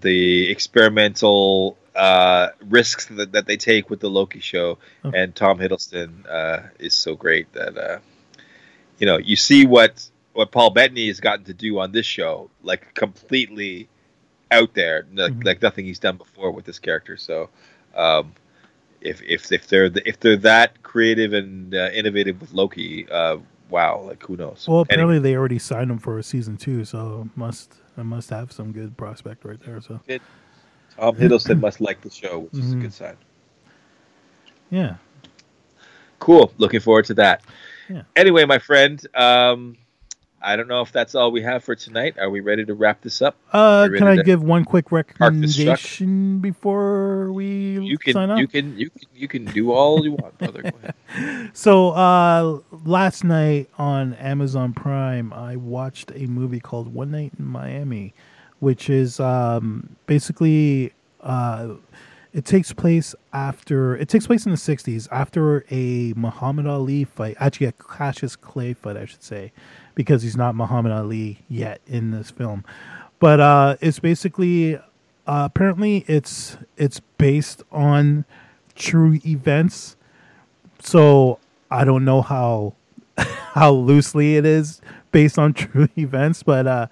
[0.00, 6.28] the experimental uh, risks that, that they take with the Loki show, and Tom Hiddleston
[6.28, 7.98] uh, is so great that uh,
[8.98, 12.50] you know you see what what Paul Bettany has gotten to do on this show,
[12.62, 13.88] like completely
[14.52, 15.44] out there, like, Mhm.
[15.44, 17.16] like nothing he's done before with this character.
[17.16, 17.50] So.
[17.94, 18.32] Um,
[19.02, 23.38] if, if if they're th- if they're that creative and uh, innovative with Loki, uh,
[23.70, 24.66] wow, like who knows?
[24.68, 24.84] well, Anyway.
[24.90, 28.72] apparently they already signed him for a season two, so must I must have some
[28.72, 29.80] good prospect right there.
[29.80, 30.00] So
[30.98, 32.80] Tom Hiddleston must like the show, which is a Mhm.
[32.82, 33.16] good sign.
[34.70, 34.96] yeah,
[36.18, 36.52] Cool.
[36.58, 37.42] Looking forward to that.
[37.88, 38.02] Yeah.
[38.16, 39.78] Anyway, my friend, um,
[40.42, 42.16] I don't know if that's all we have for tonight.
[42.18, 43.36] Are we ready to wrap this up?
[43.52, 48.38] Uh, can I give one quick recommendation before we You sign can off?
[48.40, 50.62] you can you can you can do all you want, brother.
[50.62, 51.50] Go ahead.
[51.52, 57.44] So uh, last night on Amazon Prime, I watched a movie called One Night in
[57.44, 58.14] Miami,
[58.60, 61.74] which is um, basically uh,
[62.32, 67.36] it takes place after it takes place in the '60s after a Muhammad Ali fight,
[67.40, 69.50] actually a Cassius Clay fight, I should say,
[70.00, 72.64] because he's not Muhammad Ali yet in this film.
[73.18, 74.80] But uh, it's basically uh,
[75.26, 78.24] apparently it's it's based on
[78.74, 79.96] true events
[80.82, 81.38] so
[81.70, 82.74] I don't know how
[83.18, 84.80] how loosely it is
[85.12, 86.86] based on true events, but uh,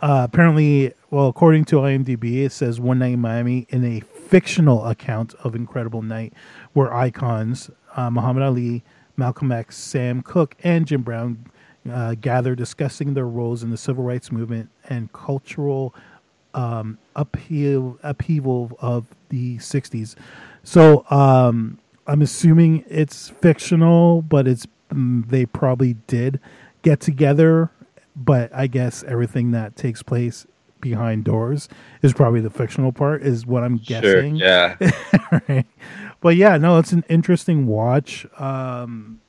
[0.00, 4.86] uh, apparently, well, according to IMDb, it says One Night in Miami in a fictional
[4.86, 6.32] account of Incredible Night,
[6.72, 8.84] where icons uh, Muhammad Ali,
[9.16, 11.46] Malcolm X, Sam Cooke, and Jim Brown
[11.90, 15.94] uh, gather discussing their roles in the civil rights movement and cultural
[16.54, 20.14] um, upheaval, upheaval of the 60s.
[20.64, 26.40] So um, I'm assuming it's fictional, but it's mm, they probably did
[26.82, 27.70] get together.
[28.16, 30.46] But I guess everything that takes place
[30.80, 31.68] behind doors
[32.02, 34.00] is probably the fictional part, is what I'm Sure.
[34.00, 34.36] guessing.
[34.36, 34.76] Yeah.
[35.48, 35.66] Right.
[36.20, 38.26] But yeah, no, it's an interesting watch.
[38.40, 39.20] Um,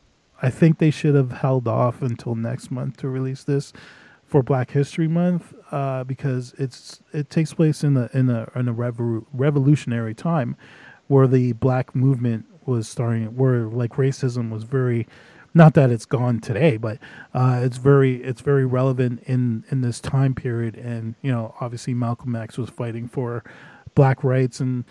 [0.42, 3.74] I think they should have held off until next month to release this
[4.26, 8.68] for Black History Month uh, because it's it takes place in the in a in
[8.68, 10.56] a revo- revolutionary time
[11.08, 15.08] where the black movement was starting, where like racism was very.
[15.52, 17.00] Not that it's gone today, but
[17.34, 20.76] uh, it's very it's very relevant in in this time period.
[20.76, 23.44] And you know, obviously Malcolm X was fighting for
[23.96, 24.86] black rights and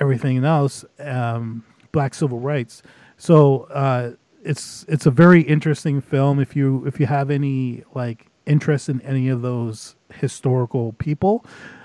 [0.00, 1.62] everything else, um,
[1.92, 2.82] black civil rights.
[3.18, 4.12] So uh,
[4.42, 6.40] it's it's a very interesting film.
[6.40, 11.44] If you if you have any like interest in any of those historical people,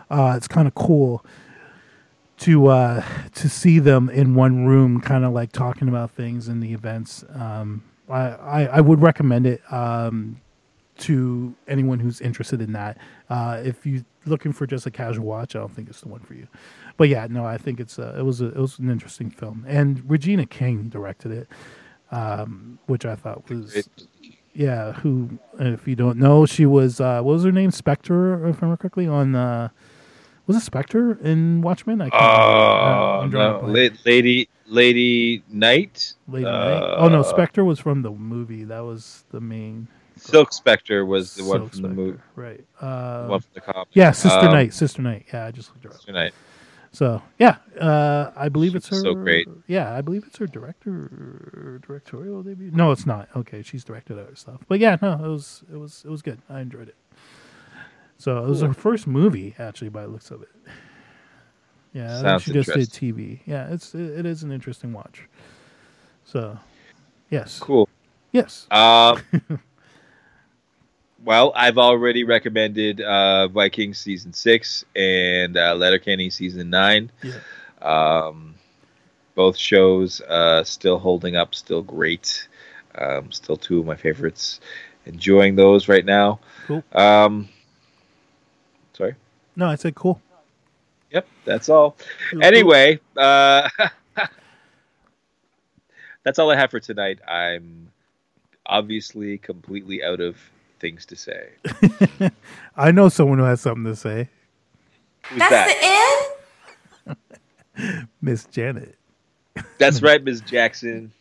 [0.10, 1.26] uh, it's kind of cool
[2.40, 3.04] to uh,
[3.36, 7.24] to see them in one room, kind of like talking about things and the events.
[7.34, 9.62] Um, I, I I would recommend it.
[9.72, 10.42] Um,
[10.96, 12.98] to anyone who's interested in that.
[13.30, 16.20] Uh, if you're looking for just a casual watch, I don't think it's the one
[16.20, 16.48] for you.
[16.98, 19.66] But yeah, no, I think it's a, it was a, it was an interesting film,
[19.68, 21.48] and Regina King directed it,
[22.14, 23.88] um, which I thought was
[24.53, 24.94] yeah.
[24.94, 27.72] Who, if you don't know, she was uh, what was her name?
[27.72, 29.69] Spectre, if I remember correctly, on uh,
[30.48, 32.02] was it Spectre in Watchmen?
[32.02, 33.68] I can't drawing no.
[33.68, 36.14] La- lady Lady Knight.
[36.27, 36.95] Lady uh, Night.
[36.98, 38.64] Oh no, Spectre was from the movie.
[38.64, 42.19] That was the main Silk Spectre was the one Silk from the Spectre, movie.
[42.35, 42.65] right?
[42.80, 43.88] Uh, one from the comic.
[43.94, 44.73] Yeah, Sister Um, Night.
[44.73, 45.26] Sister Night.
[45.34, 45.95] Yeah, I just looked her up.
[45.95, 46.34] Sister Night.
[46.94, 49.02] So yeah, uh, I believe it's her.
[49.02, 49.48] So great.
[49.68, 52.70] Yeah, I believe it's her director directorial debut.
[52.72, 53.30] No, it's not.
[53.36, 54.61] Okay, she's directed other stuff.
[54.68, 56.40] But yeah, no, it was it was it was good.
[56.49, 56.95] I enjoyed it.
[58.20, 60.49] So it was her first movie, actually, by the looks of it.
[61.94, 62.90] Yeah, I think Sounds she just did.
[62.90, 63.40] TV.
[63.45, 65.28] Yeah, it's it, it is an interesting watch.
[66.26, 66.57] So,
[67.30, 67.90] yes, Cool.
[68.32, 69.20] yes, Um,
[71.24, 77.12] well, I've already recommended uh, Vikings season six and uh, Letterkenny season nine.
[77.22, 77.40] yeah.
[77.82, 78.56] Um,
[79.36, 82.48] both shows uh, still holding up, still great.
[82.95, 84.60] Um, still two of my favorites.
[85.06, 86.40] Enjoying those right now.
[86.68, 86.84] Cool.
[86.94, 87.50] Um,
[88.94, 89.16] sorry.
[89.56, 90.22] No, I said cool.
[91.12, 91.98] Yep, that's all.
[92.41, 93.70] Anyway, uh,
[96.24, 97.20] that's all I have for tonight.
[97.28, 97.91] I'm
[98.66, 100.38] obviously completely out of
[100.84, 101.49] things to say.
[102.76, 104.27] I know someone who has something to say.
[105.27, 106.35] Who's That's that?
[107.05, 107.15] the
[107.80, 108.07] end?
[108.22, 108.97] Miss Janet.
[109.80, 111.14] That's right, Miss Jackson.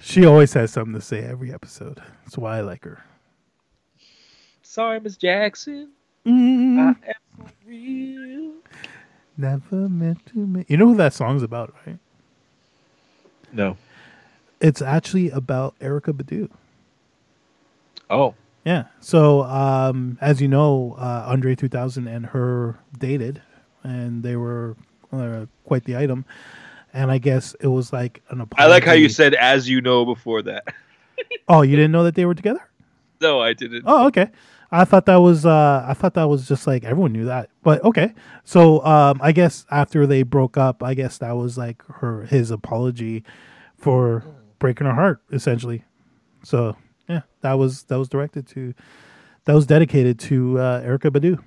[0.00, 2.00] She always has something to say every episode.
[2.22, 3.02] That's why I like her.
[4.62, 5.90] Sorry, Miss Jackson.
[6.24, 6.94] Mm, I am
[7.36, 8.52] for real.
[9.36, 10.70] never meant to make.
[10.70, 11.98] You know who that song's about, right?
[13.52, 13.76] No.
[14.60, 16.50] It's actually about Erykah Badu.
[18.10, 18.34] Oh.
[18.64, 18.84] Yeah.
[19.00, 23.40] So, um, as you know, uh, Andre 2000 and her dated,
[23.84, 24.76] and they were
[25.12, 26.24] uh, quite the item.
[26.92, 28.64] And I guess it was like an apology.
[28.64, 30.64] I like how you said "as you know" before that.
[31.48, 32.60] Oh, you didn't know that they were together?
[33.20, 33.84] no, I didn't.
[33.86, 34.30] Oh, okay.
[34.70, 37.48] I thought that was uh I thought that was just like everyone knew that.
[37.62, 38.12] But okay.
[38.44, 42.50] So um I guess after they broke up, I guess that was like her his
[42.50, 43.24] apology
[43.78, 44.24] for
[44.58, 45.84] breaking her heart, essentially.
[46.42, 46.76] So
[47.08, 48.74] yeah, that was that was directed to
[49.44, 51.38] that was dedicated to uh Erykah Badu.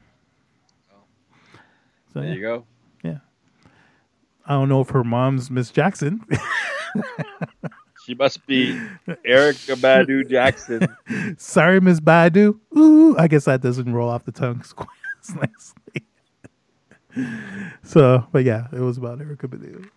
[2.14, 2.66] So There yeah, you go.
[3.04, 3.18] yeah.
[4.46, 6.26] I don't know if her mom's Miss Jackson.
[8.06, 8.74] She must be
[9.08, 10.88] Erykah Badu Jackson.
[11.38, 12.58] Sorry, Miss Badu.
[12.76, 14.88] Ooh, I guess that doesn't roll off the tongue quite
[15.22, 15.36] as
[17.16, 17.36] nicely.
[17.84, 19.88] so, but yeah, it was about Erykah Badu.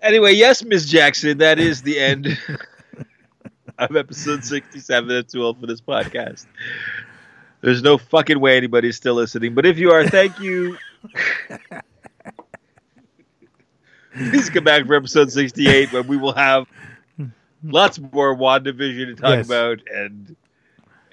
[0.00, 2.38] Anyway, yes, Miss Jackson, that is the end
[3.78, 6.46] of episode 67 of Too Old for this podcast.
[7.60, 10.76] There's no fucking way anybody's still listening, but if you are, thank you.
[14.14, 16.66] Please come back for episode 68 when we will have
[17.62, 19.46] lots more WandaVision to talk Yes.
[19.46, 20.36] about and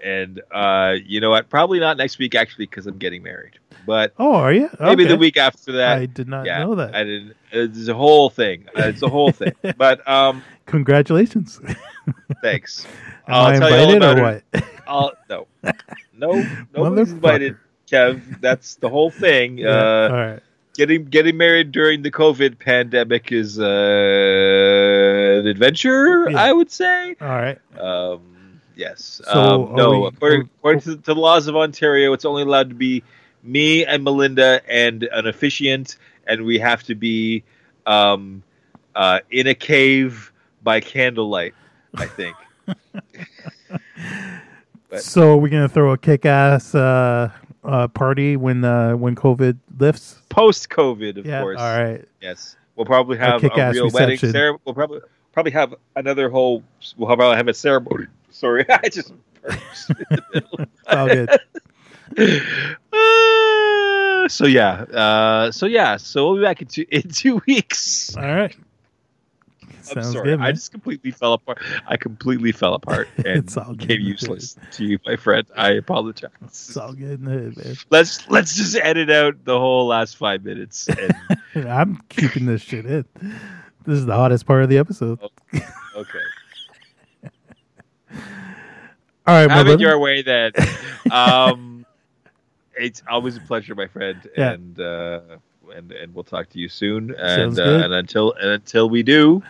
[0.06, 3.54] and uh you know what probably not next week actually because i'm getting married
[3.86, 4.70] but Oh, are you?
[4.80, 6.96] maybe the week after that I did not yeah, know that.
[6.96, 7.36] I didn't.
[7.52, 8.66] It's a whole thing.
[8.76, 9.54] It's a whole thing.
[9.78, 11.60] But um, Congratulations.
[12.42, 12.88] thanks.
[13.28, 14.44] Am I'll I tell you all invited about or it.
[14.54, 14.64] what?
[14.88, 15.48] I'll, no,
[16.18, 16.32] no,
[16.74, 17.58] nobody's invited.
[17.92, 19.60] Kev, that's the whole thing.
[19.60, 20.40] Yeah, Uh, all right.
[20.74, 26.30] getting getting married during the COVID pandemic is uh, an adventure.
[26.30, 26.42] Yeah.
[26.42, 27.16] I would say.
[27.22, 27.60] All right.
[27.80, 28.22] Um,
[28.76, 29.22] yes.
[29.26, 29.32] So,
[29.70, 32.70] um, no, we- according, are- according to, to the laws of Ontario, it's only allowed
[32.70, 33.04] to be
[33.44, 35.98] me and Melinda and an officiant,
[36.28, 37.44] and we have to be
[37.86, 38.42] um,
[38.96, 40.32] uh, in a cave
[40.64, 41.54] by candlelight.
[41.96, 42.36] I think.
[44.90, 47.32] But- So we're gonna throw a kick-ass uh,
[47.64, 50.22] uh, party when uh, when COVID lifts.
[50.30, 51.42] Post COVID, of yeah.
[51.42, 51.60] course.
[51.60, 52.06] All right.
[52.22, 54.10] Yes, we'll probably have a, kick-ass real wedding.
[54.12, 54.32] reception.
[54.32, 55.00] Cere- we'll probably
[55.34, 56.64] probably have another whole.
[56.98, 58.06] We'll probably have a ceremony.
[58.36, 59.12] Sorry, I just.
[59.12, 59.18] in
[59.48, 60.68] the.
[60.88, 61.30] It's all good.
[62.92, 68.16] Uh, so yeah, uh, so yeah, so we'll be back in two in two weeks.
[68.16, 68.56] All right.
[69.68, 71.60] I'm Sounds sorry, good, I just completely fell apart.
[71.88, 75.46] I completely fell apart and It's all good, became useless to you, my friend.
[75.56, 76.32] I apologize.
[76.44, 77.56] It's all good, man.
[77.92, 80.90] Let's let's just edit out the whole last five minutes.
[80.90, 83.06] And, I'm keeping this shit in.
[83.86, 85.20] This is the hottest part of the episode.
[85.96, 86.20] okay,
[89.28, 90.52] All right, have it your way then.
[91.12, 91.86] Um,
[92.76, 94.54] it's always a pleasure, my friend, Yeah.
[94.54, 95.20] and uh,
[95.76, 97.14] and and we'll talk to you soon.
[97.18, 99.44] And uh, and until and until we do,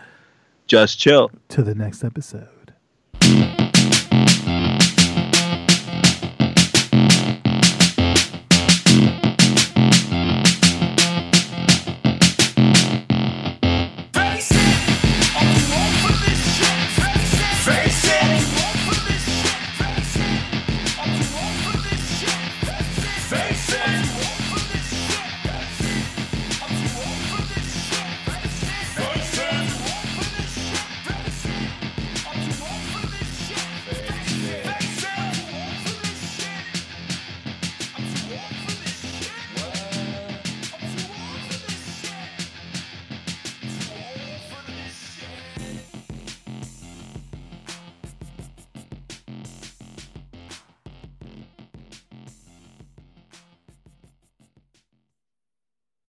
[0.66, 1.30] just chill.
[1.48, 2.74] to the next episode.